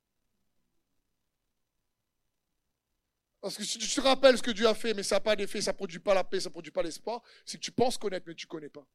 Parce 3.42 3.56
que 3.56 3.64
si 3.64 3.78
tu 3.78 3.88
te 3.88 4.02
rappelles 4.02 4.38
ce 4.38 4.44
que 4.44 4.52
Dieu 4.52 4.68
a 4.68 4.74
fait, 4.74 4.94
mais 4.94 5.04
ça 5.04 5.16
n'a 5.16 5.20
pas 5.20 5.36
d'effet, 5.36 5.62
ça 5.62 5.72
ne 5.72 5.78
produit 5.78 6.00
pas 6.00 6.14
la 6.14 6.24
paix, 6.24 6.40
ça 6.40 6.50
ne 6.50 6.54
produit 6.54 6.72
pas 6.72 6.82
l'espoir, 6.82 7.22
c'est 7.46 7.58
que 7.58 7.64
tu 7.64 7.72
penses 7.72 7.98
connaître, 7.98 8.26
mais 8.28 8.36
tu 8.36 8.46
ne 8.46 8.50
connais 8.50 8.70
pas. 8.70 8.86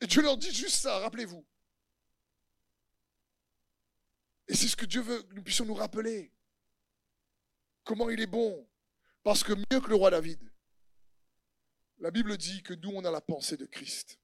Et 0.00 0.06
Dieu 0.06 0.22
leur 0.22 0.36
dit 0.36 0.52
juste 0.52 0.76
ça, 0.76 0.98
rappelez-vous. 1.00 1.44
Et 4.46 4.54
c'est 4.54 4.68
ce 4.68 4.76
que 4.76 4.86
Dieu 4.86 5.02
veut 5.02 5.22
que 5.22 5.34
nous 5.34 5.42
puissions 5.42 5.64
nous 5.64 5.74
rappeler. 5.74 6.32
Comment 7.84 8.08
il 8.08 8.20
est 8.20 8.26
bon. 8.26 8.66
Parce 9.22 9.42
que 9.42 9.52
mieux 9.52 9.80
que 9.80 9.88
le 9.88 9.96
roi 9.96 10.10
David, 10.10 10.40
la 11.98 12.10
Bible 12.10 12.36
dit 12.38 12.62
que 12.62 12.74
nous, 12.74 12.90
on 12.90 13.04
a 13.04 13.10
la 13.10 13.20
pensée 13.20 13.56
de 13.56 13.66
Christ. 13.66 14.18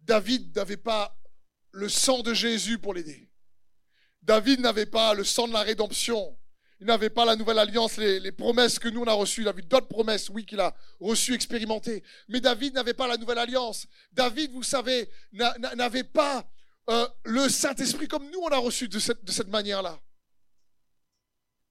David 0.00 0.54
n'avait 0.56 0.76
pas 0.76 1.16
le 1.72 1.88
sang 1.88 2.22
de 2.22 2.32
Jésus 2.34 2.78
pour 2.78 2.94
l'aider. 2.94 3.28
David 4.22 4.60
n'avait 4.60 4.86
pas 4.86 5.14
le 5.14 5.24
sang 5.24 5.48
de 5.48 5.52
la 5.52 5.62
rédemption. 5.62 6.38
Il 6.80 6.86
n'avait 6.86 7.10
pas 7.10 7.24
la 7.24 7.36
nouvelle 7.36 7.58
alliance, 7.58 7.96
les, 7.96 8.32
promesses 8.32 8.78
que 8.78 8.88
nous 8.88 9.02
on 9.02 9.06
a 9.06 9.12
reçues. 9.12 9.42
Il 9.42 9.48
avait 9.48 9.62
d'autres 9.62 9.88
promesses, 9.88 10.28
oui, 10.30 10.44
qu'il 10.44 10.60
a 10.60 10.74
reçues, 11.00 11.34
expérimentées. 11.34 12.02
Mais 12.28 12.40
David 12.40 12.74
n'avait 12.74 12.94
pas 12.94 13.06
la 13.06 13.16
nouvelle 13.16 13.38
alliance. 13.38 13.86
David, 14.12 14.52
vous 14.52 14.62
savez, 14.62 15.08
n'avait 15.32 16.04
pas 16.04 16.44
euh, 16.90 17.08
le 17.24 17.48
Saint-Esprit 17.48 18.08
comme 18.08 18.28
nous 18.30 18.40
on 18.40 18.48
a 18.48 18.58
reçu 18.58 18.88
de 18.88 18.98
cette, 18.98 19.24
de 19.24 19.30
cette 19.30 19.48
manière-là. 19.48 20.00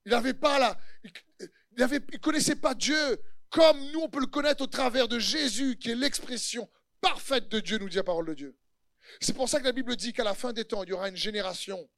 Il 0.06 0.12
n'avait 0.12 0.34
pas 0.34 0.58
la, 0.58 0.78
il 1.04 1.84
ne 1.84 2.16
connaissait 2.18 2.56
pas 2.56 2.74
Dieu 2.74 3.20
comme 3.50 3.78
nous 3.92 4.00
on 4.00 4.08
peut 4.08 4.20
le 4.20 4.26
connaître 4.26 4.62
au 4.62 4.66
travers 4.66 5.08
de 5.08 5.18
Jésus, 5.18 5.76
qui 5.76 5.90
est 5.90 5.94
l'expression 5.94 6.68
parfaite 7.02 7.50
de 7.50 7.60
Dieu, 7.60 7.78
nous 7.78 7.88
dit 7.88 7.96
la 7.96 8.04
parole 8.04 8.26
de 8.26 8.34
Dieu. 8.34 8.56
C'est 9.20 9.34
pour 9.34 9.48
ça 9.48 9.58
que 9.58 9.64
la 9.64 9.72
Bible 9.72 9.94
dit 9.96 10.12
qu'à 10.12 10.24
la 10.24 10.34
fin 10.34 10.52
des 10.52 10.64
temps, 10.64 10.82
il 10.82 10.90
y 10.90 10.92
aura 10.92 11.08
une 11.08 11.16
génération 11.16 11.88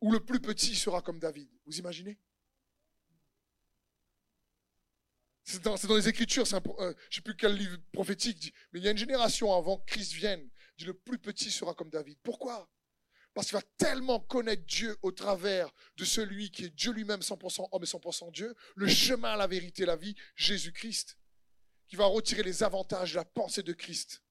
où 0.00 0.12
le 0.12 0.20
plus 0.20 0.40
petit 0.40 0.74
sera 0.74 1.00
comme 1.00 1.18
David. 1.18 1.48
Vous 1.64 1.78
imaginez? 1.78 2.18
C'est 5.44 5.62
dans, 5.62 5.76
les 5.94 6.08
Écritures, 6.08 6.44
euh, 6.54 6.60
je 6.74 6.86
ne 6.86 6.94
sais 7.10 7.20
plus 7.20 7.36
quel 7.36 7.54
livre 7.54 7.76
prophétique 7.92 8.38
dit, 8.38 8.52
mais 8.72 8.80
il 8.80 8.84
y 8.84 8.88
a 8.88 8.90
une 8.90 8.98
génération 8.98 9.54
avant 9.54 9.76
que 9.76 9.84
Christ 9.84 10.12
vienne, 10.14 10.48
dit 10.78 10.86
le 10.86 10.94
plus 10.94 11.18
petit 11.18 11.50
sera 11.50 11.74
comme 11.74 11.90
David. 11.90 12.18
Pourquoi? 12.22 12.70
Parce 13.34 13.48
qu'il 13.48 13.56
va 13.56 13.62
tellement 13.76 14.20
connaître 14.20 14.64
Dieu 14.64 14.96
au 15.02 15.12
travers 15.12 15.70
de 15.96 16.04
celui 16.04 16.50
qui 16.50 16.64
est 16.64 16.70
Dieu 16.70 16.92
lui-même, 16.92 17.20
100% 17.20 17.68
homme 17.70 17.82
et 17.82 17.86
100% 17.86 18.32
Dieu, 18.32 18.54
le 18.74 18.88
chemin, 18.88 19.36
la 19.36 19.46
vérité, 19.46 19.84
la 19.84 19.96
vie, 19.96 20.14
Jésus-Christ, 20.34 21.18
qui 21.88 21.96
va 21.96 22.06
retirer 22.06 22.42
les 22.42 22.62
avantages 22.62 23.12
de 23.12 23.16
la 23.16 23.24
pensée 23.24 23.62
de 23.62 23.72
Christ. 23.72 24.23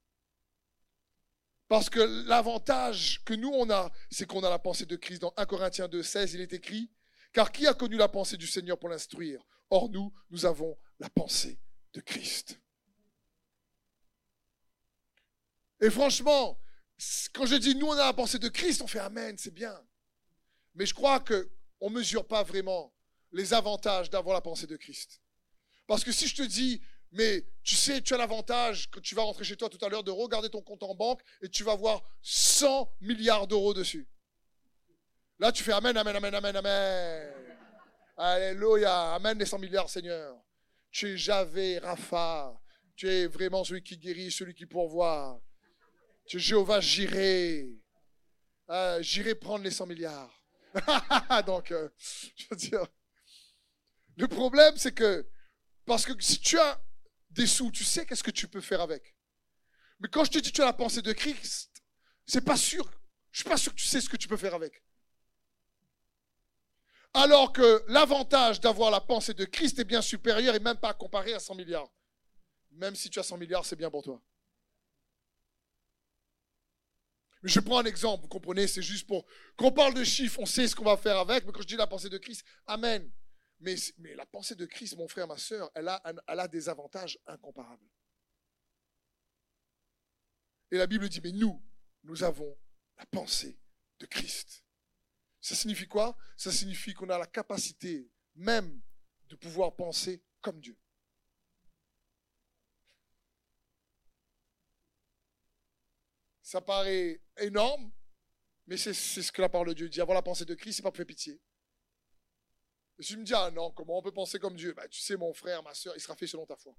Parce 1.68 1.88
que 1.88 2.00
l'avantage 2.28 3.22
que 3.24 3.34
nous 3.34 3.50
on 3.50 3.70
a, 3.70 3.90
c'est 4.10 4.26
qu'on 4.26 4.44
a 4.44 4.50
la 4.50 4.58
pensée 4.58 4.86
de 4.86 4.96
Christ. 4.96 5.22
Dans 5.22 5.32
1 5.36 5.46
Corinthiens 5.46 5.88
2, 5.88 6.02
16, 6.02 6.34
il 6.34 6.40
est 6.40 6.52
écrit, 6.52 6.90
car 7.32 7.50
qui 7.50 7.66
a 7.66 7.74
connu 7.74 7.96
la 7.96 8.08
pensée 8.08 8.36
du 8.36 8.46
Seigneur 8.46 8.78
pour 8.78 8.88
l'instruire? 8.88 9.42
Or 9.70 9.88
nous, 9.88 10.12
nous 10.30 10.44
avons 10.44 10.78
la 10.98 11.08
pensée 11.08 11.58
de 11.94 12.00
Christ. 12.00 12.60
Et 15.80 15.90
franchement, 15.90 16.60
quand 17.32 17.46
je 17.46 17.56
dis 17.56 17.74
nous 17.74 17.86
on 17.86 17.92
a 17.92 18.06
la 18.06 18.12
pensée 18.12 18.38
de 18.38 18.48
Christ, 18.48 18.82
on 18.82 18.86
fait 18.86 19.00
Amen, 19.00 19.36
c'est 19.38 19.54
bien. 19.54 19.78
Mais 20.74 20.86
je 20.86 20.94
crois 20.94 21.20
qu'on 21.20 21.90
ne 21.90 21.94
mesure 21.94 22.26
pas 22.26 22.42
vraiment 22.42 22.94
les 23.32 23.52
avantages 23.52 24.10
d'avoir 24.10 24.34
la 24.34 24.40
pensée 24.40 24.66
de 24.66 24.76
Christ. 24.76 25.20
Parce 25.86 26.04
que 26.04 26.12
si 26.12 26.26
je 26.26 26.36
te 26.36 26.42
dis 26.42 26.80
mais 27.14 27.46
tu 27.62 27.76
sais, 27.76 28.02
tu 28.02 28.12
as 28.12 28.16
l'avantage 28.16 28.90
que 28.90 28.98
tu 28.98 29.14
vas 29.14 29.22
rentrer 29.22 29.44
chez 29.44 29.56
toi 29.56 29.68
tout 29.68 29.82
à 29.84 29.88
l'heure 29.88 30.02
de 30.02 30.10
regarder 30.10 30.50
ton 30.50 30.60
compte 30.60 30.82
en 30.82 30.94
banque 30.94 31.22
et 31.40 31.48
tu 31.48 31.62
vas 31.62 31.76
voir 31.76 32.02
100 32.22 32.92
milliards 33.00 33.46
d'euros 33.46 33.72
dessus. 33.72 34.08
Là, 35.38 35.52
tu 35.52 35.62
fais 35.62 35.72
Amen, 35.72 35.96
Amen, 35.96 36.16
Amen, 36.16 36.34
Amen, 36.34 36.56
Amen. 36.56 37.32
Alléluia, 38.16 39.14
Amen 39.14 39.38
les 39.38 39.46
100 39.46 39.58
milliards, 39.58 39.88
Seigneur. 39.88 40.36
Tu 40.90 41.14
es 41.14 41.16
Javé, 41.16 41.78
Rapha. 41.78 42.60
Tu 42.96 43.08
es 43.08 43.26
vraiment 43.26 43.62
celui 43.62 43.82
qui 43.82 43.96
guérit, 43.96 44.30
celui 44.30 44.54
qui 44.54 44.66
pourvoit. 44.66 45.40
Tu 46.26 46.36
es 46.36 46.40
Jéhovah, 46.40 46.80
j'irai. 46.80 47.68
Euh, 48.70 49.02
j'irai 49.02 49.34
prendre 49.34 49.62
les 49.62 49.70
100 49.70 49.86
milliards. 49.86 50.42
Donc, 51.46 51.70
euh, 51.70 51.88
je 52.36 52.46
veux 52.50 52.56
dire, 52.56 52.86
le 54.16 54.26
problème, 54.26 54.76
c'est 54.76 54.92
que, 54.94 55.28
parce 55.86 56.04
que 56.04 56.12
si 56.20 56.40
tu 56.40 56.58
as 56.58 56.83
des 57.34 57.46
sous, 57.46 57.70
tu 57.70 57.84
sais 57.84 58.06
qu'est-ce 58.06 58.22
que 58.22 58.30
tu 58.30 58.48
peux 58.48 58.60
faire 58.60 58.80
avec. 58.80 59.14
Mais 60.00 60.08
quand 60.08 60.24
je 60.24 60.30
te 60.30 60.38
dis 60.38 60.50
que 60.50 60.56
tu 60.56 60.62
as 60.62 60.66
la 60.66 60.72
pensée 60.72 61.02
de 61.02 61.12
Christ, 61.12 61.82
c'est 62.26 62.44
pas 62.44 62.56
sûr. 62.56 62.90
Je 63.32 63.40
suis 63.40 63.48
pas 63.48 63.56
sûr 63.56 63.72
que 63.72 63.80
tu 63.80 63.86
sais 63.86 64.00
ce 64.00 64.08
que 64.08 64.16
tu 64.16 64.28
peux 64.28 64.36
faire 64.36 64.54
avec. 64.54 64.82
Alors 67.12 67.52
que 67.52 67.84
l'avantage 67.88 68.60
d'avoir 68.60 68.90
la 68.90 69.00
pensée 69.00 69.34
de 69.34 69.44
Christ 69.44 69.78
est 69.78 69.84
bien 69.84 70.02
supérieur 70.02 70.54
et 70.54 70.60
même 70.60 70.76
pas 70.76 70.94
comparé 70.94 71.32
à 71.32 71.38
100 71.38 71.54
milliards. 71.54 71.90
Même 72.72 72.96
si 72.96 73.10
tu 73.10 73.18
as 73.18 73.22
100 73.22 73.36
milliards, 73.36 73.64
c'est 73.64 73.76
bien 73.76 73.90
pour 73.90 74.02
toi. 74.02 74.20
Je 77.42 77.60
prends 77.60 77.78
un 77.78 77.84
exemple, 77.84 78.22
vous 78.22 78.28
comprenez, 78.28 78.66
c'est 78.66 78.82
juste 78.82 79.06
pour 79.06 79.26
qu'on 79.56 79.70
parle 79.70 79.92
de 79.92 80.02
chiffres, 80.02 80.40
on 80.40 80.46
sait 80.46 80.66
ce 80.66 80.74
qu'on 80.74 80.84
va 80.84 80.96
faire 80.96 81.18
avec, 81.18 81.44
mais 81.44 81.52
quand 81.52 81.60
je 81.60 81.66
dis 81.66 81.76
la 81.76 81.86
pensée 81.86 82.08
de 82.08 82.16
Christ, 82.16 82.44
Amen. 82.66 83.10
Mais, 83.64 84.14
la 84.14 84.26
pensée 84.26 84.54
de 84.54 84.66
Christ, 84.66 84.94
mon 84.94 85.08
frère, 85.08 85.26
ma 85.26 85.38
soeur, 85.38 85.70
elle 85.74 85.88
a, 85.88 86.48
des 86.48 86.68
avantages 86.68 87.18
incomparables. 87.26 87.88
Et 90.70 90.76
la 90.76 90.86
Bible 90.86 91.08
dit, 91.08 91.22
mais 91.22 91.32
nous, 91.32 91.64
nous 92.02 92.22
avons 92.22 92.58
la 92.98 93.06
pensée 93.06 93.58
de 94.00 94.06
Christ. 94.06 94.64
Ça 95.40 95.54
signifie 95.54 95.88
quoi? 95.88 96.14
Ça 96.36 96.52
signifie 96.52 96.92
qu'on 96.92 97.08
a 97.08 97.16
la 97.16 97.26
capacité 97.26 98.10
même 98.34 98.82
de 99.28 99.36
pouvoir 99.36 99.74
penser 99.74 100.22
comme 100.42 100.60
Dieu. 100.60 100.76
Ça 106.42 106.60
paraît 106.60 107.22
énorme, 107.38 107.90
mais 108.66 108.76
c'est 108.76 108.92
ce 108.92 109.32
que 109.32 109.40
la 109.40 109.48
parole 109.48 109.68
de 109.68 109.72
Dieu 109.72 109.88
dit. 109.88 110.02
Avoir 110.02 110.16
la 110.16 110.22
pensée 110.22 110.44
de 110.44 110.54
Christ, 110.54 110.76
c'est 110.76 110.82
pas 110.82 110.90
pour 110.90 110.98
faire 110.98 111.06
pitié. 111.06 111.40
Et 112.98 113.02
tu 113.02 113.16
me 113.16 113.24
dis, 113.24 113.34
ah 113.34 113.50
non, 113.50 113.72
comment 113.72 113.98
on 113.98 114.02
peut 114.02 114.12
penser 114.12 114.38
comme 114.38 114.56
Dieu? 114.56 114.72
Bah, 114.72 114.86
Tu 114.88 115.00
sais, 115.00 115.16
mon 115.16 115.32
frère, 115.32 115.62
ma 115.62 115.74
soeur, 115.74 115.94
il 115.96 116.00
sera 116.00 116.14
fait 116.14 116.26
selon 116.26 116.46
ta 116.46 116.56
foi. 116.56 116.76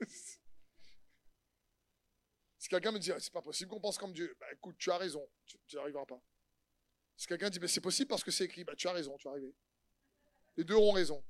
si 2.58 2.68
quelqu'un 2.68 2.92
me 2.92 2.98
dit, 2.98 3.12
ah, 3.12 3.20
c'est 3.20 3.32
pas 3.32 3.42
possible 3.42 3.70
qu'on 3.70 3.80
pense 3.80 3.98
comme 3.98 4.12
Dieu, 4.12 4.34
bah, 4.40 4.46
écoute, 4.52 4.76
tu 4.78 4.90
as 4.90 4.96
raison, 4.96 5.28
tu 5.44 5.58
n'y 5.72 5.78
arriveras 5.78 6.06
pas. 6.06 6.22
Si 7.16 7.26
quelqu'un 7.26 7.50
dit, 7.50 7.60
mais 7.60 7.68
c'est 7.68 7.80
possible 7.80 8.08
parce 8.08 8.24
que 8.24 8.30
c'est 8.30 8.44
écrit, 8.44 8.64
bah, 8.64 8.74
tu 8.76 8.88
as 8.88 8.92
raison, 8.92 9.16
tu 9.18 9.28
vas 9.28 9.32
arriver. 9.32 9.54
Les 10.56 10.64
deux 10.64 10.74
auront 10.74 10.92
raison. 10.92 11.22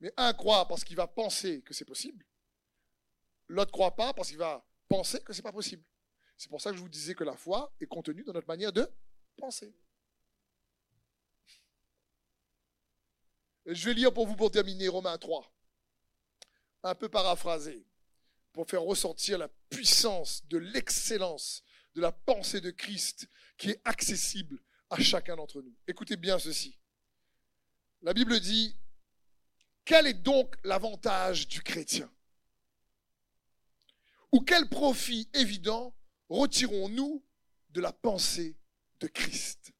Mais 0.00 0.12
un 0.16 0.32
croit 0.32 0.66
parce 0.68 0.84
qu'il 0.84 0.96
va 0.96 1.06
penser 1.06 1.62
que 1.62 1.74
c'est 1.74 1.84
possible. 1.84 2.24
L'autre 3.48 3.72
croit 3.72 3.96
pas 3.96 4.12
parce 4.12 4.28
qu'il 4.28 4.38
va 4.38 4.64
penser 4.88 5.20
que 5.22 5.32
c'est 5.32 5.42
pas 5.42 5.52
possible. 5.52 5.84
C'est 6.38 6.48
pour 6.48 6.60
ça 6.60 6.70
que 6.70 6.76
je 6.76 6.82
vous 6.82 6.88
disais 6.88 7.16
que 7.16 7.24
la 7.24 7.36
foi 7.36 7.74
est 7.80 7.86
contenue 7.86 8.22
dans 8.22 8.32
notre 8.32 8.46
manière 8.46 8.72
de 8.72 8.88
penser. 9.36 9.74
je 13.66 13.84
vais 13.84 13.92
lire 13.92 14.14
pour 14.14 14.26
vous 14.26 14.36
pour 14.36 14.50
terminer 14.50 14.88
Romains 14.88 15.18
3. 15.18 15.52
Un 16.84 16.94
peu 16.94 17.10
paraphrasé, 17.10 17.84
pour 18.52 18.66
faire 18.66 18.82
ressortir 18.82 19.36
la 19.36 19.48
puissance 19.68 20.46
de 20.46 20.56
l'excellence 20.56 21.62
de 21.94 22.00
la 22.00 22.12
pensée 22.12 22.62
de 22.62 22.70
Christ 22.70 23.28
qui 23.58 23.70
est 23.70 23.80
accessible 23.84 24.62
à 24.88 24.98
chacun 25.00 25.36
d'entre 25.36 25.60
nous. 25.60 25.74
Écoutez 25.86 26.16
bien 26.16 26.38
ceci. 26.38 26.78
La 28.00 28.14
Bible 28.14 28.40
dit, 28.40 28.74
quel 29.84 30.06
est 30.06 30.14
donc 30.14 30.54
l'avantage 30.64 31.48
du 31.48 31.60
chrétien? 31.60 32.10
Ou 34.32 34.40
quel 34.40 34.68
profit 34.68 35.28
évident 35.34 35.94
retirons-nous 36.28 37.24
de 37.70 37.80
la 37.80 37.92
pensée 37.92 38.56
de 39.00 39.06
Christ 39.06 39.72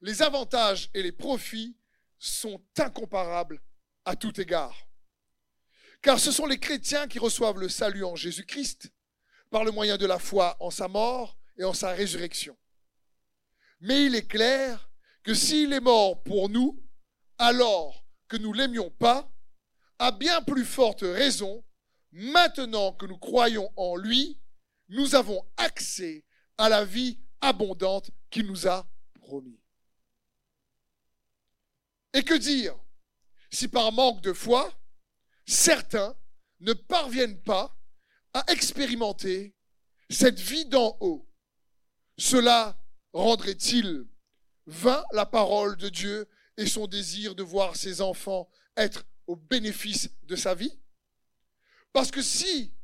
Les 0.00 0.22
avantages 0.22 0.90
et 0.94 1.02
les 1.02 1.12
profits 1.12 1.76
sont 2.18 2.62
incomparables 2.78 3.60
à 4.04 4.16
tout 4.16 4.40
égard. 4.40 4.88
Car 6.02 6.18
ce 6.18 6.32
sont 6.32 6.46
les 6.46 6.58
chrétiens 6.58 7.08
qui 7.08 7.18
reçoivent 7.18 7.58
le 7.58 7.68
salut 7.68 8.04
en 8.04 8.16
Jésus-Christ 8.16 8.92
par 9.50 9.64
le 9.64 9.70
moyen 9.70 9.96
de 9.96 10.06
la 10.06 10.18
foi 10.18 10.56
en 10.60 10.70
sa 10.70 10.88
mort 10.88 11.38
et 11.56 11.64
en 11.64 11.72
sa 11.72 11.90
résurrection. 11.90 12.56
Mais 13.80 14.06
il 14.06 14.14
est 14.14 14.26
clair 14.26 14.90
que 15.22 15.34
s'il 15.34 15.72
est 15.72 15.80
mort 15.80 16.22
pour 16.22 16.48
nous, 16.48 16.82
alors 17.38 18.04
que 18.28 18.36
nous 18.36 18.52
l'aimions 18.52 18.90
pas, 18.90 19.30
à 19.98 20.12
bien 20.12 20.42
plus 20.42 20.64
forte 20.64 21.02
raison, 21.02 21.64
maintenant 22.12 22.92
que 22.92 23.06
nous 23.06 23.18
croyons 23.18 23.70
en 23.76 23.96
lui, 23.96 24.40
nous 24.88 25.14
avons 25.14 25.44
accès 25.56 26.24
à 26.56 26.68
la 26.68 26.84
vie 26.84 27.18
abondante 27.40 28.10
qu'il 28.30 28.46
nous 28.46 28.66
a 28.66 28.86
promis. 29.20 29.60
Et 32.14 32.22
que 32.22 32.34
dire 32.34 32.76
si 33.50 33.68
par 33.68 33.92
manque 33.92 34.20
de 34.20 34.32
foi, 34.32 34.72
certains 35.46 36.16
ne 36.60 36.72
parviennent 36.72 37.40
pas 37.42 37.76
à 38.34 38.44
expérimenter 38.52 39.54
cette 40.10 40.38
vie 40.38 40.66
d'en 40.66 40.96
haut? 41.00 41.28
Cela 42.18 42.78
rendrait-il 43.12 44.06
vain 44.66 45.04
la 45.12 45.24
parole 45.24 45.76
de 45.76 45.88
Dieu 45.88 46.28
et 46.56 46.66
son 46.66 46.86
désir 46.86 47.34
de 47.34 47.42
voir 47.42 47.76
ses 47.76 48.00
enfants 48.00 48.50
être 48.76 49.06
au 49.26 49.36
bénéfice 49.36 50.10
de 50.24 50.36
sa 50.36 50.54
vie? 50.54 50.78
Parce 51.92 52.10
que 52.10 52.22
si, 52.22 52.74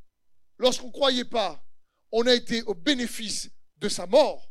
lorsqu'on 0.59 0.87
ne 0.87 0.93
croyait 0.93 1.25
pas, 1.25 1.64
on 2.17 2.29
a 2.29 2.33
été 2.33 2.63
au 2.63 2.75
bénéfice 2.75 3.51
de 3.79 3.89
sa 3.89 4.07
mort, 4.07 4.49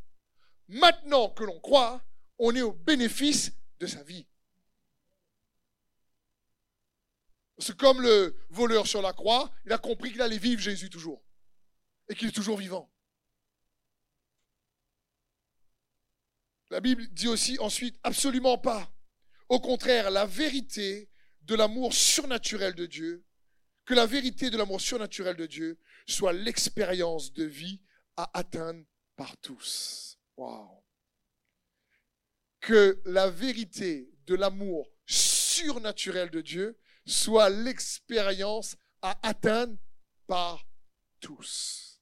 maintenant 0.67 1.29
que 1.29 1.45
l'on 1.45 1.61
croit, 1.61 2.03
on 2.37 2.53
est 2.53 2.61
au 2.61 2.73
bénéfice 2.73 3.53
de 3.79 3.87
sa 3.87 4.03
vie. 4.03 4.27
C'est 7.59 7.77
comme 7.77 8.01
le 8.01 8.37
voleur 8.49 8.85
sur 8.85 9.01
la 9.01 9.13
croix, 9.13 9.49
il 9.65 9.71
a 9.71 9.77
compris 9.77 10.11
qu'il 10.11 10.21
allait 10.21 10.37
vivre 10.37 10.61
Jésus 10.61 10.89
toujours. 10.89 11.23
Et 12.09 12.15
qu'il 12.15 12.27
est 12.27 12.33
toujours 12.33 12.57
vivant. 12.57 12.91
La 16.69 16.81
Bible 16.81 17.07
dit 17.13 17.29
aussi 17.29 17.57
ensuite 17.59 17.97
absolument 18.03 18.57
pas. 18.57 18.93
Au 19.47 19.61
contraire, 19.61 20.11
la 20.11 20.25
vérité 20.25 21.09
de 21.43 21.55
l'amour 21.55 21.93
surnaturel 21.93 22.75
de 22.75 22.87
Dieu, 22.87 23.23
que 23.85 23.93
la 23.93 24.05
vérité 24.05 24.49
de 24.49 24.57
l'amour 24.57 24.81
surnaturel 24.81 25.37
de 25.37 25.45
Dieu 25.45 25.79
soit 26.07 26.33
l'expérience 26.33 27.33
de 27.33 27.43
vie 27.43 27.81
à 28.17 28.29
atteindre 28.37 28.83
par 29.15 29.37
tous. 29.37 30.17
Que 32.59 33.01
la 33.05 33.29
vérité 33.29 34.09
de 34.25 34.35
l'amour 34.35 34.89
surnaturel 35.05 36.29
de 36.29 36.41
Dieu 36.41 36.79
soit 37.05 37.49
l'expérience 37.49 38.75
à 39.01 39.17
atteindre 39.27 39.77
par 40.27 40.65
tous. 41.19 41.93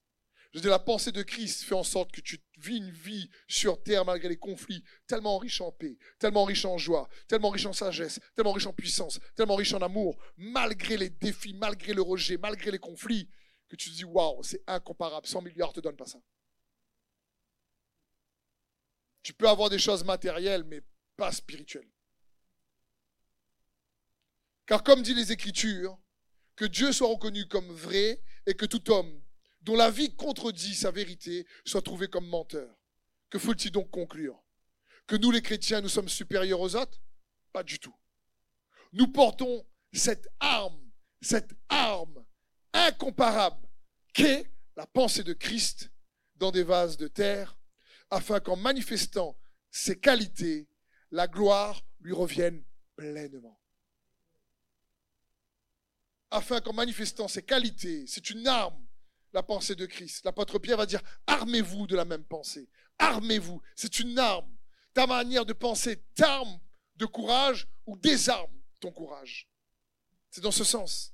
Je 0.52 0.60
dis, 0.60 0.68
la 0.68 0.78
pensée 0.78 1.12
de 1.12 1.22
Christ 1.22 1.62
fait 1.64 1.74
en 1.74 1.82
sorte 1.82 2.12
que 2.12 2.20
tu 2.20 2.38
vis 2.58 2.76
une 2.76 2.90
vie 2.90 3.30
sur 3.48 3.82
terre 3.82 4.04
malgré 4.04 4.28
les 4.28 4.36
conflits, 4.36 4.84
tellement 5.06 5.38
riche 5.38 5.62
en 5.62 5.72
paix, 5.72 5.96
tellement 6.18 6.44
riche 6.44 6.66
en 6.66 6.76
joie, 6.76 7.08
tellement 7.26 7.48
riche 7.48 7.64
en 7.64 7.72
sagesse, 7.72 8.20
tellement 8.34 8.52
riche 8.52 8.66
en 8.66 8.74
puissance, 8.74 9.18
tellement 9.34 9.56
riche 9.56 9.72
en 9.72 9.80
amour, 9.80 10.22
malgré 10.36 10.98
les 10.98 11.08
défis, 11.08 11.54
malgré 11.54 11.94
le 11.94 12.02
rejet, 12.02 12.36
malgré 12.36 12.70
les 12.70 12.78
conflits, 12.78 13.30
que 13.72 13.76
tu 13.76 13.90
te 13.90 13.94
dis, 13.94 14.04
waouh, 14.04 14.42
c'est 14.42 14.62
incomparable, 14.66 15.26
100 15.26 15.40
milliards 15.40 15.70
ne 15.70 15.76
te 15.76 15.80
donnent 15.80 15.96
pas 15.96 16.04
ça. 16.04 16.20
Tu 19.22 19.32
peux 19.32 19.48
avoir 19.48 19.70
des 19.70 19.78
choses 19.78 20.04
matérielles, 20.04 20.64
mais 20.64 20.82
pas 21.16 21.32
spirituelles. 21.32 21.90
Car 24.66 24.82
comme 24.82 25.00
dit 25.00 25.14
les 25.14 25.32
Écritures, 25.32 25.98
que 26.54 26.66
Dieu 26.66 26.92
soit 26.92 27.08
reconnu 27.08 27.48
comme 27.48 27.72
vrai 27.72 28.22
et 28.44 28.52
que 28.52 28.66
tout 28.66 28.90
homme 28.90 29.22
dont 29.62 29.74
la 29.74 29.90
vie 29.90 30.14
contredit 30.14 30.74
sa 30.74 30.90
vérité 30.90 31.46
soit 31.64 31.80
trouvé 31.80 32.08
comme 32.08 32.26
menteur. 32.26 32.76
Que 33.30 33.38
faut-il 33.38 33.70
donc 33.70 33.90
conclure? 33.90 34.44
Que 35.06 35.16
nous 35.16 35.30
les 35.30 35.40
chrétiens, 35.40 35.80
nous 35.80 35.88
sommes 35.88 36.10
supérieurs 36.10 36.60
aux 36.60 36.76
autres? 36.76 37.00
Pas 37.54 37.62
du 37.62 37.78
tout. 37.78 37.96
Nous 38.92 39.08
portons 39.08 39.66
cette 39.94 40.28
arme, 40.40 40.92
cette 41.22 41.54
arme 41.70 42.22
incomparable 42.72 43.68
qu'est 44.12 44.46
la 44.76 44.86
pensée 44.86 45.22
de 45.22 45.32
Christ 45.32 45.90
dans 46.36 46.50
des 46.50 46.64
vases 46.64 46.96
de 46.96 47.08
terre, 47.08 47.58
afin 48.10 48.40
qu'en 48.40 48.56
manifestant 48.56 49.36
ses 49.70 49.98
qualités, 49.98 50.68
la 51.10 51.28
gloire 51.28 51.84
lui 52.00 52.12
revienne 52.12 52.62
pleinement 52.96 53.62
afin 56.32 56.60
qu'en 56.60 56.72
manifestant 56.72 57.28
ses 57.28 57.42
qualités, 57.42 58.04
c'est 58.06 58.30
une 58.30 58.48
arme, 58.48 58.82
la 59.32 59.42
pensée 59.42 59.74
de 59.74 59.86
Christ. 59.86 60.24
L'apôtre 60.24 60.58
Pierre 60.58 60.78
va 60.78 60.86
dire, 60.86 61.02
armez-vous 61.26 61.86
de 61.86 61.94
la 61.94 62.06
même 62.06 62.24
pensée. 62.24 62.68
Armez-vous. 62.98 63.60
C'est 63.76 64.00
une 64.00 64.18
arme. 64.18 64.50
Ta 64.94 65.06
manière 65.06 65.44
de 65.44 65.52
penser 65.52 66.02
t'arme 66.14 66.58
de 66.96 67.06
courage 67.06 67.68
ou 67.86 67.96
désarme 67.96 68.52
ton 68.80 68.90
courage. 68.90 69.48
C'est 70.30 70.40
dans 70.40 70.50
ce 70.50 70.64
sens. 70.64 71.11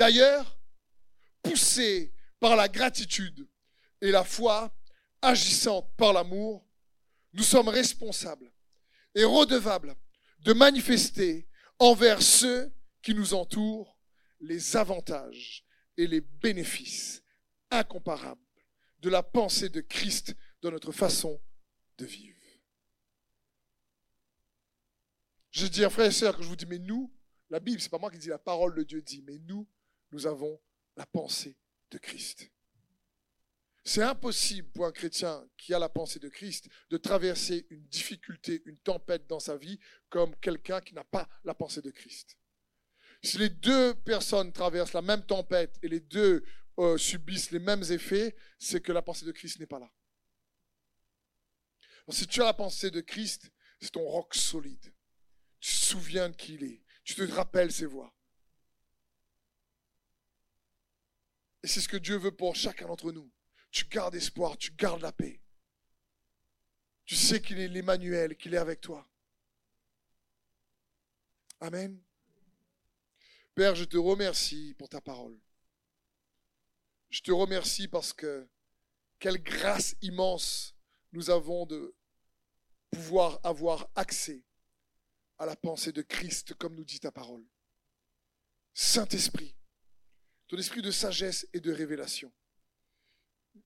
D'ailleurs, 0.00 0.58
poussé 1.42 2.14
par 2.38 2.56
la 2.56 2.68
gratitude 2.70 3.46
et 4.00 4.10
la 4.10 4.24
foi, 4.24 4.74
agissante 5.20 5.94
par 5.98 6.14
l'amour, 6.14 6.66
nous 7.34 7.42
sommes 7.42 7.68
responsables 7.68 8.50
et 9.14 9.24
redevables 9.24 9.94
de 10.38 10.54
manifester 10.54 11.46
envers 11.78 12.22
ceux 12.22 12.72
qui 13.02 13.12
nous 13.12 13.34
entourent 13.34 14.00
les 14.40 14.74
avantages 14.74 15.66
et 15.98 16.06
les 16.06 16.22
bénéfices 16.22 17.22
incomparables 17.70 18.40
de 19.00 19.10
la 19.10 19.22
pensée 19.22 19.68
de 19.68 19.82
Christ 19.82 20.34
dans 20.62 20.70
notre 20.70 20.92
façon 20.92 21.38
de 21.98 22.06
vivre. 22.06 22.40
Je 25.50 25.66
dis 25.66 25.84
à 25.84 25.90
frères 25.90 26.06
et 26.06 26.10
sœurs 26.10 26.38
que 26.38 26.42
je 26.42 26.48
vous 26.48 26.56
dis, 26.56 26.64
mais 26.64 26.78
nous, 26.78 27.14
la 27.50 27.60
Bible, 27.60 27.82
c'est 27.82 27.90
pas 27.90 27.98
moi 27.98 28.10
qui 28.10 28.16
dis, 28.16 28.28
la 28.28 28.38
parole 28.38 28.74
de 28.74 28.82
Dieu 28.82 29.02
dit, 29.02 29.22
mais 29.26 29.38
nous, 29.40 29.68
nous 30.12 30.26
avons 30.26 30.60
la 30.96 31.06
pensée 31.06 31.56
de 31.90 31.98
Christ. 31.98 32.50
C'est 33.84 34.02
impossible 34.02 34.68
pour 34.70 34.86
un 34.86 34.92
chrétien 34.92 35.48
qui 35.56 35.72
a 35.72 35.78
la 35.78 35.88
pensée 35.88 36.18
de 36.18 36.28
Christ 36.28 36.68
de 36.90 36.96
traverser 36.96 37.66
une 37.70 37.86
difficulté, 37.86 38.62
une 38.66 38.76
tempête 38.78 39.26
dans 39.26 39.40
sa 39.40 39.56
vie 39.56 39.78
comme 40.10 40.36
quelqu'un 40.36 40.80
qui 40.80 40.94
n'a 40.94 41.04
pas 41.04 41.28
la 41.44 41.54
pensée 41.54 41.80
de 41.80 41.90
Christ. 41.90 42.36
Si 43.22 43.38
les 43.38 43.48
deux 43.48 43.94
personnes 43.94 44.52
traversent 44.52 44.92
la 44.92 45.02
même 45.02 45.24
tempête 45.24 45.78
et 45.82 45.88
les 45.88 46.00
deux 46.00 46.44
euh, 46.78 46.96
subissent 46.98 47.50
les 47.50 47.58
mêmes 47.58 47.82
effets, 47.90 48.36
c'est 48.58 48.80
que 48.80 48.92
la 48.92 49.02
pensée 49.02 49.26
de 49.26 49.32
Christ 49.32 49.58
n'est 49.60 49.66
pas 49.66 49.78
là. 49.78 49.90
si 52.10 52.26
tu 52.26 52.42
as 52.42 52.46
la 52.46 52.54
pensée 52.54 52.90
de 52.90 53.00
Christ, 53.00 53.50
c'est 53.80 53.92
ton 53.92 54.04
roc 54.04 54.34
solide. 54.34 54.94
Tu 55.58 55.74
te 55.74 55.84
souviens 55.84 56.28
de 56.28 56.36
qui 56.36 56.54
il 56.54 56.64
est. 56.64 56.82
Tu 57.04 57.14
te 57.14 57.22
rappelles 57.22 57.72
ses 57.72 57.86
voix. 57.86 58.14
Et 61.62 61.68
c'est 61.68 61.80
ce 61.80 61.88
que 61.88 61.96
Dieu 61.96 62.16
veut 62.16 62.34
pour 62.34 62.56
chacun 62.56 62.86
d'entre 62.86 63.12
nous. 63.12 63.30
Tu 63.70 63.84
gardes 63.86 64.14
espoir, 64.14 64.56
tu 64.56 64.72
gardes 64.72 65.02
la 65.02 65.12
paix. 65.12 65.40
Tu 67.04 67.14
sais 67.16 67.40
qu'il 67.42 67.58
est 67.58 67.68
l'Emmanuel, 67.68 68.36
qu'il 68.36 68.54
est 68.54 68.58
avec 68.58 68.80
toi. 68.80 69.08
Amen. 71.60 72.00
Père, 73.54 73.74
je 73.74 73.84
te 73.84 73.96
remercie 73.96 74.74
pour 74.78 74.88
ta 74.88 75.00
parole. 75.00 75.38
Je 77.10 77.20
te 77.20 77.32
remercie 77.32 77.88
parce 77.88 78.12
que 78.12 78.48
quelle 79.18 79.42
grâce 79.42 79.96
immense 80.00 80.74
nous 81.12 81.30
avons 81.30 81.66
de 81.66 81.94
pouvoir 82.90 83.40
avoir 83.44 83.90
accès 83.94 84.44
à 85.38 85.46
la 85.46 85.56
pensée 85.56 85.92
de 85.92 86.02
Christ, 86.02 86.54
comme 86.54 86.74
nous 86.74 86.84
dit 86.84 87.00
ta 87.00 87.10
parole. 87.10 87.44
Saint-Esprit, 88.72 89.56
ton 90.50 90.58
esprit 90.58 90.82
de 90.82 90.90
sagesse 90.90 91.46
et 91.52 91.60
de 91.60 91.72
révélation, 91.72 92.32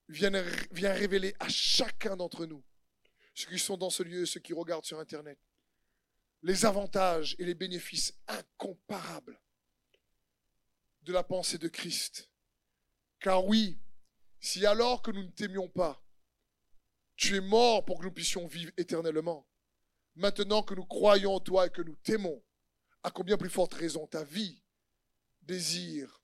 viens, 0.07 0.31
viens 0.71 0.93
révéler 0.93 1.35
à 1.41 1.49
chacun 1.49 2.15
d'entre 2.15 2.45
nous, 2.45 2.63
ceux 3.35 3.49
qui 3.49 3.59
sont 3.59 3.79
dans 3.79 3.89
ce 3.89 4.03
lieu, 4.03 4.27
ceux 4.27 4.41
qui 4.41 4.53
regardent 4.53 4.85
sur 4.85 4.99
Internet, 4.99 5.39
les 6.43 6.67
avantages 6.67 7.37
et 7.39 7.47
les 7.47 7.55
bénéfices 7.55 8.13
incomparables 8.29 9.41
de 11.05 11.15
la 11.15 11.23
pensée 11.23 11.57
de 11.57 11.69
Christ. 11.69 12.29
Car 13.19 13.47
oui, 13.47 13.79
si 14.39 14.67
alors 14.67 15.01
que 15.01 15.11
nous 15.11 15.23
ne 15.23 15.31
t'aimions 15.31 15.71
pas, 15.71 16.05
tu 17.17 17.37
es 17.37 17.41
mort 17.41 17.87
pour 17.87 17.99
que 17.99 18.05
nous 18.05 18.13
puissions 18.13 18.47
vivre 18.47 18.73
éternellement, 18.77 19.49
maintenant 20.17 20.63
que 20.63 20.75
nous 20.75 20.85
croyons 20.85 21.37
en 21.37 21.41
toi 21.41 21.67
et 21.67 21.71
que 21.71 21.81
nous 21.81 21.97
t'aimons, 22.03 22.45
à 23.03 23.11
combien 23.11 23.39
plus 23.39 23.49
forte 23.49 23.73
raison 23.73 24.07
ta 24.07 24.23
vie 24.23 24.63
désire 25.41 26.21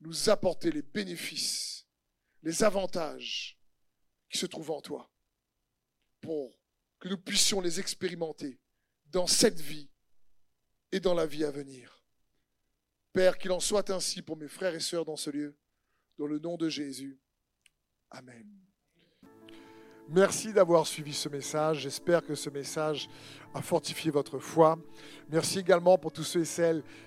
nous 0.00 0.28
apporter 0.28 0.70
les 0.70 0.82
bénéfices, 0.82 1.86
les 2.42 2.62
avantages 2.62 3.58
qui 4.28 4.38
se 4.38 4.46
trouvent 4.46 4.70
en 4.70 4.80
toi, 4.80 5.10
pour 6.20 6.58
que 6.98 7.08
nous 7.08 7.18
puissions 7.18 7.60
les 7.60 7.80
expérimenter 7.80 8.58
dans 9.06 9.26
cette 9.26 9.60
vie 9.60 9.90
et 10.92 11.00
dans 11.00 11.14
la 11.14 11.26
vie 11.26 11.44
à 11.44 11.50
venir. 11.50 12.02
Père, 13.12 13.38
qu'il 13.38 13.52
en 13.52 13.60
soit 13.60 13.90
ainsi 13.90 14.22
pour 14.22 14.36
mes 14.36 14.48
frères 14.48 14.74
et 14.74 14.80
sœurs 14.80 15.04
dans 15.04 15.16
ce 15.16 15.30
lieu, 15.30 15.56
dans 16.18 16.26
le 16.26 16.38
nom 16.38 16.56
de 16.56 16.68
Jésus. 16.68 17.18
Amen. 18.10 18.46
Merci 20.08 20.52
d'avoir 20.52 20.86
suivi 20.86 21.12
ce 21.12 21.28
message. 21.28 21.80
J'espère 21.80 22.24
que 22.24 22.36
ce 22.36 22.48
message 22.48 23.08
a 23.54 23.60
fortifié 23.60 24.10
votre 24.12 24.38
foi. 24.38 24.78
Merci 25.28 25.58
également 25.58 25.98
pour 25.98 26.12
tous 26.12 26.22
ceux 26.22 26.42
et 26.42 26.44
celles 26.44 26.84